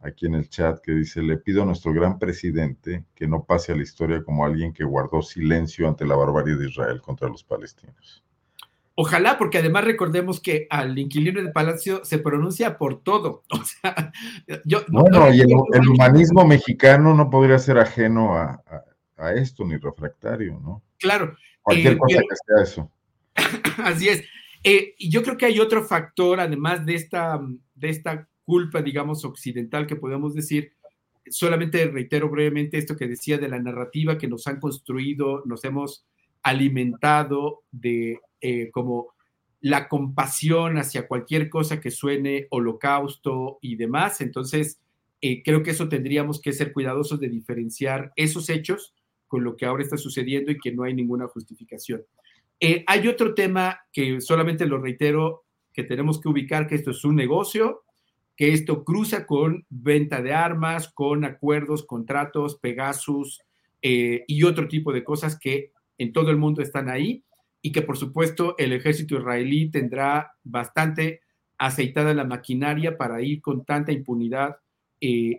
aquí 0.00 0.26
en 0.26 0.34
el 0.34 0.48
chat 0.48 0.80
que 0.80 0.92
dice, 0.92 1.22
le 1.22 1.36
pido 1.38 1.62
a 1.62 1.66
nuestro 1.66 1.92
gran 1.92 2.18
presidente 2.18 3.04
que 3.14 3.26
no 3.26 3.44
pase 3.44 3.72
a 3.72 3.76
la 3.76 3.82
historia 3.82 4.22
como 4.22 4.44
alguien 4.44 4.72
que 4.72 4.84
guardó 4.84 5.22
silencio 5.22 5.88
ante 5.88 6.06
la 6.06 6.16
barbarie 6.16 6.56
de 6.56 6.68
Israel 6.68 7.00
contra 7.00 7.28
los 7.28 7.42
palestinos. 7.42 8.22
Ojalá, 8.98 9.36
porque 9.36 9.58
además 9.58 9.84
recordemos 9.84 10.40
que 10.40 10.66
al 10.70 10.98
inquilino 10.98 11.42
del 11.42 11.52
palacio 11.52 12.02
se 12.04 12.18
pronuncia 12.18 12.78
por 12.78 13.02
todo. 13.02 13.44
O 13.50 13.64
sea, 13.64 14.12
yo, 14.64 14.80
bueno, 14.88 15.32
y 15.34 15.40
el, 15.40 15.88
humanismo 15.88 16.46
mexicano 16.46 17.14
no 17.14 17.28
podría 17.28 17.58
ser 17.58 17.78
ajeno 17.78 18.36
a, 18.36 18.62
esto, 19.34 19.64
ni 19.64 19.76
refractario, 19.76 20.60
¿no? 20.60 20.82
Claro. 20.98 21.36
Cualquier 21.62 21.94
eh, 21.94 21.98
cosa 21.98 22.20
que 22.20 22.36
sea 22.46 22.62
eso. 22.62 22.90
Así 23.84 24.08
es. 24.08 24.24
Eh, 24.68 24.96
y 24.98 25.10
yo 25.10 25.22
creo 25.22 25.36
que 25.36 25.46
hay 25.46 25.60
otro 25.60 25.84
factor, 25.84 26.40
además 26.40 26.84
de 26.84 26.96
esta, 26.96 27.40
de 27.76 27.88
esta 27.88 28.28
culpa, 28.44 28.82
digamos, 28.82 29.24
occidental 29.24 29.86
que 29.86 29.94
podemos 29.94 30.34
decir. 30.34 30.72
Solamente 31.28 31.86
reitero 31.86 32.28
brevemente 32.28 32.76
esto 32.76 32.96
que 32.96 33.06
decía 33.06 33.38
de 33.38 33.48
la 33.48 33.60
narrativa 33.60 34.18
que 34.18 34.26
nos 34.26 34.48
han 34.48 34.58
construido, 34.58 35.44
nos 35.46 35.64
hemos 35.64 36.04
alimentado 36.42 37.62
de 37.70 38.18
eh, 38.40 38.72
como 38.72 39.14
la 39.60 39.86
compasión 39.86 40.78
hacia 40.78 41.06
cualquier 41.06 41.48
cosa 41.48 41.80
que 41.80 41.92
suene 41.92 42.48
holocausto 42.50 43.58
y 43.62 43.76
demás. 43.76 44.20
Entonces, 44.20 44.80
eh, 45.20 45.44
creo 45.44 45.62
que 45.62 45.70
eso 45.70 45.88
tendríamos 45.88 46.40
que 46.40 46.52
ser 46.52 46.72
cuidadosos 46.72 47.20
de 47.20 47.28
diferenciar 47.28 48.12
esos 48.16 48.48
hechos 48.48 48.96
con 49.28 49.44
lo 49.44 49.54
que 49.54 49.64
ahora 49.64 49.84
está 49.84 49.96
sucediendo 49.96 50.50
y 50.50 50.58
que 50.58 50.72
no 50.72 50.82
hay 50.82 50.92
ninguna 50.92 51.28
justificación. 51.28 52.02
Eh, 52.60 52.84
hay 52.86 53.08
otro 53.08 53.34
tema 53.34 53.80
que 53.92 54.20
solamente 54.20 54.66
lo 54.66 54.78
reitero, 54.78 55.44
que 55.72 55.84
tenemos 55.84 56.20
que 56.20 56.28
ubicar 56.28 56.66
que 56.66 56.74
esto 56.74 56.90
es 56.90 57.04
un 57.04 57.16
negocio, 57.16 57.84
que 58.36 58.52
esto 58.52 58.84
cruza 58.84 59.26
con 59.26 59.66
venta 59.68 60.22
de 60.22 60.32
armas, 60.32 60.88
con 60.88 61.24
acuerdos, 61.24 61.84
contratos, 61.84 62.56
Pegasus 62.56 63.42
eh, 63.82 64.24
y 64.26 64.42
otro 64.44 64.68
tipo 64.68 64.92
de 64.92 65.04
cosas 65.04 65.38
que 65.38 65.72
en 65.98 66.12
todo 66.12 66.30
el 66.30 66.36
mundo 66.36 66.62
están 66.62 66.88
ahí 66.88 67.24
y 67.62 67.72
que 67.72 67.82
por 67.82 67.96
supuesto 67.96 68.54
el 68.58 68.72
ejército 68.72 69.16
israelí 69.16 69.70
tendrá 69.70 70.32
bastante 70.44 71.20
aceitada 71.58 72.14
la 72.14 72.24
maquinaria 72.24 72.96
para 72.96 73.22
ir 73.22 73.40
con 73.40 73.64
tanta 73.64 73.92
impunidad, 73.92 74.56
eh, 75.00 75.38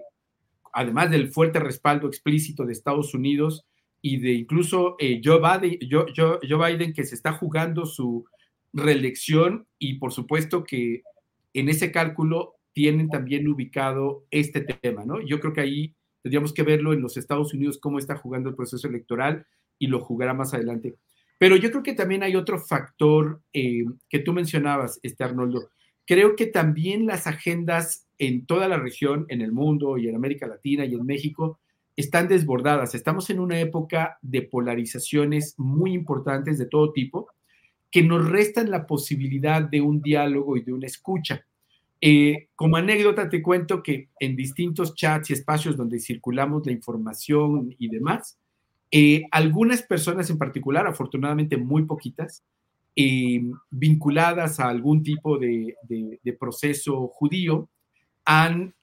además 0.74 1.12
del 1.12 1.30
fuerte 1.30 1.60
respaldo 1.60 2.08
explícito 2.08 2.66
de 2.66 2.74
Estados 2.74 3.14
Unidos 3.14 3.66
y 4.02 4.18
de 4.18 4.34
incluso 4.34 4.96
eh, 5.00 5.22
Joe, 5.24 5.40
Biden, 5.40 5.80
Joe 6.16 6.40
Biden 6.42 6.94
que 6.94 7.04
se 7.04 7.16
está 7.16 7.34
jugando 7.34 7.86
su 7.86 8.26
reelección 8.74 9.68
y 9.80 9.96
por 9.96 10.12
supuesto 10.12 10.64
que 10.64 11.04
en 11.54 11.70
ese 11.70 11.92
cálculo 11.92 12.56
tienen 12.74 13.10
también 13.10 13.48
ubicado 13.48 14.26
este 14.30 14.62
tema, 14.62 15.04
¿no? 15.04 15.20
Yo 15.22 15.40
creo 15.40 15.54
que 15.54 15.62
ahí 15.62 15.96
tendríamos 16.22 16.54
que 16.54 16.64
verlo 16.64 16.94
en 16.94 17.02
los 17.02 17.18
Estados 17.18 17.54
Unidos, 17.54 17.80
cómo 17.80 17.98
está 17.98 18.16
jugando 18.16 18.50
el 18.50 18.56
proceso 18.56 18.88
electoral 18.88 19.46
y 19.80 19.88
lo 19.88 20.00
jugará 20.02 20.34
más 20.34 20.54
adelante. 20.54 20.96
Pero 21.40 21.56
yo 21.56 21.72
creo 21.72 21.84
que 21.84 21.94
también 21.94 22.24
hay 22.24 22.36
otro 22.36 22.60
factor 22.60 23.42
eh, 23.54 23.86
que 24.10 24.20
tú 24.20 24.34
mencionabas, 24.34 25.00
este 25.04 25.24
Arnoldo. 25.24 25.70
Creo 26.06 26.36
que 26.36 26.48
también 26.48 27.06
las 27.06 27.28
agendas 27.28 28.08
en 28.18 28.46
toda 28.46 28.68
la 28.68 28.78
región, 28.78 29.26
en 29.30 29.42
el 29.42 29.52
mundo 29.52 29.98
y 29.98 30.08
en 30.08 30.16
América 30.16 30.48
Latina 30.48 30.86
y 30.86 30.94
en 30.94 31.06
México, 31.06 31.60
están 31.98 32.28
desbordadas. 32.28 32.94
Estamos 32.94 33.30
en 33.32 33.40
una 33.40 33.60
época 33.60 34.20
de 34.22 34.44
polarizaciones 34.44 35.56
muy 35.58 35.94
importantes 35.94 36.60
de 36.60 36.68
todo 36.68 36.94
tipo 36.94 37.28
que 37.90 38.04
nos 38.04 38.30
restan 38.30 38.70
la 38.70 38.86
posibilidad 38.86 39.64
de 39.64 39.82
un 39.82 40.02
diálogo 40.02 40.56
y 40.56 40.62
de 40.62 40.74
una 40.74 40.86
escucha. 40.86 41.44
Eh, 42.00 42.50
como 42.56 42.78
anécdota 42.78 43.28
te 43.28 43.42
cuento 43.42 43.82
que 43.82 44.10
en 44.20 44.36
distintos 44.36 44.94
chats 44.94 45.32
y 45.32 45.34
espacios 45.34 45.76
donde 45.76 46.00
circulamos 46.00 46.64
la 46.68 46.72
información 46.72 47.76
y 47.80 47.90
demás, 47.90 48.38
eh, 48.92 49.24
algunas 49.32 49.82
personas 49.82 50.30
en 50.30 50.38
particular, 50.38 50.86
afortunadamente 50.86 51.58
muy 51.58 51.86
poquitas, 51.86 52.44
eh, 52.96 53.42
vinculadas 53.72 54.60
a 54.60 54.70
algún 54.70 55.02
tipo 55.02 55.40
de, 55.40 55.76
proceso 56.40 57.08
judío, 57.08 57.68
han 58.24 58.76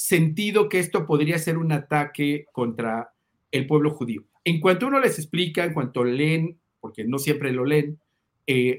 sentido 0.00 0.70
que 0.70 0.78
esto 0.78 1.06
podría 1.06 1.38
ser 1.38 1.58
un 1.58 1.72
ataque 1.72 2.46
contra 2.52 3.12
el 3.50 3.66
pueblo 3.66 3.90
judío. 3.90 4.24
En 4.44 4.58
cuanto 4.58 4.86
uno 4.86 4.98
les 4.98 5.18
explica, 5.18 5.62
en 5.64 5.74
cuanto 5.74 6.04
leen, 6.04 6.58
porque 6.80 7.04
no 7.04 7.18
siempre 7.18 7.52
lo 7.52 7.66
leen, 7.66 7.98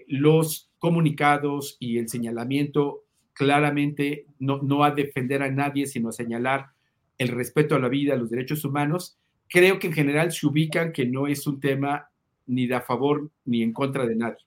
los 0.07 0.71
comunicados 0.79 1.77
y 1.79 1.99
el 1.99 2.09
señalamiento 2.09 3.03
claramente 3.33 4.25
no, 4.39 4.63
no 4.63 4.83
a 4.83 4.91
defender 4.91 5.43
a 5.43 5.51
nadie, 5.51 5.85
sino 5.85 6.09
a 6.09 6.11
señalar 6.11 6.71
el 7.19 7.27
respeto 7.27 7.75
a 7.75 7.79
la 7.79 7.87
vida, 7.87 8.15
a 8.15 8.17
los 8.17 8.31
derechos 8.31 8.65
humanos, 8.65 9.15
creo 9.47 9.77
que 9.77 9.87
en 9.87 9.93
general 9.93 10.31
se 10.31 10.47
ubican 10.47 10.91
que 10.91 11.05
no 11.05 11.27
es 11.27 11.45
un 11.45 11.59
tema 11.59 12.09
ni 12.47 12.65
de 12.65 12.75
a 12.75 12.81
favor 12.81 13.29
ni 13.45 13.61
en 13.61 13.73
contra 13.73 14.07
de 14.07 14.15
nadie. 14.15 14.43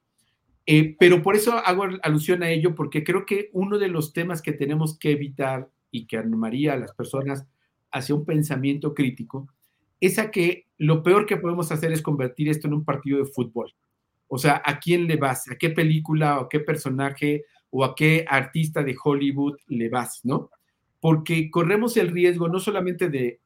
Eh, 0.67 0.97
pero 0.99 1.23
por 1.23 1.37
eso 1.37 1.53
hago 1.53 1.85
alusión 2.03 2.43
a 2.43 2.51
ello, 2.51 2.75
porque 2.75 3.05
creo 3.05 3.25
que 3.27 3.49
uno 3.53 3.79
de 3.79 3.89
los 3.89 4.13
temas 4.13 4.43
que 4.43 4.53
tenemos 4.53 4.99
que 4.99 5.13
evitar 5.13 5.69
y 5.95 6.07
que 6.07 6.19
animaría 6.19 6.73
a 6.73 6.77
las 6.77 6.93
personas 6.93 7.47
hacia 7.93 8.17
un 8.17 8.25
pensamiento 8.25 8.95
crítico 8.95 9.49
es 10.01 10.19
a 10.19 10.33
que 10.33 10.67
lo 10.77 11.05
peor 11.05 11.25
que 11.25 11.37
podemos 11.37 11.71
hacer 11.71 11.93
es 11.93 12.03
convertir 12.03 12.49
esto 12.49 12.67
en 12.67 12.75
un 12.75 12.85
partido 12.85 13.19
de 13.19 13.27
fútbol. 13.27 13.73
O 14.27 14.37
sea, 14.37 14.61
¿a 14.65 14.81
quién 14.81 15.07
le 15.07 15.17
vas? 15.17 15.49
¿A 15.49 15.57
qué 15.57 15.71
película 15.71 16.41
o 16.41 16.49
qué 16.49 16.59
personaje 16.59 17.45
o 17.71 17.85
a 17.85 17.95
qué 17.95 18.25
artista 18.29 18.83
de 18.83 18.97
Hollywood 19.03 19.55
le 19.69 19.89
vas, 19.89 20.21
¿no? 20.25 20.51
Porque 20.99 21.49
corremos 21.49 21.97
el 21.97 22.11
riesgo 22.11 22.49
no 22.49 22.59
solamente 22.59 23.09
de, 23.09 23.39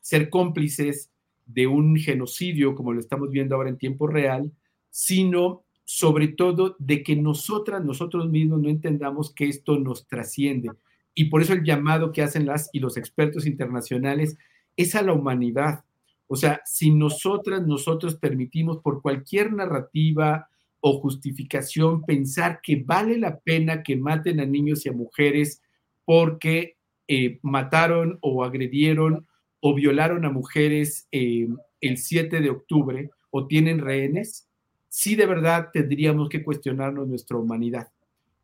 ser 0.00 0.28
cómplices 0.28 1.08
de 1.46 1.68
un 1.68 1.96
genocidio, 1.96 2.74
como 2.74 2.92
lo 2.92 2.98
estamos 2.98 3.30
viendo 3.30 3.54
ahora 3.54 3.68
en 3.68 3.78
tiempo 3.78 4.08
real, 4.08 4.50
sino 4.90 5.62
sobre 5.84 6.28
todo 6.28 6.74
de 6.80 7.04
que 7.04 7.14
nosotras, 7.14 7.84
nosotros 7.84 8.28
mismos 8.28 8.60
no 8.60 8.68
entendamos 8.68 9.32
que 9.32 9.48
esto 9.48 9.78
nos 9.78 10.08
trasciende. 10.08 10.70
Y 11.14 11.26
por 11.26 11.42
eso 11.42 11.52
el 11.52 11.64
llamado 11.64 12.12
que 12.12 12.22
hacen 12.22 12.46
las 12.46 12.70
y 12.72 12.80
los 12.80 12.96
expertos 12.96 13.46
internacionales 13.46 14.36
es 14.76 14.94
a 14.94 15.02
la 15.02 15.12
humanidad. 15.12 15.84
O 16.26 16.36
sea, 16.36 16.62
si 16.64 16.90
nosotras, 16.90 17.66
nosotros 17.66 18.14
permitimos 18.14 18.78
por 18.78 19.02
cualquier 19.02 19.52
narrativa, 19.52 20.48
o 20.80 21.00
justificación 21.00 22.04
pensar 22.04 22.60
que 22.62 22.82
vale 22.84 23.18
la 23.18 23.38
pena 23.38 23.82
que 23.82 23.96
maten 23.96 24.40
a 24.40 24.46
niños 24.46 24.84
y 24.84 24.88
a 24.88 24.92
mujeres 24.92 25.62
porque 26.04 26.76
eh, 27.06 27.38
mataron 27.42 28.18
o 28.22 28.44
agredieron 28.44 29.26
o 29.60 29.74
violaron 29.74 30.24
a 30.24 30.30
mujeres 30.30 31.06
eh, 31.12 31.48
el 31.80 31.98
7 31.98 32.40
de 32.40 32.50
octubre 32.50 33.10
o 33.30 33.46
tienen 33.46 33.78
rehenes, 33.78 34.48
sí 34.88 35.16
de 35.16 35.26
verdad 35.26 35.68
tendríamos 35.72 36.28
que 36.28 36.42
cuestionarnos 36.42 37.06
nuestra 37.06 37.36
humanidad. 37.36 37.88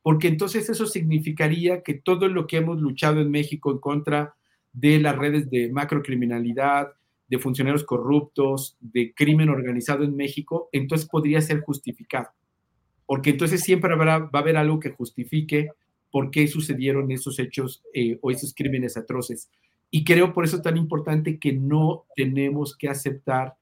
Porque 0.06 0.28
entonces 0.28 0.70
eso 0.70 0.86
significaría 0.86 1.82
que 1.82 1.94
todo 1.94 2.28
lo 2.28 2.46
que 2.46 2.58
hemos 2.58 2.80
luchado 2.80 3.20
en 3.20 3.28
México 3.28 3.72
en 3.72 3.78
contra 3.78 4.36
de 4.72 5.00
las 5.00 5.18
redes 5.18 5.50
de 5.50 5.68
macrocriminalidad, 5.72 6.92
de 7.26 7.38
funcionarios 7.40 7.82
corruptos, 7.82 8.76
de 8.78 9.12
crimen 9.14 9.48
organizado 9.48 10.04
en 10.04 10.14
México, 10.14 10.68
entonces 10.70 11.08
podría 11.08 11.40
ser 11.40 11.60
justificado. 11.62 12.28
Porque 13.04 13.30
entonces 13.30 13.62
siempre 13.62 13.96
va 13.96 14.30
a 14.32 14.38
haber 14.38 14.56
algo 14.56 14.78
que 14.78 14.90
justifique 14.90 15.70
por 16.12 16.30
qué 16.30 16.46
sucedieron 16.46 17.10
esos 17.10 17.40
hechos 17.40 17.82
eh, 17.92 18.16
o 18.22 18.30
esos 18.30 18.54
crímenes 18.54 18.96
atroces. 18.96 19.50
Y 19.90 20.04
creo 20.04 20.32
por 20.32 20.44
eso 20.44 20.62
tan 20.62 20.76
importante 20.76 21.40
que 21.40 21.52
no 21.52 22.04
tenemos 22.14 22.76
que 22.76 22.88
aceptar 22.88 23.56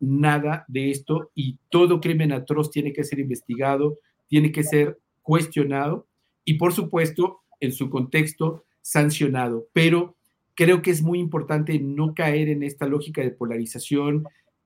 nada 0.00 0.64
de 0.68 0.90
esto 0.90 1.30
y 1.34 1.58
todo 1.68 2.00
crimen 2.00 2.32
atroz 2.32 2.70
tiene 2.70 2.94
que 2.94 3.04
ser 3.04 3.18
investigado, 3.18 3.98
tiene 4.26 4.52
que 4.52 4.64
ser 4.64 5.01
cuestionado 5.22 6.06
y 6.44 6.54
por 6.54 6.72
supuesto 6.72 7.42
en 7.60 7.72
su 7.72 7.88
contexto 7.90 8.64
sancionado. 8.80 9.68
Pero 9.72 10.16
creo 10.54 10.82
que 10.82 10.90
es 10.90 11.02
muy 11.02 11.18
importante 11.18 11.78
no 11.78 12.14
caer 12.14 12.48
en 12.48 12.62
esta 12.62 12.86
lógica 12.86 13.22
de 13.22 13.30
polarización 13.30 14.24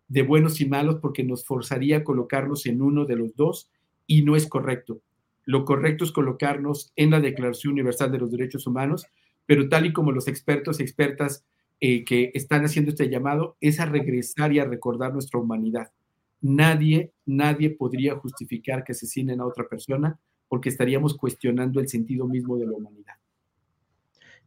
de 0.08 0.22
buenos 0.22 0.60
y 0.60 0.66
malos 0.66 0.96
porque 1.00 1.24
nos 1.24 1.44
forzaría 1.44 1.98
a 1.98 2.04
colocarnos 2.04 2.66
en 2.66 2.80
uno 2.80 3.04
de 3.04 3.16
los 3.16 3.34
dos 3.36 3.70
y 4.06 4.22
no 4.22 4.36
es 4.36 4.46
correcto. 4.48 5.00
Lo 5.44 5.64
correcto 5.64 6.04
es 6.04 6.12
colocarnos 6.12 6.92
en 6.96 7.10
la 7.10 7.20
Declaración 7.20 7.74
Universal 7.74 8.10
de 8.10 8.18
los 8.18 8.30
Derechos 8.30 8.66
Humanos, 8.66 9.06
pero 9.46 9.68
tal 9.68 9.86
y 9.86 9.92
como 9.92 10.12
los 10.12 10.26
expertos 10.28 10.80
y 10.80 10.82
expertas 10.82 11.44
eh, 11.80 12.04
que 12.04 12.30
están 12.34 12.64
haciendo 12.64 12.90
este 12.90 13.08
llamado, 13.08 13.56
es 13.60 13.78
a 13.80 13.86
regresar 13.86 14.52
y 14.52 14.58
a 14.58 14.64
recordar 14.64 15.12
nuestra 15.12 15.38
humanidad. 15.38 15.92
Nadie, 16.40 17.12
nadie 17.24 17.70
podría 17.70 18.16
justificar 18.16 18.82
que 18.82 18.92
asesinen 18.92 19.40
a 19.40 19.46
otra 19.46 19.68
persona 19.68 20.18
porque 20.48 20.68
estaríamos 20.68 21.16
cuestionando 21.16 21.80
el 21.80 21.88
sentido 21.88 22.26
mismo 22.26 22.56
de 22.56 22.66
la 22.66 22.72
humanidad. 22.72 23.14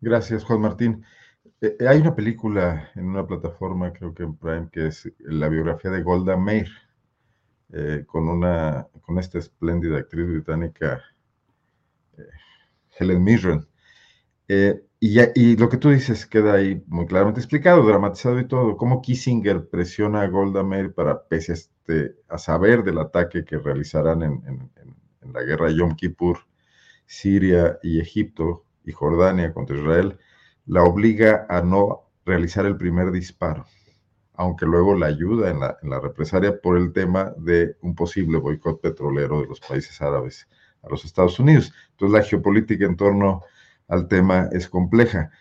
Gracias, 0.01 0.43
Juan 0.43 0.61
Martín. 0.61 1.03
Eh, 1.61 1.75
eh, 1.79 1.87
hay 1.87 1.99
una 1.99 2.15
película 2.15 2.89
en 2.95 3.05
una 3.05 3.27
plataforma, 3.27 3.91
creo 3.91 4.13
que 4.13 4.23
en 4.23 4.35
Prime, 4.35 4.69
que 4.71 4.87
es 4.87 5.11
la 5.19 5.49
biografía 5.49 5.91
de 5.91 6.03
Golda 6.03 6.37
Meir, 6.37 6.69
eh, 7.73 8.03
con, 8.07 8.27
una, 8.29 8.87
con 9.01 9.19
esta 9.19 9.39
espléndida 9.39 9.97
actriz 9.97 10.27
británica, 10.27 11.01
Helen 12.99 13.23
Mirren. 13.23 13.67
Eh, 14.47 14.81
y, 14.99 15.19
y, 15.35 15.55
lo 15.55 15.69
que 15.69 15.77
tú 15.77 15.89
dices 15.89 16.25
queda 16.25 16.53
ahí 16.55 16.83
muy 16.87 17.05
claramente 17.05 17.39
explicado, 17.39 17.85
dramatizado 17.85 18.39
y 18.39 18.47
todo, 18.47 18.75
cómo 18.75 19.01
Kissinger 19.01 19.69
presiona 19.69 20.21
a 20.21 20.27
Golda 20.27 20.63
Meir 20.63 20.93
para, 20.93 21.23
pese 21.23 21.53
a, 21.53 21.55
este, 21.55 22.15
a 22.27 22.37
saber 22.37 22.83
del 22.83 22.97
ataque 22.97 23.45
que 23.45 23.57
realizarán 23.57 24.23
en, 24.23 24.33
en, 24.47 24.71
en, 24.75 24.95
la 25.21 25.43
guerra 25.43 25.71
Yom 25.71 25.95
Kippur, 25.95 26.39
Siria 27.05 27.79
y 27.83 27.99
Egipto 27.99 28.65
y 28.83 28.91
Jordania 28.91 29.53
contra 29.53 29.77
Israel, 29.77 30.17
la 30.65 30.83
obliga 30.83 31.45
a 31.49 31.61
no 31.61 32.11
realizar 32.25 32.65
el 32.65 32.77
primer 32.77 33.11
disparo, 33.11 33.65
aunque 34.33 34.65
luego 34.65 34.95
la 34.95 35.07
ayuda 35.07 35.49
en 35.49 35.59
la, 35.59 35.77
en 35.81 35.89
la 35.89 35.99
represalia 35.99 36.59
por 36.61 36.77
el 36.77 36.93
tema 36.93 37.33
de 37.37 37.75
un 37.81 37.95
posible 37.95 38.37
boicot 38.37 38.81
petrolero 38.81 39.41
de 39.41 39.47
los 39.47 39.59
países 39.59 40.01
árabes 40.01 40.47
a 40.83 40.89
los 40.89 41.05
Estados 41.05 41.39
Unidos. 41.39 41.73
Entonces 41.91 42.19
la 42.19 42.23
geopolítica 42.23 42.85
en 42.85 42.95
torno 42.95 43.43
al 43.87 44.07
tema 44.07 44.49
es 44.51 44.69
compleja, 44.69 45.31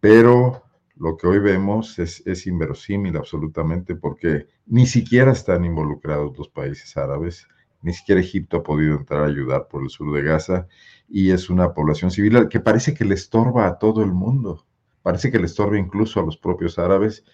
pero 0.00 0.62
lo 0.96 1.16
que 1.16 1.26
hoy 1.26 1.38
vemos 1.38 1.98
es, 1.98 2.22
es, 2.26 2.46
inverosímil 2.46 3.16
absolutamente 3.16 3.96
porque 3.96 4.46
ni 4.66 4.86
siquiera 4.86 5.32
están 5.32 5.64
involucrados 5.64 6.36
los 6.38 6.48
países 6.48 6.96
árabes, 6.96 7.48
ni 7.84 7.92
siquiera 7.92 8.20
Egipto 8.20 8.58
ha 8.58 8.62
podido 8.62 8.96
entrar 8.96 9.22
a 9.22 9.26
ayudar 9.26 9.68
por 9.68 9.82
el 9.82 9.90
sur 9.90 10.12
de 10.14 10.22
Gaza 10.22 10.66
y 11.08 11.30
es 11.30 11.50
una 11.50 11.72
población 11.72 12.10
civil 12.10 12.48
que 12.48 12.60
parece 12.60 12.94
que 12.94 13.04
le 13.04 13.14
estorba 13.14 13.66
a 13.66 13.78
todo 13.78 14.02
el 14.02 14.12
mundo, 14.12 14.66
parece 15.02 15.30
que 15.30 15.38
le 15.38 15.46
estorba 15.46 15.78
incluso 15.78 16.18
a 16.18 16.24
los 16.24 16.36
propios 16.36 16.78
árabes 16.78 17.24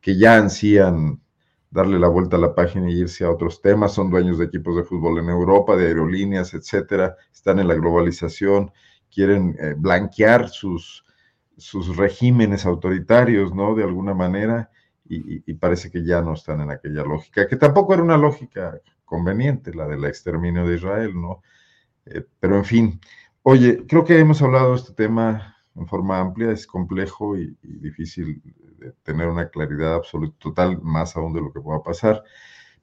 que 0.00 0.18
ya 0.18 0.36
ansían 0.36 1.20
darle 1.70 1.98
la 1.98 2.08
vuelta 2.08 2.36
a 2.36 2.40
la 2.40 2.54
página 2.54 2.90
y 2.90 3.00
irse 3.00 3.24
a 3.24 3.30
otros 3.30 3.62
temas, 3.62 3.94
son 3.94 4.10
dueños 4.10 4.38
de 4.38 4.44
equipos 4.44 4.76
de 4.76 4.84
fútbol 4.84 5.18
en 5.20 5.30
Europa, 5.30 5.74
de 5.74 5.86
aerolíneas, 5.86 6.52
etcétera, 6.52 7.16
están 7.32 7.60
en 7.60 7.68
la 7.68 7.74
globalización 7.74 8.72
quieren 9.12 9.56
eh, 9.60 9.74
blanquear 9.76 10.48
sus, 10.48 11.04
sus 11.56 11.96
regímenes 11.96 12.64
autoritarios, 12.66 13.54
¿no? 13.54 13.74
De 13.74 13.84
alguna 13.84 14.14
manera, 14.14 14.70
y, 15.04 15.52
parece 15.54 15.90
que 15.90 16.04
ya 16.04 16.22
no 16.22 16.32
están 16.32 16.62
en 16.62 16.70
aquella 16.70 17.04
lógica, 17.04 17.46
que 17.46 17.56
tampoco 17.56 17.92
era 17.92 18.02
una 18.02 18.16
lógica 18.16 18.80
conveniente, 19.12 19.74
la 19.74 19.86
del 19.86 20.06
exterminio 20.06 20.66
de 20.66 20.76
Israel, 20.76 21.12
¿no? 21.14 21.42
Eh, 22.06 22.24
pero 22.40 22.56
en 22.56 22.64
fin, 22.64 23.00
oye, 23.42 23.84
creo 23.86 24.06
que 24.06 24.18
hemos 24.18 24.40
hablado 24.40 24.70
de 24.70 24.76
este 24.76 24.94
tema 24.94 25.54
en 25.76 25.86
forma 25.86 26.18
amplia, 26.18 26.50
es 26.50 26.66
complejo 26.66 27.36
y, 27.36 27.54
difícil 27.62 28.40
de 28.78 28.92
tener 29.02 29.28
una 29.28 29.50
claridad 29.50 29.96
absoluta, 29.96 30.34
total, 30.38 30.80
más 30.80 31.14
aún 31.14 31.34
de 31.34 31.42
lo 31.42 31.52
que 31.52 31.60
pueda 31.60 31.82
pasar. 31.82 32.24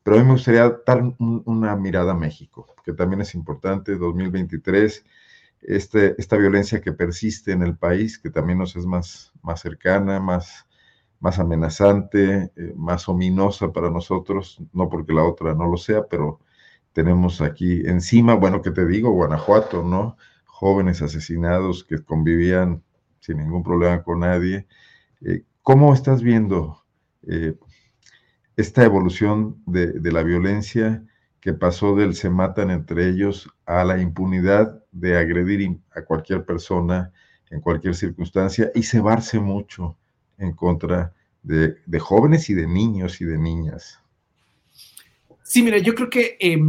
Pero 0.03 0.17
a 0.17 0.19
mí 0.19 0.25
me 0.25 0.33
gustaría 0.33 0.69
dar 0.85 1.01
un, 1.01 1.41
una 1.47 1.75
mirada 1.75 2.11
a 2.11 2.15
México, 2.15 2.75
que 2.85 2.93
también 2.93 3.21
es 3.21 3.33
importante, 3.33 3.95
2023 3.97 5.03
este, 5.61 6.15
esta 6.21 6.37
violencia 6.37 6.79
que 6.79 6.93
persiste 6.93 7.51
en 7.51 7.63
el 7.63 7.75
país, 7.75 8.19
que 8.19 8.29
también 8.29 8.59
nos 8.59 8.75
es 8.75 8.85
más, 8.85 9.33
más 9.41 9.61
cercana, 9.61 10.19
más, 10.19 10.67
más 11.19 11.39
amenazante, 11.39 12.51
eh, 12.55 12.73
más 12.75 13.09
ominosa 13.09 13.71
para 13.73 13.89
nosotros, 13.89 14.61
no 14.73 14.89
porque 14.89 15.13
la 15.13 15.23
otra 15.23 15.53
no 15.53 15.67
lo 15.67 15.77
sea, 15.77 16.03
pero 16.09 16.39
tenemos 16.93 17.41
aquí 17.41 17.81
encima, 17.85 18.35
bueno, 18.35 18.61
¿qué 18.61 18.71
te 18.71 18.85
digo? 18.85 19.11
Guanajuato, 19.11 19.83
¿no? 19.83 20.17
Jóvenes 20.45 21.01
asesinados 21.01 21.83
que 21.83 22.03
convivían 22.03 22.83
sin 23.19 23.37
ningún 23.37 23.63
problema 23.63 24.03
con 24.03 24.21
nadie. 24.21 24.67
Eh, 25.21 25.43
¿Cómo 25.63 25.93
estás 25.93 26.23
viendo 26.23 26.83
eh, 27.27 27.55
esta 28.57 28.83
evolución 28.83 29.61
de, 29.65 29.87
de 29.93 30.11
la 30.11 30.23
violencia? 30.23 31.03
que 31.41 31.53
pasó 31.53 31.95
del 31.95 32.15
se 32.15 32.29
matan 32.29 32.69
entre 32.69 33.07
ellos 33.07 33.49
a 33.65 33.85
la 33.85 34.01
impunidad 34.01 34.83
de 34.91 35.17
agredir 35.17 35.79
a 35.95 36.01
cualquier 36.01 36.45
persona 36.45 37.13
en 37.49 37.61
cualquier 37.61 37.95
circunstancia 37.95 38.71
y 38.75 38.83
cebarse 38.83 39.39
mucho 39.39 39.97
en 40.39 40.53
contra 40.53 41.13
de, 41.43 41.99
jóvenes 41.99 42.49
y 42.49 42.53
de 42.53 42.67
niños 42.67 43.21
y 43.21 43.25
de 43.25 43.37
niñas. 43.37 43.99
Sí, 45.43 45.63
mira, 45.63 45.77
yo 45.77 45.95
creo 45.95 46.09
que 46.09 46.37
eh, 46.39 46.59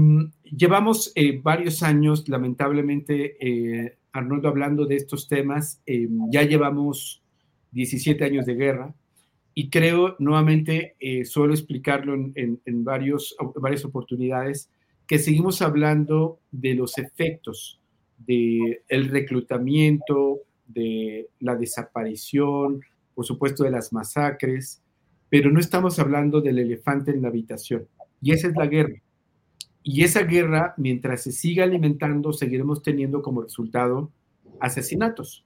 llevamos 0.45 1.13
eh, 1.15 1.41
varios 1.43 1.83
años, 1.83 2.29
lamentablemente, 2.29 3.37
eh, 3.41 3.99
Arnoldo, 4.13 4.49
hablando 4.49 4.87
de 4.87 4.97
estos 4.97 5.29
temas. 5.29 5.81
Em, 5.87 6.31
ya 6.31 6.43
llevamos 6.43 7.23
17 7.73 8.25
años 8.25 8.47
de 8.47 8.55
guerra 8.55 8.95
y 9.55 9.69
creo, 9.69 10.17
nuevamente, 10.19 10.97
eh, 10.99 11.25
suelo 11.25 11.53
explicarlo 11.53 12.15
en 12.15 12.85
varios, 12.85 13.37
varias 13.57 13.85
oportunidades, 13.85 14.71
que 15.07 15.19
seguimos 15.19 15.61
hablando 15.61 16.39
de 16.51 16.75
los 16.75 16.97
efectos 16.97 17.81
del 18.17 18.81
el 18.89 19.09
reclutamiento, 19.09 20.41
de 20.67 21.29
la 21.41 21.57
desaparición, 21.57 22.81
por 23.21 23.27
supuesto 23.27 23.65
de 23.65 23.71
las 23.71 23.93
masacres, 23.93 24.83
pero 25.29 25.51
no 25.51 25.61
estamos 25.61 25.99
hablando 25.99 26.41
del 26.41 26.59
elefante 26.59 27.11
en 27.11 27.21
la 27.21 27.29
habitación. 27.29 27.87
Y 28.23 28.33
esa 28.33 28.49
es 28.49 28.55
la 28.57 28.67
guerra. 28.67 28.95
Y 29.83 30.05
esa 30.05 30.23
guerra, 30.23 30.73
mientras 30.79 31.25
se 31.25 31.31
siga 31.31 31.65
alimentando, 31.65 32.33
seguiremos 32.33 32.83
teniendo 32.83 33.21
como 33.21 33.43
resultado 33.43 34.11
asesinatos, 34.59 35.45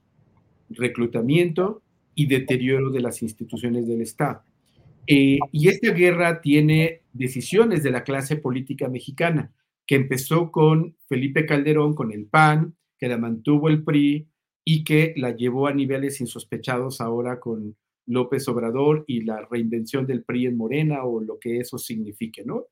reclutamiento 0.69 1.81
y 2.13 2.27
deterioro 2.27 2.91
de 2.91 3.01
las 3.01 3.21
instituciones 3.21 3.89
del 3.89 3.99
Estado. 3.99 4.41
Eh, 5.05 5.39
y 5.51 5.67
esta 5.67 5.91
guerra 5.91 6.39
tiene 6.39 7.01
decisiones 7.11 7.83
de 7.83 7.91
la 7.91 8.05
clase 8.05 8.37
política 8.37 8.87
mexicana, 8.87 9.51
que 9.85 9.95
empezó 9.95 10.49
con 10.49 10.95
Felipe 11.09 11.45
Calderón, 11.45 11.93
con 11.93 12.13
el 12.13 12.25
PAN, 12.25 12.73
que 12.97 13.09
la 13.09 13.17
mantuvo 13.17 13.67
el 13.67 13.83
PRI 13.83 14.29
y 14.65 14.83
que 14.83 15.13
la 15.15 15.35
llevó 15.35 15.67
a 15.67 15.73
niveles 15.73 16.19
insospechados 16.19 16.99
ahora 16.99 17.39
con 17.39 17.77
López 18.07 18.47
Obrador 18.47 19.05
y 19.07 19.21
la 19.21 19.45
reinvención 19.49 20.05
del 20.05 20.23
PRI 20.23 20.47
en 20.47 20.57
Morena 20.57 21.03
o 21.03 21.21
lo 21.21 21.39
que 21.39 21.59
eso 21.59 21.77
signifique, 21.77 22.43
¿no? 22.43 22.65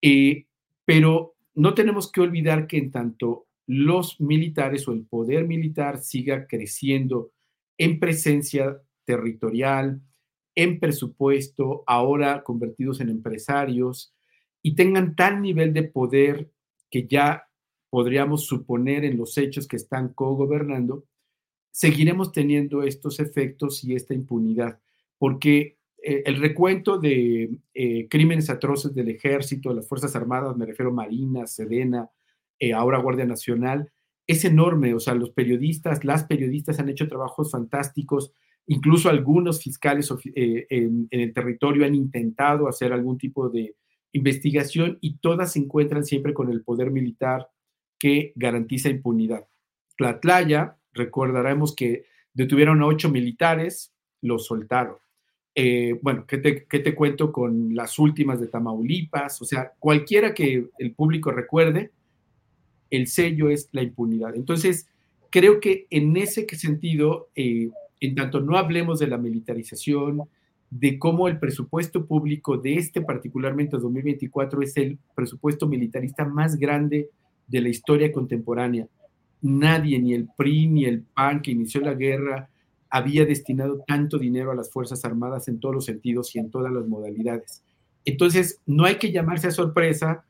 Eh, 0.00 0.46
pero 0.84 1.34
no 1.54 1.74
tenemos 1.74 2.10
que 2.10 2.20
olvidar 2.20 2.66
que 2.66 2.78
en 2.78 2.90
tanto 2.90 3.46
los 3.66 4.20
militares 4.20 4.86
o 4.88 4.92
el 4.92 5.04
poder 5.04 5.46
militar 5.46 5.98
siga 5.98 6.46
creciendo 6.46 7.32
en 7.76 7.98
presencia 7.98 8.80
territorial, 9.04 10.00
en 10.54 10.78
presupuesto, 10.78 11.82
ahora 11.86 12.42
convertidos 12.42 13.00
en 13.00 13.08
empresarios, 13.08 14.14
y 14.62 14.74
tengan 14.74 15.16
tal 15.16 15.42
nivel 15.42 15.72
de 15.72 15.84
poder 15.84 16.50
que 16.90 17.06
ya 17.06 17.48
podríamos 17.90 18.46
suponer 18.46 19.04
en 19.04 19.16
los 19.16 19.36
hechos 19.38 19.66
que 19.66 19.76
están 19.76 20.12
cogobernando, 20.12 21.04
seguiremos 21.72 22.30
teniendo 22.32 22.82
estos 22.82 23.18
efectos 23.18 23.82
y 23.82 23.96
esta 23.96 24.14
impunidad, 24.14 24.78
porque 25.18 25.78
eh, 26.02 26.22
el 26.26 26.36
recuento 26.36 26.98
de 26.98 27.58
eh, 27.74 28.08
crímenes 28.08 28.50
atroces 28.50 28.94
del 28.94 29.08
ejército, 29.08 29.70
de 29.70 29.76
las 29.76 29.88
Fuerzas 29.88 30.14
Armadas, 30.14 30.56
me 30.56 30.66
refiero 30.66 30.90
a 30.90 30.94
Marina, 30.94 31.46
Sedena, 31.46 32.10
eh, 32.58 32.72
ahora 32.72 32.98
Guardia 32.98 33.24
Nacional, 33.24 33.90
es 34.26 34.44
enorme, 34.44 34.94
o 34.94 35.00
sea, 35.00 35.14
los 35.14 35.30
periodistas, 35.30 36.04
las 36.04 36.24
periodistas 36.24 36.78
han 36.78 36.88
hecho 36.88 37.08
trabajos 37.08 37.50
fantásticos, 37.50 38.32
incluso 38.66 39.08
algunos 39.08 39.62
fiscales 39.62 40.12
en, 40.34 40.66
en, 40.70 41.08
el 41.10 41.32
territorio 41.32 41.84
han 41.84 41.94
intentado 41.94 42.68
hacer 42.68 42.92
algún 42.92 43.18
tipo 43.18 43.48
de 43.48 43.74
investigación 44.12 44.98
y 45.00 45.18
todas 45.18 45.52
se 45.52 45.58
encuentran 45.58 46.04
siempre 46.04 46.34
con 46.34 46.50
el 46.50 46.62
poder 46.62 46.90
militar 46.90 47.48
que 47.98 48.32
garantiza 48.36 48.90
impunidad. 48.90 49.46
Tlatlaya, 49.96 50.76
recordaremos 50.92 51.74
que 51.74 52.04
detuvieron 52.34 52.82
a 52.82 52.86
ocho 52.86 53.10
militares, 53.10 53.92
los 54.20 54.46
soltaron. 54.46 54.96
Eh, 55.54 55.98
bueno, 56.02 56.24
¿qué 56.26 56.38
te, 56.38 56.64
¿qué 56.64 56.78
te 56.78 56.94
cuento 56.94 57.30
con 57.30 57.74
las 57.74 57.98
últimas 57.98 58.40
de 58.40 58.48
Tamaulipas? 58.48 59.42
O 59.42 59.44
sea, 59.44 59.72
cualquiera 59.78 60.32
que 60.32 60.66
el 60.78 60.94
público 60.94 61.30
recuerde, 61.30 61.90
el 62.90 63.06
sello 63.06 63.48
es 63.50 63.68
la 63.72 63.82
impunidad. 63.82 64.34
Entonces, 64.34 64.88
creo 65.30 65.60
que 65.60 65.86
en 65.90 66.16
ese 66.16 66.46
sentido, 66.56 67.28
eh, 67.34 67.70
en 68.00 68.14
tanto 68.14 68.40
no 68.40 68.56
hablemos 68.56 68.98
de 68.98 69.06
la 69.06 69.18
militarización, 69.18 70.22
de 70.70 70.98
cómo 70.98 71.28
el 71.28 71.38
presupuesto 71.38 72.06
público 72.06 72.56
de 72.56 72.76
este 72.76 73.02
particularmente 73.02 73.76
2024 73.76 74.62
es 74.62 74.76
el 74.78 74.98
presupuesto 75.14 75.66
militarista 75.66 76.24
más 76.24 76.56
grande 76.56 77.10
de 77.46 77.60
la 77.60 77.68
historia 77.68 78.10
contemporánea. 78.10 78.86
Nadie, 79.42 79.98
ni 79.98 80.14
el 80.14 80.28
PRI, 80.36 80.68
ni 80.68 80.84
el 80.84 81.02
PAN 81.02 81.42
que 81.42 81.50
inició 81.50 81.80
la 81.80 81.94
guerra, 81.94 82.48
había 82.88 83.24
destinado 83.24 83.82
tanto 83.86 84.18
dinero 84.18 84.50
a 84.50 84.54
las 84.54 84.70
Fuerzas 84.70 85.04
Armadas 85.04 85.48
en 85.48 85.58
todos 85.58 85.74
los 85.74 85.84
sentidos 85.84 86.34
y 86.34 86.38
en 86.38 86.50
todas 86.50 86.72
las 86.72 86.86
modalidades. 86.86 87.62
Entonces, 88.04 88.60
no 88.66 88.84
hay 88.84 88.96
que 88.96 89.12
llamarse 89.12 89.48
a 89.48 89.50
sorpresa 89.50 90.24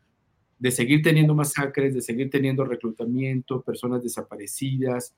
de 0.58 0.70
seguir 0.70 1.02
teniendo 1.02 1.34
masacres, 1.34 1.92
de 1.92 2.00
seguir 2.00 2.30
teniendo 2.30 2.64
reclutamiento, 2.64 3.62
personas 3.62 4.02
desaparecidas, 4.02 5.12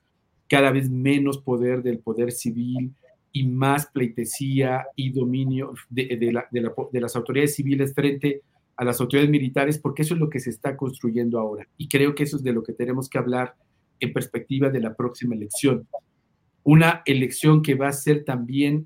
cada 0.49 0.71
vez 0.71 0.89
menos 0.89 1.37
poder 1.37 1.83
del 1.83 1.99
poder 1.99 2.31
civil 2.31 2.93
y 3.31 3.43
más 3.45 3.85
pleitesía 3.87 4.87
y 4.95 5.11
dominio 5.11 5.73
de, 5.89 6.17
de, 6.17 6.31
la, 6.31 6.47
de, 6.49 6.61
la, 6.61 6.73
de 6.91 7.01
las 7.01 7.15
autoridades 7.15 7.55
civiles 7.55 7.93
frente 7.93 8.41
a 8.75 8.83
las 8.83 8.99
autoridades 8.99 9.29
militares, 9.29 9.77
porque 9.77 10.01
eso 10.01 10.15
es 10.15 10.19
lo 10.19 10.29
que 10.29 10.39
se 10.39 10.49
está 10.49 10.75
construyendo 10.75 11.39
ahora. 11.39 11.67
Y 11.77 11.87
creo 11.87 12.15
que 12.15 12.23
eso 12.23 12.37
es 12.37 12.43
de 12.43 12.53
lo 12.53 12.63
que 12.63 12.73
tenemos 12.73 13.07
que 13.07 13.17
hablar 13.17 13.55
en 13.99 14.13
perspectiva 14.13 14.69
de 14.69 14.79
la 14.79 14.95
próxima 14.95 15.35
elección. 15.35 15.87
Una 16.63 17.03
elección 17.05 17.61
que 17.61 17.75
va 17.75 17.89
a 17.89 17.93
ser 17.93 18.23
también 18.23 18.85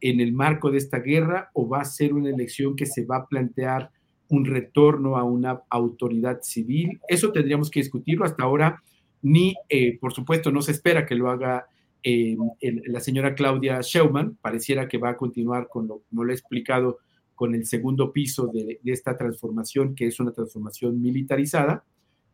en 0.00 0.20
el 0.20 0.32
marco 0.32 0.70
de 0.70 0.78
esta 0.78 0.98
guerra 0.98 1.50
o 1.54 1.68
va 1.68 1.80
a 1.80 1.84
ser 1.84 2.12
una 2.12 2.30
elección 2.30 2.74
que 2.74 2.86
se 2.86 3.04
va 3.04 3.18
a 3.18 3.26
plantear 3.26 3.90
un 4.28 4.44
retorno 4.44 5.16
a 5.16 5.24
una 5.24 5.62
autoridad 5.70 6.40
civil. 6.42 7.00
Eso 7.06 7.32
tendríamos 7.32 7.70
que 7.70 7.80
discutirlo. 7.80 8.24
Hasta 8.24 8.42
ahora, 8.42 8.82
ni, 9.22 9.54
eh, 9.68 9.98
por 10.00 10.12
supuesto, 10.12 10.50
no 10.50 10.62
se 10.62 10.72
espera 10.72 11.06
que 11.06 11.14
lo 11.14 11.30
haga 11.30 11.66
eh, 12.02 12.36
la 12.60 13.00
señora 13.00 13.34
Claudia 13.34 13.80
Scheumann. 13.82 14.36
Pareciera 14.40 14.88
que 14.88 14.98
va 14.98 15.10
a 15.10 15.16
continuar 15.16 15.68
con 15.68 15.86
lo, 15.86 16.02
como 16.08 16.24
lo 16.24 16.32
he 16.32 16.34
explicado, 16.34 16.98
con 17.34 17.54
el 17.54 17.66
segundo 17.66 18.12
piso 18.12 18.48
de 18.48 18.80
esta 18.84 19.16
transformación, 19.16 19.94
que 19.94 20.06
es 20.06 20.18
una 20.18 20.32
transformación 20.32 21.00
militarizada. 21.00 21.84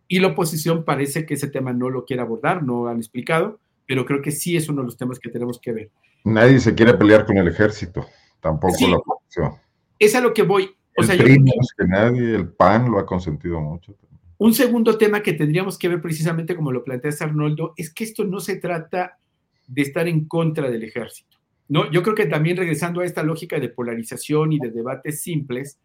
Y 0.09 0.21
la 0.21 0.29
oposición 0.29 0.85
parece 0.85 1.27
que 1.27 1.35
ese 1.35 1.49
tema 1.49 1.73
no 1.73 1.91
lo 1.91 2.05
quiere 2.05 2.23
abordar, 2.23 2.63
no 2.63 2.89
han 2.89 2.97
explicado, 2.97 3.61
pero 3.87 4.07
creo 4.07 4.23
que 4.23 4.33
sí 4.33 4.57
es 4.57 4.69
uno 4.69 4.81
de 4.81 4.87
los 4.87 4.97
temas 4.97 5.21
que 5.21 5.29
tenemos 5.29 5.61
que 5.61 5.73
ver. 5.73 5.91
Nadie 6.25 6.59
se 6.61 6.75
quiere 6.75 6.95
pelear 6.95 7.27
con 7.27 7.37
el 7.37 7.47
ejército, 7.47 8.07
tampoco 8.41 8.89
la 8.89 8.97
oposición. 8.97 9.53
Es 9.99 10.15
a 10.15 10.21
lo 10.21 10.33
que 10.33 10.43
voy. 10.43 10.71
O 10.97 11.03
sea, 11.03 11.17
que 11.17 11.39
nadie, 11.87 12.35
el 12.35 12.49
PAN 12.49 12.91
lo 12.91 12.99
ha 12.99 13.07
consentido 13.07 13.61
mucho. 13.61 13.95
Un 14.39 14.55
segundo 14.55 14.97
tema 14.97 15.23
que 15.23 15.33
tendríamos 15.33 15.79
que 15.79 15.89
ver 15.89 16.01
precisamente 16.01 16.57
como 16.57 16.73
lo 16.73 16.85
plantea 16.85 17.13
Arnoldo 17.21 17.75
es 17.77 17.93
que 17.93 18.05
esto 18.05 18.25
no 18.25 18.41
se 18.41 18.57
trata 18.57 19.19
de 19.67 19.83
estar 19.83 20.09
en 20.09 20.27
contra 20.27 20.71
del 20.71 20.85
ejército. 20.85 21.39
¿no? 21.69 21.91
Yo 21.91 22.03
creo 22.03 22.15
que 22.15 22.27
también 22.27 22.57
regresando 22.57 23.01
a 23.01 23.05
esta 23.05 23.23
lógica 23.23 23.61
de 23.61 23.69
polarización 23.69 24.53
y 24.53 24.59
de 24.59 24.71
debates 24.71 25.21
simples, 25.23 25.79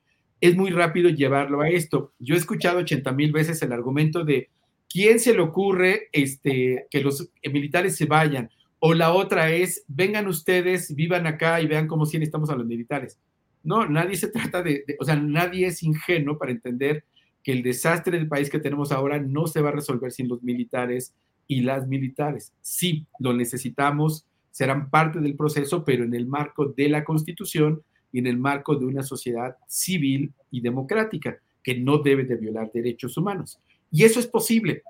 es 0.43 0.57
muy 0.57 0.71
rápido 0.71 1.09
llevarlo 1.09 1.61
a 1.61 1.69
esto. 1.69 2.11
Yo 2.19 2.35
he 2.35 2.37
escuchado 2.37 2.79
80 2.79 3.13
mil 3.13 3.31
veces 3.31 3.61
el 3.61 3.71
argumento 3.71 4.25
de 4.25 4.49
quién 4.89 5.21
se 5.21 5.33
le 5.33 5.39
ocurre 5.39 6.09
este, 6.11 6.85
que 6.91 6.99
los 6.99 7.31
militares 7.49 7.95
se 7.95 8.07
vayan. 8.07 8.49
O 8.79 8.93
la 8.93 9.13
otra 9.13 9.51
es, 9.51 9.85
vengan 9.87 10.27
ustedes, 10.27 10.93
vivan 10.95 11.27
acá 11.27 11.61
y 11.61 11.67
vean 11.67 11.87
cómo 11.87 12.05
sí 12.05 12.17
necesitamos 12.17 12.49
a 12.49 12.57
los 12.57 12.65
militares. 12.65 13.17
No, 13.63 13.87
nadie 13.87 14.17
se 14.17 14.27
trata 14.27 14.61
de, 14.61 14.83
o 14.99 15.05
sea, 15.05 15.15
nadie 15.15 15.67
es 15.67 15.81
ingenuo 15.81 16.37
para 16.37 16.51
entender 16.51 17.05
que 17.41 17.53
el 17.53 17.63
desastre 17.63 18.17
del 18.17 18.27
país 18.27 18.49
que 18.49 18.59
tenemos 18.59 18.91
ahora 18.91 19.19
no 19.19 19.47
se 19.47 19.61
va 19.61 19.69
a 19.69 19.73
resolver 19.73 20.11
sin 20.11 20.27
los 20.27 20.43
militares 20.43 21.13
y 21.47 21.61
las 21.61 21.87
militares. 21.87 22.51
Sí, 22.59 23.07
lo 23.17 23.31
necesitamos, 23.31 24.25
serán 24.51 24.89
parte 24.89 25.21
del 25.21 25.37
proceso, 25.37 25.85
pero 25.85 26.03
en 26.03 26.13
el 26.13 26.27
marco 26.27 26.65
de 26.65 26.89
la 26.89 27.05
Constitución 27.05 27.81
y 28.13 28.19
en 28.19 28.27
el 28.27 28.37
marco 28.37 28.75
de 28.75 28.85
una 28.85 29.03
sociedad 29.03 29.57
civil 29.67 30.31
y 30.51 30.61
democrática 30.61 31.37
que 31.61 31.77
no 31.77 31.97
debe 31.97 32.23
de 32.23 32.37
violar 32.37 32.71
derechos 32.71 33.17
humanos. 33.17 33.59
Y 33.91 34.03
eso 34.03 34.19
es 34.19 34.27
posible. 34.27 34.83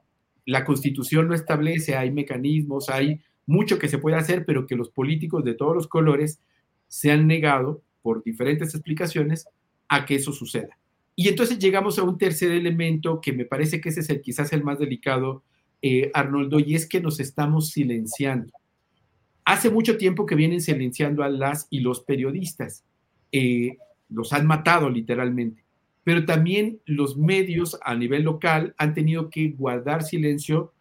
La 0.46 0.66
Constitución 0.66 1.28
lo 1.28 1.34
establece, 1.34 1.96
hay 1.96 2.12
mecanismos, 2.12 2.90
hay 2.90 3.22
mucho 3.46 3.80
que 3.80 3.88
se 3.88 3.98
puede 3.98 4.18
hacer, 4.18 4.46
pero 4.46 4.68
que 4.68 4.76
los 4.76 4.90
políticos 4.90 5.44
de 5.44 5.56
todos 5.56 5.74
los 5.74 5.88
colores 5.88 6.40
se 6.88 7.12
han 7.12 7.26
negado 7.26 7.82
por 8.02 8.24
diferentes 8.24 8.76
explicaciones 8.76 9.48
a 9.88 10.06
que 10.06 10.16
eso 10.16 10.34
suceda. 10.34 10.78
Y 11.16 11.30
entonces 11.30 11.60
llegamos 11.60 11.98
a 11.98 12.04
un 12.04 12.18
tercer 12.18 12.52
elemento 12.52 13.22
que 13.22 13.34
me 13.34 13.46
parece 13.46 13.80
que 13.80 13.90
ese 13.90 14.02
es 14.02 14.10
el 14.10 14.22
quizás 14.22 14.52
el 14.52 14.64
más 14.64 14.80
delicado, 14.80 15.44
eh, 15.82 16.12
Arnoldo, 16.14 16.60
y 16.60 16.76
es 16.76 16.88
que 16.88 17.00
nos 17.02 17.20
estamos 17.20 17.70
silenciando. 17.70 18.52
Hace 19.46 19.70
mucho 19.70 19.98
tiempo 19.98 20.26
que 20.26 20.36
vienen 20.36 20.62
silenciando 20.62 21.24
a 21.24 21.30
las 21.30 21.68
y 21.70 21.82
los 21.82 22.02
periodistas. 22.02 22.84
Eh, 23.34 23.78
los 24.08 24.32
han 24.32 24.48
matado 24.48 24.90
literalmente. 24.90 25.66
Pero 26.06 26.24
también 26.24 26.80
los 26.86 27.18
medios 27.18 27.78
a 27.84 27.96
nivel 27.96 28.24
local 28.24 28.74
han 28.78 28.94
tenido 28.94 29.30
que 29.30 29.50
guardar 29.50 30.04
silencio 30.04 30.72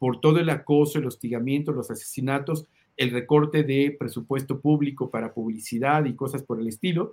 por 0.00 0.20
todo 0.20 0.40
el 0.40 0.50
acoso, 0.50 0.98
el 0.98 1.06
hostigamiento, 1.06 1.72
los 1.72 1.90
asesinatos 1.90 2.66
el 2.98 3.12
recorte 3.12 3.62
de 3.62 3.96
presupuesto 3.98 4.60
público 4.60 5.08
para 5.08 5.32
publicidad 5.32 6.04
y 6.04 6.14
cosas 6.14 6.42
por 6.42 6.60
el 6.60 6.66
estilo. 6.66 7.12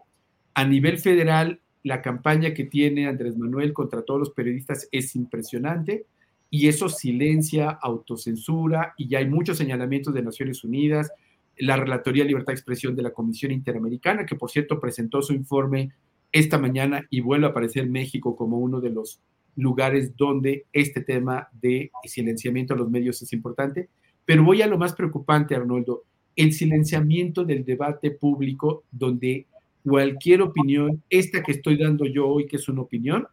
A 0.56 0.66
nivel 0.66 0.98
federal, 0.98 1.62
la 1.84 2.02
campaña 2.02 2.54
que 2.54 2.66
tiene 2.66 3.08
Andrés 3.08 3.38
Manuel 3.38 3.72
contra 3.72 4.02
todos 4.02 4.20
los 4.20 4.32
periodistas 4.32 4.90
es 4.92 5.16
impresionante 5.16 6.08
y 6.50 6.68
eso 6.68 6.90
silencia, 6.90 7.70
autocensura 7.70 8.96
y 8.98 9.08
ya 9.08 9.20
hay 9.20 9.30
muchos 9.30 9.58
señalamientos 9.58 10.14
de 10.14 10.24
Naciones 10.24 10.64
Unidas, 10.64 11.12
la 11.58 11.78
Relatoría 11.78 12.24
de 12.24 12.30
Libertad 12.30 12.54
de 12.54 12.58
Expresión 12.58 12.96
de 12.96 13.04
la 13.04 13.12
Comisión 13.12 13.52
Interamericana, 13.52 14.26
que 14.26 14.36
por 14.36 14.52
cierto 14.52 14.80
presentó 14.80 15.22
su 15.22 15.34
informe 15.34 15.92
esta 16.32 16.58
mañana 16.58 17.06
y 17.10 17.22
vuelve 17.22 17.48
a 17.48 17.50
aparecer 17.50 17.88
México 17.88 18.36
como 18.36 18.60
uno 18.60 18.82
de 18.82 18.90
los 18.90 19.22
lugares 19.56 20.16
donde 20.18 20.66
este 20.74 21.02
tema 21.02 21.48
de 21.62 21.92
silenciamiento 22.04 22.74
a 22.74 22.78
los 22.78 22.90
medios 22.90 23.22
es 23.22 23.32
importante. 23.32 23.90
Pero 24.26 24.44
voy 24.44 24.62
a 24.62 24.68
lo 24.68 24.78
más 24.78 24.94
preocupante, 24.94 25.56
Arnoldo, 25.56 26.04
el 26.36 26.52
silenciamiento 26.52 27.46
del 27.46 27.64
debate 27.64 28.12
público 28.12 28.84
donde 28.92 29.46
cualquier 29.84 30.42
opinión, 30.42 31.04
esta 31.10 31.42
que 31.42 31.54
estoy 31.54 31.78
dando 31.78 32.06
yo 32.06 32.28
hoy, 32.28 32.48
que 32.48 32.58
es 32.58 32.68
una 32.68 32.82
opinión, 32.82 33.28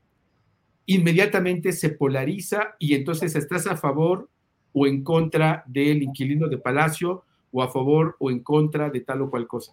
inmediatamente 0.87 1.73
se 1.73 1.91
polariza 1.91 2.75
y 2.79 2.95
entonces 2.95 3.35
estás 3.35 3.67
a 3.67 3.77
favor 3.77 4.29
o 4.73 4.87
en 4.87 5.03
contra 5.03 5.65
del 5.67 6.03
inquilino 6.03 6.49
de 6.49 6.59
Palacio 6.59 7.25
o 7.53 7.63
a 7.63 7.69
favor 7.69 8.17
o 8.19 8.31
en 8.31 8.41
contra 8.41 8.91
de 8.91 9.01
tal 9.01 9.23
o 9.23 9.31
cual 9.31 9.47
cosa. 9.47 9.73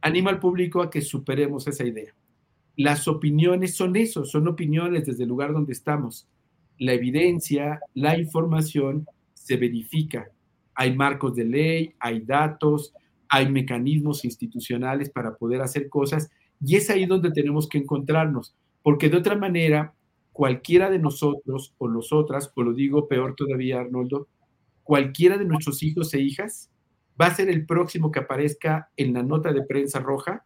Anima 0.00 0.30
al 0.30 0.38
público 0.38 0.80
a 0.80 0.90
que 0.90 1.00
superemos 1.00 1.66
esa 1.66 1.84
idea. 1.84 2.14
Las 2.76 3.08
opiniones 3.08 3.74
son 3.74 3.96
eso, 3.96 4.24
son 4.24 4.46
opiniones 4.46 5.04
desde 5.06 5.24
el 5.24 5.28
lugar 5.28 5.52
donde 5.52 5.72
estamos. 5.72 6.28
La 6.78 6.92
evidencia, 6.92 7.80
la 7.94 8.16
información 8.16 9.06
se 9.34 9.56
verifica 9.56 10.30
hay 10.78 10.94
marcos 10.94 11.34
de 11.34 11.44
ley, 11.44 11.94
hay 11.98 12.20
datos, 12.20 12.94
hay 13.28 13.50
mecanismos 13.50 14.24
institucionales 14.24 15.10
para 15.10 15.34
poder 15.34 15.60
hacer 15.60 15.88
cosas 15.88 16.30
y 16.64 16.76
es 16.76 16.88
ahí 16.88 17.04
donde 17.04 17.32
tenemos 17.32 17.68
que 17.68 17.78
encontrarnos, 17.78 18.54
porque 18.84 19.08
de 19.08 19.16
otra 19.16 19.34
manera, 19.34 19.92
cualquiera 20.32 20.88
de 20.88 21.00
nosotros 21.00 21.74
o 21.78 21.88
nosotras, 21.88 22.52
o 22.54 22.62
lo 22.62 22.74
digo 22.74 23.08
peor 23.08 23.34
todavía, 23.34 23.80
Arnoldo, 23.80 24.28
cualquiera 24.84 25.36
de 25.36 25.46
nuestros 25.46 25.82
hijos 25.82 26.14
e 26.14 26.20
hijas 26.20 26.70
va 27.20 27.26
a 27.26 27.34
ser 27.34 27.48
el 27.48 27.66
próximo 27.66 28.10
que 28.10 28.20
aparezca 28.20 28.90
en 28.96 29.12
la 29.12 29.22
nota 29.22 29.52
de 29.52 29.62
prensa 29.62 29.98
roja 29.98 30.44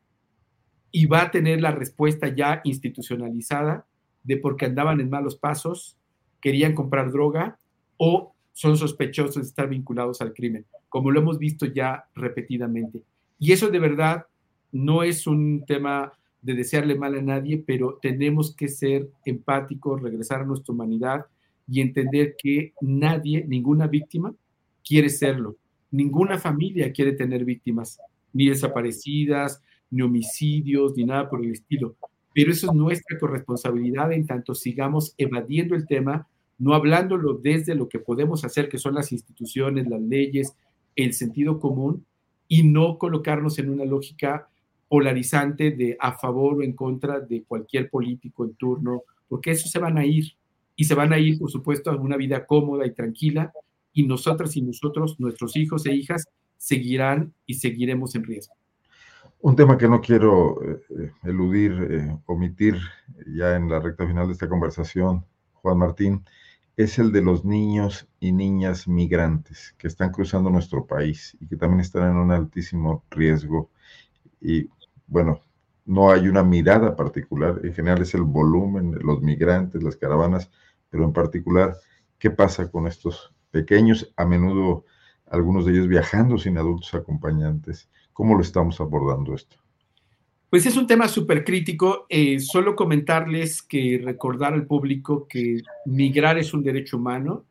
y 0.91 1.07
va 1.07 1.23
a 1.23 1.31
tener 1.31 1.61
la 1.61 1.73
respuesta 1.73 2.29
ya 2.29 2.61
institucionalizada 2.65 3.87
de 4.23 4.37
porque 4.37 4.67
andaban 4.67 5.01
en 5.01 5.11
malos 5.11 5.37
pasos, 5.37 5.99
querían 6.41 6.75
comprar 6.75 7.11
droga 7.11 7.59
o 7.97 8.35
son 8.53 8.77
sospechosos 8.77 9.37
de 9.37 9.43
estar 9.43 9.69
vinculados 9.69 10.21
al 10.21 10.35
crimen, 10.35 10.67
como 10.89 11.11
lo 11.11 11.21
hemos 11.21 11.39
visto 11.39 11.67
ya 11.67 12.05
repetidamente. 12.15 13.03
Y 13.39 13.53
eso 13.53 13.69
de 13.69 13.79
verdad 13.79 14.27
no 14.71 15.03
es 15.03 15.27
un 15.27 15.65
tema 15.67 16.13
de 16.43 16.55
desearle 16.55 16.97
mal 16.97 17.15
a 17.15 17.23
nadie, 17.23 17.63
pero 17.65 17.99
tenemos 18.03 18.55
que 18.55 18.69
ser 18.69 19.09
empáticos, 19.25 20.03
regresar 20.03 20.43
a 20.43 20.45
nuestra 20.45 20.75
humanidad 20.75 21.27
y 21.69 21.81
entender 21.81 22.35
que 22.37 22.75
nadie, 22.81 23.45
ninguna 23.47 23.87
víctima 23.87 24.35
quiere 24.85 25.09
serlo. 25.09 25.57
Ninguna 25.93 26.39
familia 26.39 26.93
quiere 26.93 27.13
tener 27.13 27.45
víctimas, 27.45 28.01
ni 28.33 28.49
desaparecidas, 28.49 29.63
ni 29.91 30.03
homicidios, 30.03 30.97
ni 30.97 31.05
nada 31.05 31.31
por 31.31 31.45
el 31.45 31.53
estilo. 31.53 31.95
Pero 32.35 32.51
eso 32.51 32.67
es 32.67 32.73
nuestra 32.75 33.19
corresponsabilidad 33.19 34.13
en 34.13 34.27
tanto 34.27 34.55
sigamos 34.55 35.15
evadiendo 35.17 35.77
el 35.77 35.87
tema 35.87 36.27
no 36.63 36.75
hablándolo 36.75 37.35
desde 37.35 37.75
lo 37.75 37.89
que 37.89 37.99
podemos 37.99 38.45
hacer, 38.45 38.69
que 38.69 38.79
son 38.79 38.95
las 38.95 39.11
instituciones, 39.11 39.89
las 39.89 40.01
leyes, 40.01 40.55
el 40.95 41.13
sentido 41.13 41.59
común, 41.59 42.07
y 42.47 42.63
no 42.63 42.99
colocarnos 42.99 43.59
en 43.59 43.69
una 43.69 43.85
lógica 43.85 44.49
polarizante 44.89 45.73
de 45.73 45.97
a 45.99 46.13
favor 46.13 46.59
o 46.59 46.63
en 46.63 46.75
contra 46.75 47.19
de 47.19 47.43
cualquier 47.43 47.91
político 47.91 48.45
en 48.45 48.55
turno, 48.55 49.03
porque 49.29 49.51
eso 49.51 49.67
se 49.67 49.81
van 49.81 49.99
a 49.99 50.07
ir, 50.07 50.35
y 50.77 50.85
se 50.85 50.95
van 50.95 51.13
a 51.13 51.19
ir, 51.19 51.41
por 51.41 51.51
supuesto, 51.51 51.91
a 51.91 51.97
una 51.97 52.17
vida 52.17 52.47
cómoda 52.47 52.87
y 52.87 52.93
tranquila, 52.93 53.53
y 53.93 54.07
nosotras 54.07 54.57
y 54.57 54.63
nosotros, 54.63 55.19
nuestros 55.19 55.57
hijos 55.57 55.87
e 55.87 55.95
hijas, 55.95 56.27
seguirán 56.57 57.35
y 57.47 57.55
seguiremos 57.55 58.15
en 58.15 58.25
riesgo. 58.25 58.55
Un 59.41 59.57
tema 59.57 59.77
que 59.77 59.89
no 59.89 60.01
quiero 60.01 60.63
eh, 60.63 61.13
eludir, 61.25 61.73
eh, 61.91 62.17
omitir 62.27 62.77
ya 63.27 63.57
en 63.57 63.69
la 63.69 63.81
recta 63.81 64.07
final 64.07 64.29
de 64.29 64.35
esta 64.35 64.49
conversación, 64.49 65.25
Juan 65.55 65.79
Martín, 65.79 66.25
es 66.77 66.99
el 66.99 67.13
de 67.13 67.23
los 67.23 67.45
niños 67.45 68.09
y 68.21 68.33
niñas 68.33 68.89
migrantes 68.89 69.75
que 69.79 69.89
están 69.89 70.11
cruzando 70.11 70.49
nuestro 70.49 70.87
país 70.87 71.37
y 71.41 71.47
que 71.47 71.57
también 71.57 71.81
están 71.81 72.11
en 72.11 72.17
un 72.17 72.31
altísimo 72.31 73.05
riesgo. 73.11 73.71
Y 74.41 74.69
bueno, 75.07 75.41
no 75.85 76.11
hay 76.11 76.29
una 76.29 76.43
mirada 76.43 76.97
particular, 76.97 77.61
en 77.65 77.75
general 77.75 78.03
es 78.03 78.15
el 78.15 78.23
volumen 78.23 78.97
los 79.03 79.21
migrantes, 79.21 79.83
las 79.83 79.97
caravanas, 79.97 80.51
pero 80.89 81.05
en 81.05 81.13
particular, 81.13 81.77
¿qué 82.19 82.31
pasa 82.31 82.71
con 82.71 82.87
estos 82.87 83.35
pequeños, 83.53 84.13
a 84.17 84.25
menudo 84.25 84.85
algunos 85.27 85.65
de 85.65 85.73
ellos 85.73 85.87
viajando 85.87 86.39
sin 86.39 86.59
adultos 86.59 86.93
acompañantes? 86.95 87.89
¿Cómo 88.13 88.35
lo 88.35 88.43
estamos 88.43 88.81
abordando 88.81 89.35
esto? 89.35 89.57
Pues 90.51 90.67
es 90.67 90.77
un 90.77 90.87
tema 90.87 91.07
súper 91.07 91.45
crítico. 91.45 92.07
Eh, 92.09 92.41
solo 92.41 92.75
comentarles 92.75 93.63
que 93.63 94.01
recordar 94.03 94.53
al 94.53 94.67
público 94.67 95.27
que 95.29 95.63
migrar 95.87 96.37
es 96.39 96.53
un 96.53 96.63
derecho 96.63 96.97
humano. 96.97 97.45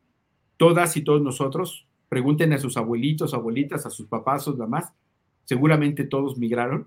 todas 0.58 0.96
y 0.96 1.02
todos 1.02 1.20
nosotros, 1.22 1.88
pregunten 2.08 2.52
a 2.52 2.58
sus 2.58 2.76
abuelitos, 2.76 3.34
abuelitas, 3.34 3.84
a 3.86 3.90
sus 3.90 4.06
papás, 4.06 4.44
sus 4.44 4.56
mamás, 4.56 4.92
seguramente 5.44 6.04
todos 6.04 6.38
migraron 6.38 6.86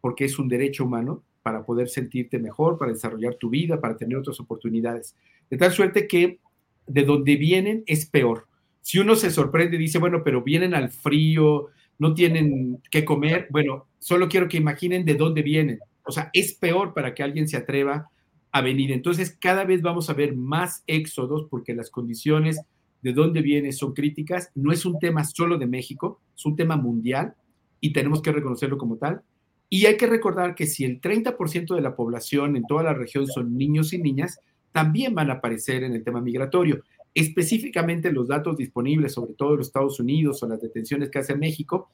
porque 0.00 0.24
es 0.24 0.38
un 0.38 0.48
derecho 0.48 0.84
humano 0.84 1.22
para 1.42 1.64
poder 1.64 1.88
sentirte 1.88 2.38
mejor, 2.38 2.78
para 2.78 2.92
desarrollar 2.92 3.34
tu 3.36 3.48
vida, 3.48 3.80
para 3.80 3.96
tener 3.96 4.18
otras 4.18 4.38
oportunidades. 4.40 5.16
De 5.48 5.56
tal 5.56 5.72
suerte 5.72 6.06
que 6.06 6.40
de 6.86 7.04
donde 7.04 7.36
vienen 7.36 7.82
es 7.86 8.06
peor. 8.06 8.46
Si 8.80 8.98
uno 8.98 9.14
se 9.14 9.30
sorprende 9.30 9.76
y 9.76 9.80
dice, 9.80 9.98
bueno, 9.98 10.22
pero 10.24 10.42
vienen 10.42 10.74
al 10.74 10.90
frío, 10.90 11.68
no 11.98 12.14
tienen 12.14 12.80
que 12.90 13.04
comer, 13.04 13.46
bueno, 13.50 13.86
solo 13.98 14.28
quiero 14.28 14.48
que 14.48 14.56
imaginen 14.56 15.04
de 15.04 15.14
dónde 15.14 15.42
vienen. 15.42 15.78
O 16.04 16.12
sea, 16.12 16.30
es 16.32 16.54
peor 16.54 16.94
para 16.94 17.14
que 17.14 17.22
alguien 17.22 17.46
se 17.46 17.56
atreva 17.56 18.10
a 18.52 18.60
venir. 18.62 18.90
Entonces, 18.90 19.36
cada 19.38 19.64
vez 19.64 19.82
vamos 19.82 20.10
a 20.10 20.14
ver 20.14 20.34
más 20.34 20.82
éxodos 20.86 21.46
porque 21.50 21.74
las 21.74 21.90
condiciones 21.90 22.60
de 23.02 23.12
dónde 23.12 23.42
viene 23.42 23.72
son 23.72 23.92
críticas. 23.92 24.50
No 24.54 24.72
es 24.72 24.84
un 24.84 24.98
tema 24.98 25.24
solo 25.24 25.58
de 25.58 25.66
México, 25.66 26.20
es 26.36 26.44
un 26.46 26.56
tema 26.56 26.76
mundial 26.76 27.34
y 27.80 27.92
tenemos 27.92 28.22
que 28.22 28.32
reconocerlo 28.32 28.78
como 28.78 28.96
tal. 28.96 29.22
Y 29.68 29.86
hay 29.86 29.96
que 29.96 30.06
recordar 30.06 30.54
que 30.54 30.66
si 30.66 30.84
el 30.84 31.00
30% 31.00 31.74
de 31.74 31.80
la 31.80 31.94
población 31.94 32.56
en 32.56 32.64
toda 32.64 32.82
la 32.82 32.94
región 32.94 33.26
son 33.26 33.56
niños 33.56 33.92
y 33.92 33.98
niñas, 33.98 34.40
también 34.72 35.14
van 35.14 35.30
a 35.30 35.34
aparecer 35.34 35.82
en 35.84 35.94
el 35.94 36.04
tema 36.04 36.20
migratorio. 36.20 36.82
Específicamente 37.14 38.12
los 38.12 38.28
datos 38.28 38.56
disponibles, 38.56 39.14
sobre 39.14 39.34
todo 39.34 39.52
en 39.52 39.58
los 39.58 39.66
Estados 39.66 39.98
Unidos 40.00 40.42
o 40.42 40.48
las 40.48 40.60
detenciones 40.60 41.10
que 41.10 41.18
hace 41.18 41.34
México, 41.34 41.90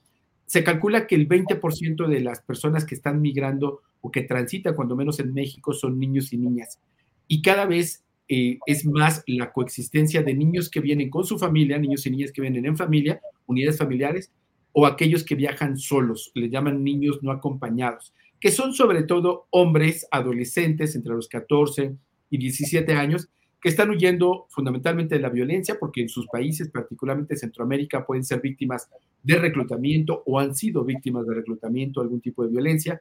se 0.47 0.63
calcula 0.63 1.07
que 1.07 1.17
el 1.17 1.29
20% 1.29 2.07
de 2.07 2.21
las 2.21 2.41
personas 2.41 2.85
que 2.85 2.95
están 2.95 3.21
migrando 3.21 3.81
o 4.01 4.11
que 4.11 4.23
transitan 4.23 4.75
cuando 4.75 4.95
menos 4.95 5.19
en 5.19 5.35
México 5.35 5.73
son 5.73 5.99
niños 5.99 6.33
y 6.33 6.39
niñas. 6.39 6.79
Y 7.27 7.43
cada 7.43 7.67
vez 7.67 8.05
eh, 8.29 8.59
es 8.67 8.85
más 8.85 9.25
la 9.27 9.53
coexistencia 9.53 10.23
de 10.23 10.35
niños 10.35 10.71
que 10.71 10.81
vienen 10.81 11.11
con 11.11 11.25
su 11.25 11.39
familia, 11.39 11.79
niños 11.79 12.07
y 12.07 12.11
niñas 12.11 12.33
que 12.33 12.43
vienen 12.43 12.65
en 12.65 12.77
familia, 12.77 13.21
unidades 13.47 13.79
familiares, 13.79 14.31
o 14.73 14.87
aquellos 14.87 15.25
que 15.25 15.35
viajan 15.35 15.79
solos, 15.79 16.33
le 16.35 16.51
llaman 16.51 16.85
niños 16.85 17.23
no 17.23 17.31
acompañados, 17.31 18.13
que 18.39 18.51
son 18.51 18.75
sobre 18.75 19.05
todo 19.05 19.47
hombres 19.51 20.07
adolescentes 20.11 20.95
entre 20.95 21.15
los 21.15 21.29
14 21.29 21.97
y 22.31 22.39
17 22.39 22.93
años 22.93 23.29
que 23.61 23.71
están 23.71 23.91
huyendo 23.91 24.47
fundamentalmente 24.51 25.15
de 25.15 25.21
la 25.21 25.29
violencia 25.29 25.77
porque 25.81 26.03
en 26.03 26.09
sus 26.09 26.27
países, 26.29 26.71
particularmente 26.71 27.37
Centroamérica, 27.37 28.05
pueden 28.05 28.25
ser 28.25 28.41
víctimas 28.41 28.89
de 29.23 29.37
reclutamiento 29.37 30.23
o 30.27 30.39
han 30.39 30.55
sido 30.55 30.85
víctimas 30.85 31.27
de 31.27 31.35
reclutamiento, 31.35 32.01
algún 32.01 32.21
tipo 32.21 32.45
de 32.45 32.51
violencia. 32.51 33.01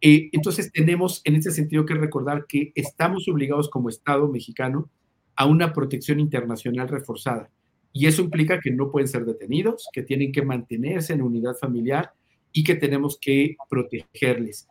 Eh, 0.00 0.28
entonces 0.32 0.70
tenemos 0.70 1.20
en 1.24 1.36
ese 1.36 1.50
sentido 1.50 1.86
que 1.86 1.94
recordar 1.94 2.46
que 2.46 2.72
estamos 2.74 3.26
obligados 3.28 3.68
como 3.70 3.88
Estado 3.88 4.28
mexicano 4.28 4.90
a 5.36 5.46
una 5.46 5.72
protección 5.72 6.20
internacional 6.20 6.88
reforzada. 6.88 7.50
Y 7.92 8.06
eso 8.06 8.22
implica 8.22 8.60
que 8.60 8.70
no 8.70 8.90
pueden 8.90 9.08
ser 9.08 9.24
detenidos, 9.24 9.88
que 9.92 10.02
tienen 10.02 10.32
que 10.32 10.42
mantenerse 10.42 11.12
en 11.12 11.22
unidad 11.22 11.54
familiar 11.54 12.12
y 12.52 12.64
que 12.64 12.74
tenemos 12.74 13.18
que 13.20 13.56
protegerles. 13.68 14.68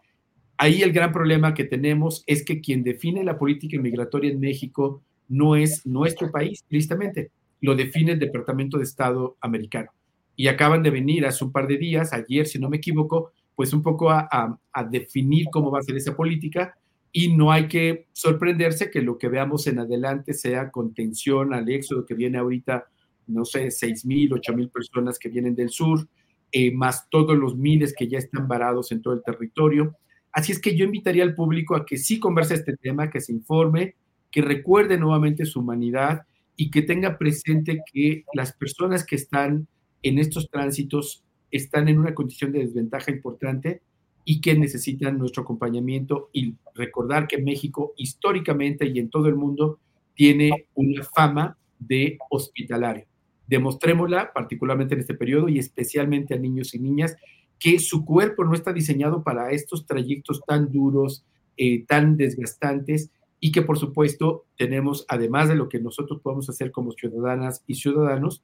Ahí 0.63 0.81
el 0.81 0.93
gran 0.93 1.11
problema 1.11 1.53
que 1.53 1.65
tenemos 1.65 2.23
es 2.25 2.45
que 2.45 2.61
quien 2.61 2.85
define 2.85 3.21
la 3.25 3.37
política 3.37 3.77
migratoria 3.81 4.31
en 4.31 4.39
México 4.39 5.03
no 5.27 5.57
es 5.57 5.85
nuestro 5.85 6.31
país, 6.31 6.63
tristemente, 6.69 7.31
lo 7.59 7.75
define 7.75 8.13
el 8.13 8.19
Departamento 8.19 8.77
de 8.77 8.85
Estado 8.85 9.35
americano. 9.41 9.91
Y 10.37 10.47
acaban 10.47 10.81
de 10.81 10.89
venir 10.89 11.25
hace 11.25 11.43
un 11.43 11.51
par 11.51 11.67
de 11.67 11.77
días, 11.77 12.13
ayer 12.13 12.47
si 12.47 12.59
no 12.59 12.69
me 12.69 12.77
equivoco, 12.77 13.33
pues 13.57 13.73
un 13.73 13.83
poco 13.83 14.09
a, 14.09 14.29
a 14.71 14.83
definir 14.85 15.47
cómo 15.51 15.69
va 15.69 15.79
a 15.79 15.83
ser 15.83 15.97
esa 15.97 16.15
política 16.15 16.77
y 17.11 17.35
no 17.35 17.51
hay 17.51 17.67
que 17.67 18.07
sorprenderse 18.13 18.89
que 18.89 19.01
lo 19.01 19.17
que 19.17 19.27
veamos 19.27 19.67
en 19.67 19.79
adelante 19.79 20.33
sea 20.33 20.71
contención 20.71 21.53
al 21.53 21.67
éxodo 21.67 22.05
que 22.05 22.13
viene 22.13 22.37
ahorita 22.37 22.85
no 23.27 23.43
sé, 23.43 23.69
seis 23.69 24.05
mil, 24.05 24.31
ocho 24.31 24.53
mil 24.53 24.69
personas 24.69 25.19
que 25.19 25.27
vienen 25.27 25.55
del 25.55 25.71
sur, 25.71 26.07
eh, 26.53 26.71
más 26.71 27.09
todos 27.09 27.37
los 27.37 27.57
miles 27.57 27.93
que 27.93 28.07
ya 28.07 28.19
están 28.19 28.47
varados 28.47 28.93
en 28.93 29.01
todo 29.01 29.13
el 29.13 29.23
territorio. 29.23 29.97
Así 30.33 30.51
es 30.51 30.59
que 30.59 30.75
yo 30.75 30.83
invitaría 30.83 31.23
al 31.23 31.35
público 31.35 31.75
a 31.75 31.85
que 31.85 31.97
sí 31.97 32.19
converse 32.19 32.55
este 32.55 32.75
tema, 32.75 33.09
que 33.09 33.21
se 33.21 33.31
informe, 33.31 33.95
que 34.31 34.41
recuerde 34.41 34.97
nuevamente 34.97 35.45
su 35.45 35.59
humanidad 35.59 36.23
y 36.57 36.71
que 36.71 36.81
tenga 36.81 37.17
presente 37.19 37.83
que 37.91 38.25
las 38.33 38.51
personas 38.51 39.05
que 39.05 39.15
están 39.15 39.67
en 40.01 40.17
estos 40.17 40.49
tránsitos 40.49 41.23
están 41.51 41.87
en 41.87 41.99
una 41.99 42.15
condición 42.15 42.51
de 42.51 42.59
desventaja 42.59 43.11
importante 43.11 43.81
y 44.25 44.41
que 44.41 44.55
necesitan 44.55 45.19
nuestro 45.19 45.43
acompañamiento 45.43 46.29
y 46.33 46.55
recordar 46.73 47.27
que 47.27 47.37
México 47.37 47.93
históricamente 47.95 48.87
y 48.87 48.97
en 48.97 49.09
todo 49.09 49.27
el 49.27 49.35
mundo 49.35 49.79
tiene 50.15 50.67
una 50.73 51.03
fama 51.03 51.57
de 51.77 52.17
hospitalario. 52.29 53.05
Demostrémosla, 53.47 54.31
particularmente 54.33 54.95
en 54.95 55.01
este 55.01 55.13
periodo 55.13 55.49
y 55.49 55.59
especialmente 55.59 56.33
a 56.33 56.39
niños 56.39 56.73
y 56.73 56.79
niñas, 56.79 57.15
que 57.63 57.79
su 57.79 58.03
cuerpo 58.03 58.43
no 58.43 58.55
está 58.55 58.73
diseñado 58.73 59.23
para 59.23 59.51
estos 59.51 59.85
trayectos 59.85 60.41
tan 60.45 60.69
duros, 60.69 61.23
eh, 61.55 61.85
tan 61.85 62.17
desgastantes 62.17 63.09
y 63.39 63.53
que 63.53 63.61
por 63.61 63.79
supuesto 63.79 64.43
tenemos, 64.57 65.05
además 65.07 65.47
de 65.47 65.55
lo 65.55 65.69
que 65.69 65.79
nosotros 65.79 66.19
podemos 66.21 66.49
hacer 66.49 66.73
como 66.73 66.91
ciudadanas 66.91 67.63
y 67.65 67.75
ciudadanos, 67.75 68.43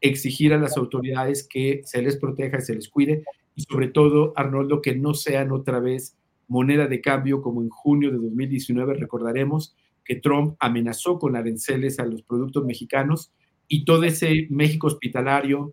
exigir 0.00 0.52
a 0.52 0.58
las 0.58 0.76
autoridades 0.76 1.46
que 1.48 1.82
se 1.84 2.02
les 2.02 2.16
proteja 2.16 2.58
y 2.58 2.62
se 2.62 2.74
les 2.74 2.88
cuide 2.88 3.22
y 3.54 3.62
sobre 3.62 3.86
todo, 3.86 4.32
Arnoldo, 4.34 4.82
que 4.82 4.96
no 4.96 5.14
sean 5.14 5.52
otra 5.52 5.78
vez 5.78 6.16
moneda 6.48 6.88
de 6.88 7.00
cambio 7.00 7.42
como 7.42 7.62
en 7.62 7.68
junio 7.68 8.10
de 8.10 8.18
2019 8.18 8.94
recordaremos 8.94 9.76
que 10.04 10.16
Trump 10.16 10.56
amenazó 10.58 11.20
con 11.20 11.36
aranceles 11.36 12.00
a 12.00 12.04
los 12.04 12.22
productos 12.22 12.64
mexicanos 12.64 13.30
y 13.68 13.84
todo 13.84 14.02
ese 14.02 14.48
México 14.50 14.88
hospitalario 14.88 15.72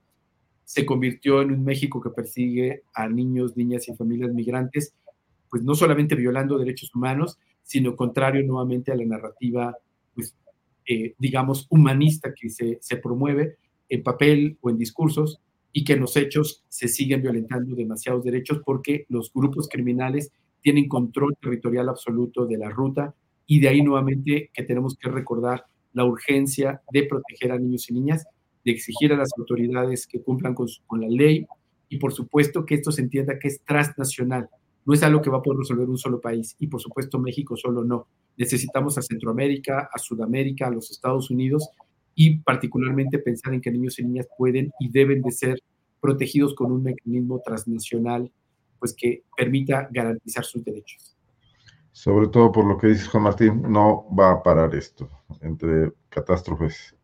se 0.65 0.85
convirtió 0.85 1.41
en 1.41 1.51
un 1.51 1.63
México 1.63 2.01
que 2.01 2.09
persigue 2.09 2.83
a 2.93 3.07
niños, 3.07 3.57
niñas 3.57 3.87
y 3.87 3.95
familias 3.95 4.33
migrantes, 4.33 4.95
pues 5.49 5.63
no 5.63 5.75
solamente 5.75 6.15
violando 6.15 6.57
derechos 6.57 6.93
humanos, 6.95 7.37
sino 7.63 7.95
contrario 7.95 8.43
nuevamente 8.43 8.91
a 8.91 8.95
la 8.95 9.05
narrativa, 9.05 9.77
pues, 10.13 10.35
eh, 10.87 11.15
digamos, 11.17 11.67
humanista 11.69 12.33
que 12.33 12.49
se, 12.49 12.77
se 12.81 12.97
promueve 12.97 13.57
en 13.89 14.03
papel 14.03 14.57
o 14.61 14.69
en 14.69 14.77
discursos 14.77 15.39
y 15.71 15.83
que 15.83 15.93
en 15.93 16.01
los 16.01 16.15
hechos 16.17 16.63
se 16.69 16.87
siguen 16.87 17.21
violentando 17.21 17.75
demasiados 17.75 18.23
derechos 18.23 18.61
porque 18.63 19.05
los 19.09 19.31
grupos 19.33 19.67
criminales 19.67 20.31
tienen 20.61 20.87
control 20.87 21.35
territorial 21.41 21.89
absoluto 21.89 22.45
de 22.45 22.57
la 22.57 22.69
ruta 22.69 23.13
y 23.45 23.59
de 23.59 23.69
ahí 23.69 23.81
nuevamente 23.81 24.49
que 24.53 24.63
tenemos 24.63 24.97
que 24.97 25.09
recordar 25.09 25.65
la 25.91 26.05
urgencia 26.05 26.81
de 26.91 27.03
proteger 27.03 27.51
a 27.51 27.59
niños 27.59 27.89
y 27.89 27.93
niñas, 27.93 28.25
de 28.63 28.71
exigir 28.71 29.13
a 29.13 29.17
las 29.17 29.31
autoridades 29.37 30.07
que 30.07 30.21
cumplan 30.21 30.53
con, 30.53 30.67
la 30.99 31.07
ley 31.07 31.45
y 31.89 31.97
por 31.97 32.13
supuesto 32.13 32.65
que 32.65 32.75
esto 32.75 32.91
se 32.91 33.01
entienda 33.01 33.37
que 33.39 33.47
es 33.47 33.63
transnacional, 33.63 34.49
no 34.85 34.93
es 34.93 35.03
algo 35.03 35.21
que 35.21 35.29
va 35.29 35.37
a 35.37 35.41
poder 35.41 35.59
resolver 35.59 35.89
un 35.89 35.97
solo 35.97 36.19
país 36.19 36.55
y 36.59 36.67
por 36.67 36.81
supuesto 36.81 37.19
México 37.19 37.55
solo 37.55 37.83
no. 37.83 38.07
Necesitamos 38.37 38.97
a 38.97 39.01
Centroamérica, 39.01 39.89
a 39.93 39.97
Sudamérica, 39.97 40.67
a 40.67 40.71
los 40.71 40.91
Estados 40.91 41.29
Unidos 41.29 41.69
y 42.15 42.37
particularmente 42.37 43.19
pensar 43.19 43.53
en 43.53 43.61
que 43.61 43.71
niños 43.71 43.99
y 43.99 44.03
niñas 44.03 44.27
pueden 44.37 44.71
y 44.79 44.89
deben 44.89 45.21
de 45.21 45.31
ser 45.31 45.59
protegidos 46.01 46.53
con 46.53 46.71
un 46.71 46.83
mecanismo 46.83 47.41
transnacional 47.43 48.31
pues 48.79 48.93
que 48.93 49.23
permita 49.37 49.87
garantizar 49.91 50.43
sus 50.43 50.63
derechos 50.63 51.13
sobre 51.93 52.27
todo 52.27 52.51
por 52.51 52.65
lo 52.65 52.77
que 52.77 52.87
dices 52.87 53.07
Juan 53.07 53.23
Martín, 53.23 53.61
no 53.71 54.05
va 54.13 54.31
a 54.31 54.43
parar 54.43 54.75
esto. 54.75 55.09
Entre 55.41 55.93
catástrofes 56.09 56.95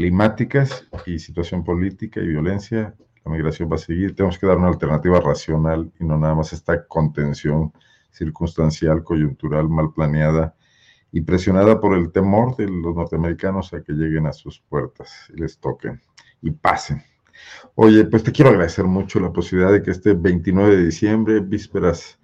climáticas 0.00 0.88
y 1.04 1.18
situación 1.18 1.62
política 1.62 2.20
y 2.20 2.26
violencia, 2.26 2.94
la 3.22 3.32
migración 3.32 3.70
va 3.70 3.74
a 3.74 3.78
seguir. 3.78 4.16
Tenemos 4.16 4.38
que 4.38 4.46
dar 4.46 4.56
una 4.56 4.68
alternativa 4.68 5.20
racional 5.20 5.92
y 6.00 6.04
no 6.04 6.16
nada 6.16 6.34
más 6.34 6.54
esta 6.54 6.86
contención 6.86 7.70
circunstancial, 8.10 9.04
coyuntural, 9.04 9.68
mal 9.68 9.92
planeada 9.92 10.54
y 11.12 11.20
presionada 11.20 11.78
por 11.78 11.94
el 11.98 12.12
temor 12.12 12.56
de 12.56 12.66
los 12.68 12.96
norteamericanos 12.96 13.74
a 13.74 13.82
que 13.82 13.92
lleguen 13.92 14.26
a 14.26 14.32
sus 14.32 14.60
puertas 14.60 15.30
y 15.34 15.38
les 15.38 15.58
toquen 15.58 16.00
y 16.40 16.50
pasen. 16.50 17.02
Oye, 17.74 18.06
pues 18.06 18.22
te 18.22 18.32
quiero 18.32 18.52
agradecer 18.52 18.86
mucho 18.86 19.20
la 19.20 19.30
posibilidad 19.30 19.70
de 19.70 19.82
que 19.82 19.90
este 19.90 20.14
29 20.14 20.78
de 20.78 20.84
diciembre, 20.86 21.40
vísperas 21.40 22.18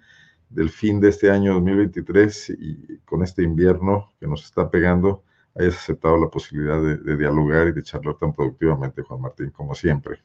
del 0.49 0.71
fin 0.71 0.99
de 0.99 1.09
este 1.09 1.29
año 1.29 1.53
2023 1.53 2.55
y 2.57 2.97
con 3.05 3.21
este 3.21 3.43
invierno 3.43 4.13
que 4.19 4.25
nos 4.25 4.45
está 4.45 4.67
pegando, 4.71 5.25
hayas 5.59 5.75
aceptado 5.75 6.17
la 6.17 6.29
posibilidad 6.29 6.81
de, 6.81 7.17
dialogar 7.17 7.67
y 7.67 7.71
de 7.73 7.83
charlar 7.83 8.15
tan 8.15 8.33
productivamente, 8.33 9.01
Juan 9.01 9.21
Martín, 9.21 9.49
como 9.51 9.75
siempre. 9.75 10.17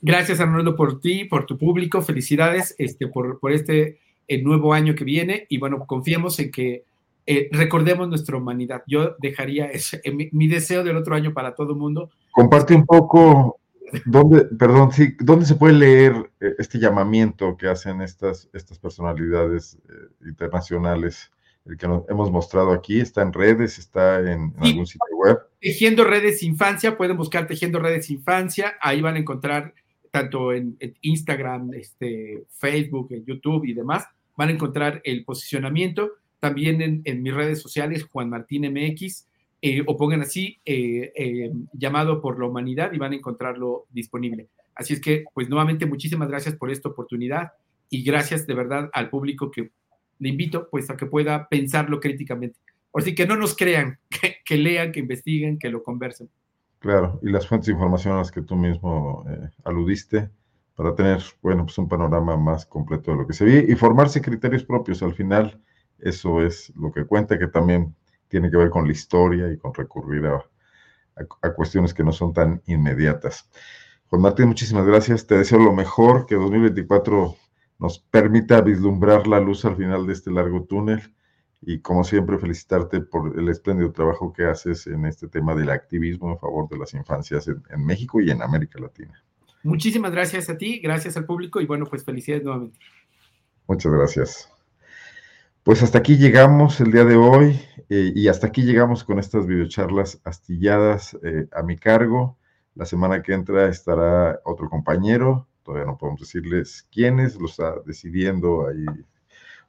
Gracias, 0.00 0.40
Arnoldo, 0.40 0.74
por 0.74 1.00
ti, 1.00 1.24
por 1.24 1.46
tu 1.46 1.56
público. 1.58 2.02
Felicidades 2.02 2.74
este, 2.78 3.06
por, 3.06 3.38
por 3.38 3.52
este 3.52 3.98
el 4.28 4.44
nuevo 4.44 4.72
año 4.72 4.94
que 4.94 5.04
viene 5.04 5.46
y 5.48 5.58
bueno, 5.58 5.84
confiemos 5.86 6.38
en 6.38 6.50
que 6.50 6.84
eh, 7.26 7.48
recordemos 7.52 8.08
nuestra 8.08 8.36
humanidad. 8.36 8.82
Yo 8.86 9.14
dejaría 9.18 9.66
ese, 9.66 10.00
mi, 10.12 10.28
mi, 10.32 10.48
deseo 10.48 10.82
del 10.82 10.96
otro 10.96 11.14
año 11.14 11.32
para 11.32 11.54
todo 11.54 11.72
el 11.72 11.78
mundo. 11.78 12.10
Comparte 12.32 12.74
un 12.74 12.86
poco 12.86 13.60
¿Dónde, 14.06 14.44
perdón, 14.44 14.90
sí, 14.92 15.14
¿dónde 15.20 15.44
se 15.44 15.54
puede 15.54 15.74
leer 15.74 16.30
eh, 16.40 16.54
este 16.58 16.78
llamamiento 16.78 17.56
que 17.56 17.68
hacen 17.68 18.00
estas, 18.00 18.48
estas 18.52 18.78
personalidades 18.78 19.78
eh, 19.88 20.28
internacionales 20.28 21.30
el 21.66 21.76
que 21.76 21.86
nos 21.86 22.08
hemos 22.08 22.30
mostrado 22.30 22.72
aquí, 22.72 23.00
está 23.00 23.22
en 23.22 23.32
redes, 23.32 23.78
está 23.78 24.20
en, 24.20 24.52
algún 24.58 24.86
sitio 24.86 25.16
web. 25.16 25.38
Tejiendo 25.60 26.04
Redes 26.04 26.42
Infancia, 26.42 26.96
pueden 26.96 27.16
buscar 27.16 27.46
Tejiendo 27.46 27.78
Redes 27.78 28.10
Infancia, 28.10 28.74
ahí 28.80 29.00
van 29.00 29.16
a 29.16 29.20
encontrar 29.20 29.74
tanto 30.10 30.52
en, 30.52 30.76
Instagram, 31.00 31.72
este, 31.74 32.44
Facebook, 32.50 33.08
en 33.12 33.24
YouTube 33.24 33.64
y 33.64 33.72
demás, 33.72 34.06
van 34.36 34.50
a 34.50 34.52
encontrar 34.52 35.00
el 35.04 35.24
posicionamiento. 35.24 36.12
También 36.40 37.02
en, 37.04 37.22
mis 37.22 37.32
redes 37.34 37.60
sociales, 37.60 38.04
Juan 38.10 38.28
Martín 38.28 38.70
MX, 38.70 39.26
eh, 39.62 39.82
o 39.86 39.96
pongan 39.96 40.22
así, 40.22 40.58
eh, 40.64 41.12
eh, 41.14 41.52
llamado 41.72 42.20
por 42.20 42.38
la 42.38 42.46
humanidad 42.46 42.92
y 42.92 42.98
van 42.98 43.12
a 43.12 43.16
encontrarlo 43.16 43.86
disponible. 43.90 44.48
Así 44.74 44.94
es 44.94 45.00
que, 45.00 45.24
pues 45.32 45.48
nuevamente, 45.48 45.86
muchísimas 45.86 46.28
gracias 46.28 46.56
por 46.56 46.70
esta 46.70 46.88
oportunidad 46.88 47.52
y 47.88 48.02
gracias 48.02 48.46
de 48.46 48.54
verdad 48.54 48.90
al 48.92 49.08
público 49.08 49.50
que 49.50 49.70
le 50.22 50.28
invito 50.28 50.68
pues 50.70 50.88
a 50.88 50.96
que 50.96 51.06
pueda 51.06 51.48
pensarlo 51.48 51.98
críticamente. 51.98 52.56
Así 52.94 53.14
que 53.14 53.26
no 53.26 53.36
nos 53.36 53.56
crean, 53.56 53.98
que, 54.44 54.56
lean, 54.56 54.92
que 54.92 55.00
investiguen, 55.00 55.58
que 55.58 55.68
lo 55.68 55.82
conversen. 55.82 56.30
Claro, 56.78 57.18
y 57.22 57.30
las 57.30 57.46
fuentes 57.46 57.66
de 57.66 57.72
información 57.72 58.14
a 58.14 58.18
las 58.18 58.30
que 58.30 58.42
tú 58.42 58.54
mismo 58.54 59.24
eh, 59.28 59.50
aludiste 59.64 60.30
para 60.76 60.94
tener, 60.94 61.22
bueno, 61.42 61.64
pues 61.64 61.76
un 61.78 61.88
panorama 61.88 62.36
más 62.36 62.66
completo 62.66 63.10
de 63.10 63.16
lo 63.18 63.26
que 63.26 63.32
se 63.32 63.44
ve 63.44 63.66
y 63.68 63.74
formarse 63.74 64.22
criterios 64.22 64.64
propios. 64.64 65.02
Al 65.02 65.14
final, 65.14 65.60
eso 65.98 66.44
es 66.44 66.72
lo 66.76 66.92
que 66.92 67.04
cuenta, 67.04 67.38
que 67.38 67.48
también 67.48 67.94
tiene 68.28 68.50
que 68.50 68.56
ver 68.56 68.70
con 68.70 68.86
la 68.86 68.92
historia 68.92 69.52
y 69.52 69.58
con 69.58 69.74
recurrir 69.74 70.26
a, 70.26 70.40
a 71.42 71.52
cuestiones 71.52 71.92
que 71.92 72.04
no 72.04 72.12
son 72.12 72.32
tan 72.32 72.62
inmediatas. 72.66 73.48
Juan 74.06 74.22
Martín, 74.22 74.46
muchísimas 74.46 74.86
gracias. 74.86 75.26
Te 75.26 75.36
deseo 75.36 75.58
lo 75.58 75.72
mejor, 75.72 76.26
que 76.26 76.36
2024 76.36 77.36
nos 77.82 77.98
permita 77.98 78.60
vislumbrar 78.60 79.26
la 79.26 79.40
luz 79.40 79.64
al 79.64 79.76
final 79.76 80.06
de 80.06 80.12
este 80.12 80.30
largo 80.30 80.62
túnel 80.62 81.00
y 81.60 81.80
como 81.80 82.04
siempre 82.04 82.38
felicitarte 82.38 83.00
por 83.00 83.36
el 83.36 83.48
espléndido 83.48 83.90
trabajo 83.90 84.32
que 84.32 84.44
haces 84.44 84.86
en 84.86 85.04
este 85.04 85.26
tema 85.26 85.52
del 85.56 85.68
activismo 85.68 86.30
en 86.30 86.38
favor 86.38 86.68
de 86.68 86.78
las 86.78 86.94
infancias 86.94 87.48
en, 87.48 87.84
México 87.84 88.20
y 88.20 88.30
en 88.30 88.40
América 88.40 88.78
Latina. 88.78 89.20
Muchísimas 89.64 90.12
gracias 90.12 90.48
a 90.48 90.56
ti, 90.56 90.78
gracias 90.78 91.16
al 91.16 91.26
público 91.26 91.60
y 91.60 91.66
bueno, 91.66 91.84
pues 91.86 92.04
felicidades 92.04 92.44
nuevamente. 92.44 92.78
Muchas 93.66 93.92
gracias. 93.92 94.48
Pues 95.64 95.82
hasta 95.82 95.98
aquí 95.98 96.16
llegamos 96.16 96.80
el 96.80 96.92
día 96.92 97.04
de 97.04 97.16
hoy 97.16 97.60
eh, 97.88 98.12
y 98.14 98.28
hasta 98.28 98.46
aquí 98.46 98.62
llegamos 98.62 99.02
con 99.02 99.18
estas 99.18 99.44
videocharlas 99.44 100.20
astilladas 100.22 101.18
eh, 101.24 101.48
a 101.50 101.64
mi 101.64 101.76
cargo. 101.76 102.38
La 102.76 102.86
semana 102.86 103.24
que 103.24 103.32
entra 103.32 103.68
estará 103.68 104.38
otro 104.44 104.70
compañero, 104.70 105.48
todavía 105.62 105.86
no 105.86 105.98
podemos 105.98 106.20
decirles 106.20 106.86
quiénes, 106.92 107.36
lo 107.36 107.46
está 107.46 107.76
decidiendo 107.86 108.66
ahí 108.66 108.84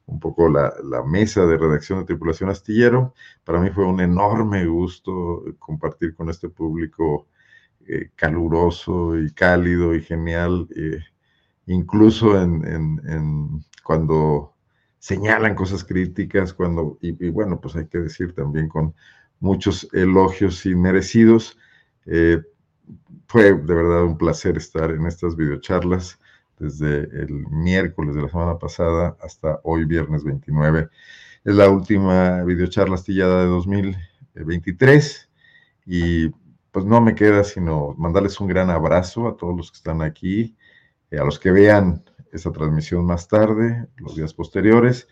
un 0.06 0.20
poco 0.20 0.48
la, 0.48 0.72
mesa 1.06 1.46
de 1.46 1.56
redacción 1.56 2.00
de 2.00 2.06
Tripulación 2.06 2.50
Astillero. 2.50 3.14
Para 3.44 3.60
mí 3.60 3.70
fue 3.70 3.84
un 3.86 4.00
enorme 4.00 4.66
gusto 4.66 5.44
compartir 5.58 6.14
con 6.14 6.28
este 6.28 6.48
público 6.48 7.28
eh, 7.86 8.10
caluroso 8.14 9.18
y 9.18 9.30
cálido 9.32 9.94
y 9.94 10.02
genial, 10.02 10.68
eh, 10.76 11.00
incluso 11.66 12.40
en, 12.40 13.64
cuando 13.82 14.54
señalan 14.98 15.54
cosas 15.54 15.84
críticas, 15.84 16.54
cuando, 16.54 16.98
y, 17.00 17.28
bueno, 17.30 17.60
pues 17.60 17.76
hay 17.76 17.86
que 17.86 17.98
decir 17.98 18.34
también 18.34 18.68
con 18.68 18.94
muchos 19.40 19.88
elogios 19.92 20.64
inmerecidos. 20.66 21.58
Eh, 22.06 22.42
fue 23.26 23.44
de 23.44 23.74
verdad 23.74 24.04
un 24.04 24.18
placer 24.18 24.56
estar 24.56 24.90
en 24.90 25.06
estas 25.06 25.36
videocharlas 25.36 26.18
desde 26.58 27.00
el 27.20 27.46
miércoles 27.50 28.14
de 28.14 28.22
la 28.22 28.28
semana 28.28 28.58
pasada 28.58 29.16
hasta 29.20 29.60
hoy, 29.64 29.84
viernes 29.84 30.24
29. 30.24 30.88
Es 31.44 31.54
la 31.54 31.68
última 31.68 32.42
videocharla 32.44 32.94
astillada 32.94 33.40
de 33.40 33.46
2023 33.46 35.30
y 35.86 36.28
pues 36.70 36.84
no 36.84 37.00
me 37.00 37.14
queda 37.14 37.44
sino 37.44 37.94
mandarles 37.98 38.40
un 38.40 38.48
gran 38.48 38.70
abrazo 38.70 39.28
a 39.28 39.36
todos 39.36 39.56
los 39.56 39.70
que 39.70 39.76
están 39.76 40.02
aquí, 40.02 40.56
eh, 41.10 41.18
a 41.18 41.24
los 41.24 41.38
que 41.38 41.50
vean 41.50 42.04
esta 42.32 42.50
transmisión 42.50 43.04
más 43.06 43.28
tarde, 43.28 43.86
los 43.96 44.16
días 44.16 44.34
posteriores, 44.34 45.08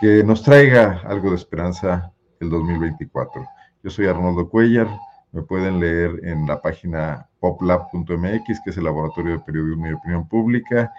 que 0.00 0.24
nos 0.24 0.42
traiga 0.42 1.02
algo 1.04 1.30
de 1.30 1.36
esperanza 1.36 2.12
el 2.40 2.50
2024. 2.50 3.44
Yo 3.82 3.90
soy 3.90 4.06
Arnoldo 4.06 4.48
Cuellar, 4.48 4.88
me 5.32 5.42
pueden 5.42 5.80
leer 5.80 6.20
en 6.24 6.46
la 6.46 6.60
página 6.60 7.28
poplab.mx, 7.40 8.60
que 8.64 8.70
es 8.70 8.76
el 8.76 8.84
Laboratorio 8.84 9.32
de 9.32 9.40
Periodismo 9.40 9.86
y 9.86 9.92
Opinión 9.92 10.28
Pública. 10.28 10.92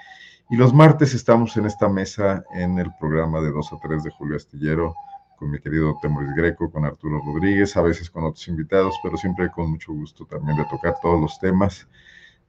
Y 0.50 0.56
los 0.56 0.74
martes 0.74 1.14
estamos 1.14 1.56
en 1.58 1.66
esta 1.66 1.90
mesa 1.90 2.44
en 2.54 2.80
el 2.80 2.92
programa 3.00 3.42
de 3.42 3.52
2 3.52 3.74
a 3.74 3.78
3 3.82 4.04
de 4.04 4.12
Julio 4.12 4.36
Astillero, 4.36 4.96
con 5.38 5.52
mi 5.52 5.60
querido 5.60 5.98
Temoris 6.02 6.34
Greco, 6.36 6.72
con 6.72 6.86
Arturo 6.86 7.22
Rodríguez, 7.26 7.76
a 7.78 7.82
veces 7.82 8.10
con 8.10 8.24
otros 8.24 8.48
invitados, 8.48 8.96
pero 9.02 9.18
siempre 9.18 9.50
con 9.50 9.72
mucho 9.72 9.94
gusto 9.94 10.26
también 10.26 10.58
de 10.58 10.66
tocar 10.66 10.96
todos 11.02 11.20
los 11.20 11.40
temas, 11.40 11.88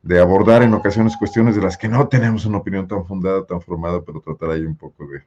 de 0.02 0.18
abordar 0.18 0.62
en 0.62 0.74
ocasiones 0.74 1.16
cuestiones 1.16 1.56
de 1.56 1.62
las 1.62 1.76
que 1.76 1.88
no 1.88 2.08
tenemos 2.08 2.46
una 2.46 2.58
opinión 2.58 2.88
tan 2.88 3.06
fundada, 3.06 3.44
tan 3.46 3.60
formada, 3.60 4.02
pero 4.02 4.20
tratar 4.20 4.50
ahí 4.50 4.62
un 4.62 4.76
poco 4.76 5.06
de, 5.06 5.22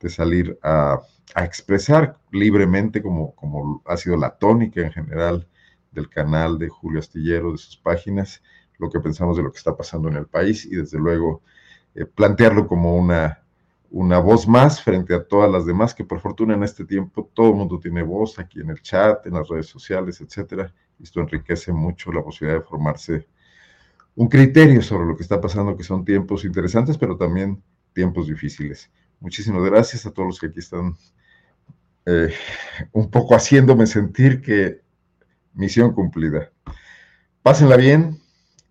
de 0.00 0.08
salir 0.08 0.58
a, 0.62 0.98
a, 1.34 1.44
expresar 1.44 2.18
libremente, 2.32 3.02
como, 3.02 3.34
como 3.34 3.82
ha 3.84 3.96
sido 3.96 4.16
la 4.16 4.30
tónica 4.30 4.80
en 4.80 4.92
general 4.92 5.46
del 5.96 6.08
canal 6.08 6.58
de 6.58 6.68
Julio 6.68 7.00
Astillero, 7.00 7.52
de 7.52 7.58
sus 7.58 7.76
páginas, 7.76 8.42
lo 8.78 8.90
que 8.90 9.00
pensamos 9.00 9.36
de 9.36 9.42
lo 9.42 9.50
que 9.50 9.58
está 9.58 9.76
pasando 9.76 10.08
en 10.08 10.16
el 10.16 10.26
país 10.26 10.64
y 10.64 10.76
desde 10.76 10.98
luego 10.98 11.42
eh, 11.94 12.04
plantearlo 12.04 12.68
como 12.68 12.96
una, 12.96 13.42
una 13.90 14.18
voz 14.18 14.46
más 14.46 14.82
frente 14.82 15.14
a 15.14 15.24
todas 15.24 15.50
las 15.50 15.66
demás, 15.66 15.94
que 15.94 16.04
por 16.04 16.20
fortuna 16.20 16.54
en 16.54 16.62
este 16.62 16.84
tiempo 16.84 17.30
todo 17.34 17.48
el 17.48 17.56
mundo 17.56 17.80
tiene 17.80 18.02
voz 18.02 18.38
aquí 18.38 18.60
en 18.60 18.70
el 18.70 18.80
chat, 18.82 19.26
en 19.26 19.34
las 19.34 19.48
redes 19.48 19.66
sociales, 19.66 20.20
etcétera. 20.20 20.72
Esto 21.02 21.20
enriquece 21.20 21.72
mucho 21.72 22.12
la 22.12 22.22
posibilidad 22.22 22.60
de 22.60 22.66
formarse 22.66 23.26
un 24.14 24.28
criterio 24.28 24.80
sobre 24.82 25.06
lo 25.06 25.16
que 25.16 25.22
está 25.22 25.40
pasando, 25.40 25.76
que 25.76 25.84
son 25.84 26.04
tiempos 26.04 26.44
interesantes, 26.44 26.96
pero 26.96 27.16
también 27.16 27.62
tiempos 27.92 28.28
difíciles. 28.28 28.90
Muchísimas 29.20 29.62
gracias 29.64 30.06
a 30.06 30.10
todos 30.10 30.28
los 30.28 30.40
que 30.40 30.46
aquí 30.46 30.58
están 30.58 30.94
eh, 32.06 32.32
un 32.92 33.10
poco 33.10 33.34
haciéndome 33.34 33.86
sentir 33.86 34.40
que 34.40 34.80
misión 35.56 35.92
cumplida. 35.92 36.52
Pásenla 37.42 37.76
bien 37.76 38.20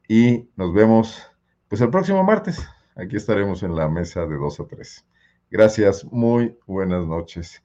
y 0.08 0.50
nos 0.56 0.74
vemos 0.74 1.22
pues 1.68 1.82
el 1.82 1.90
próximo 1.90 2.24
martes. 2.24 2.66
Aquí 2.96 3.18
estaremos 3.18 3.64
en 3.64 3.76
la 3.76 3.90
mesa 3.90 4.26
de 4.26 4.36
2 4.36 4.60
a 4.60 4.68
3. 4.68 5.06
Gracias, 5.50 6.06
muy 6.06 6.58
buenas 6.66 7.06
noches. 7.06 7.62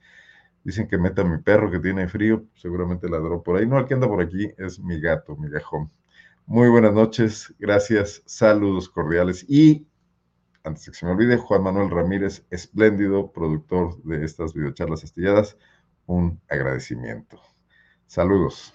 Dicen 0.64 0.88
que 0.88 0.98
meta 0.98 1.22
mi 1.22 1.38
perro 1.38 1.70
que 1.70 1.78
tiene 1.78 2.08
frío, 2.08 2.44
seguramente 2.54 3.08
ladró 3.08 3.42
por 3.42 3.56
ahí. 3.56 3.66
No, 3.66 3.78
el 3.78 3.86
que 3.86 3.94
anda 3.94 4.08
por 4.08 4.20
aquí 4.20 4.50
es 4.58 4.80
mi 4.80 5.00
gato, 5.00 5.36
mi 5.36 5.48
gajón. 5.48 5.90
Muy 6.46 6.68
buenas 6.68 6.92
noches, 6.92 7.54
gracias, 7.58 8.22
saludos 8.26 8.88
cordiales 8.88 9.44
y 9.48 9.86
antes 10.64 10.84
de 10.84 10.92
que 10.92 10.98
se 10.98 11.06
me 11.06 11.12
olvide, 11.12 11.36
Juan 11.36 11.62
Manuel 11.62 11.90
Ramírez, 11.90 12.44
espléndido 12.50 13.32
productor 13.32 14.02
de 14.02 14.24
estas 14.24 14.52
videocharlas 14.52 15.04
astilladas, 15.04 15.56
un 16.06 16.40
agradecimiento. 16.48 17.40
Saludos. 18.06 18.74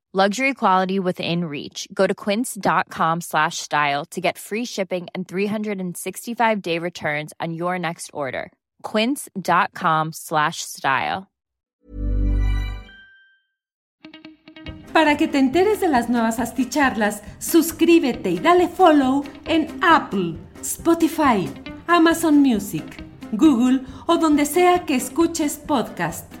Luxury 0.13 0.53
quality 0.53 0.99
within 0.99 1.45
reach. 1.45 1.87
Go 1.93 2.05
to 2.05 2.13
quince.com 2.13 3.21
slash 3.21 3.59
style 3.59 4.03
to 4.07 4.19
get 4.19 4.37
free 4.37 4.65
shipping 4.65 5.07
and 5.15 5.25
365 5.25 6.61
day 6.61 6.77
returns 6.79 7.31
on 7.39 7.53
your 7.53 7.79
next 7.79 8.11
order. 8.13 8.51
Quince.com 8.83 10.11
slash 10.11 10.57
style. 10.63 11.27
Para 14.91 15.15
que 15.15 15.29
te 15.29 15.39
enteres 15.39 15.79
de 15.79 15.87
las 15.87 16.09
nuevas 16.09 16.39
asticharlas, 16.39 17.21
suscríbete 17.39 18.31
y 18.31 18.39
dale 18.39 18.67
follow 18.67 19.23
en 19.45 19.79
Apple, 19.81 20.35
Spotify, 20.61 21.49
Amazon 21.87 22.41
Music, 22.41 23.01
Google 23.31 23.85
o 24.07 24.17
donde 24.17 24.45
sea 24.45 24.85
que 24.85 24.95
escuches 24.95 25.55
podcast. 25.55 26.40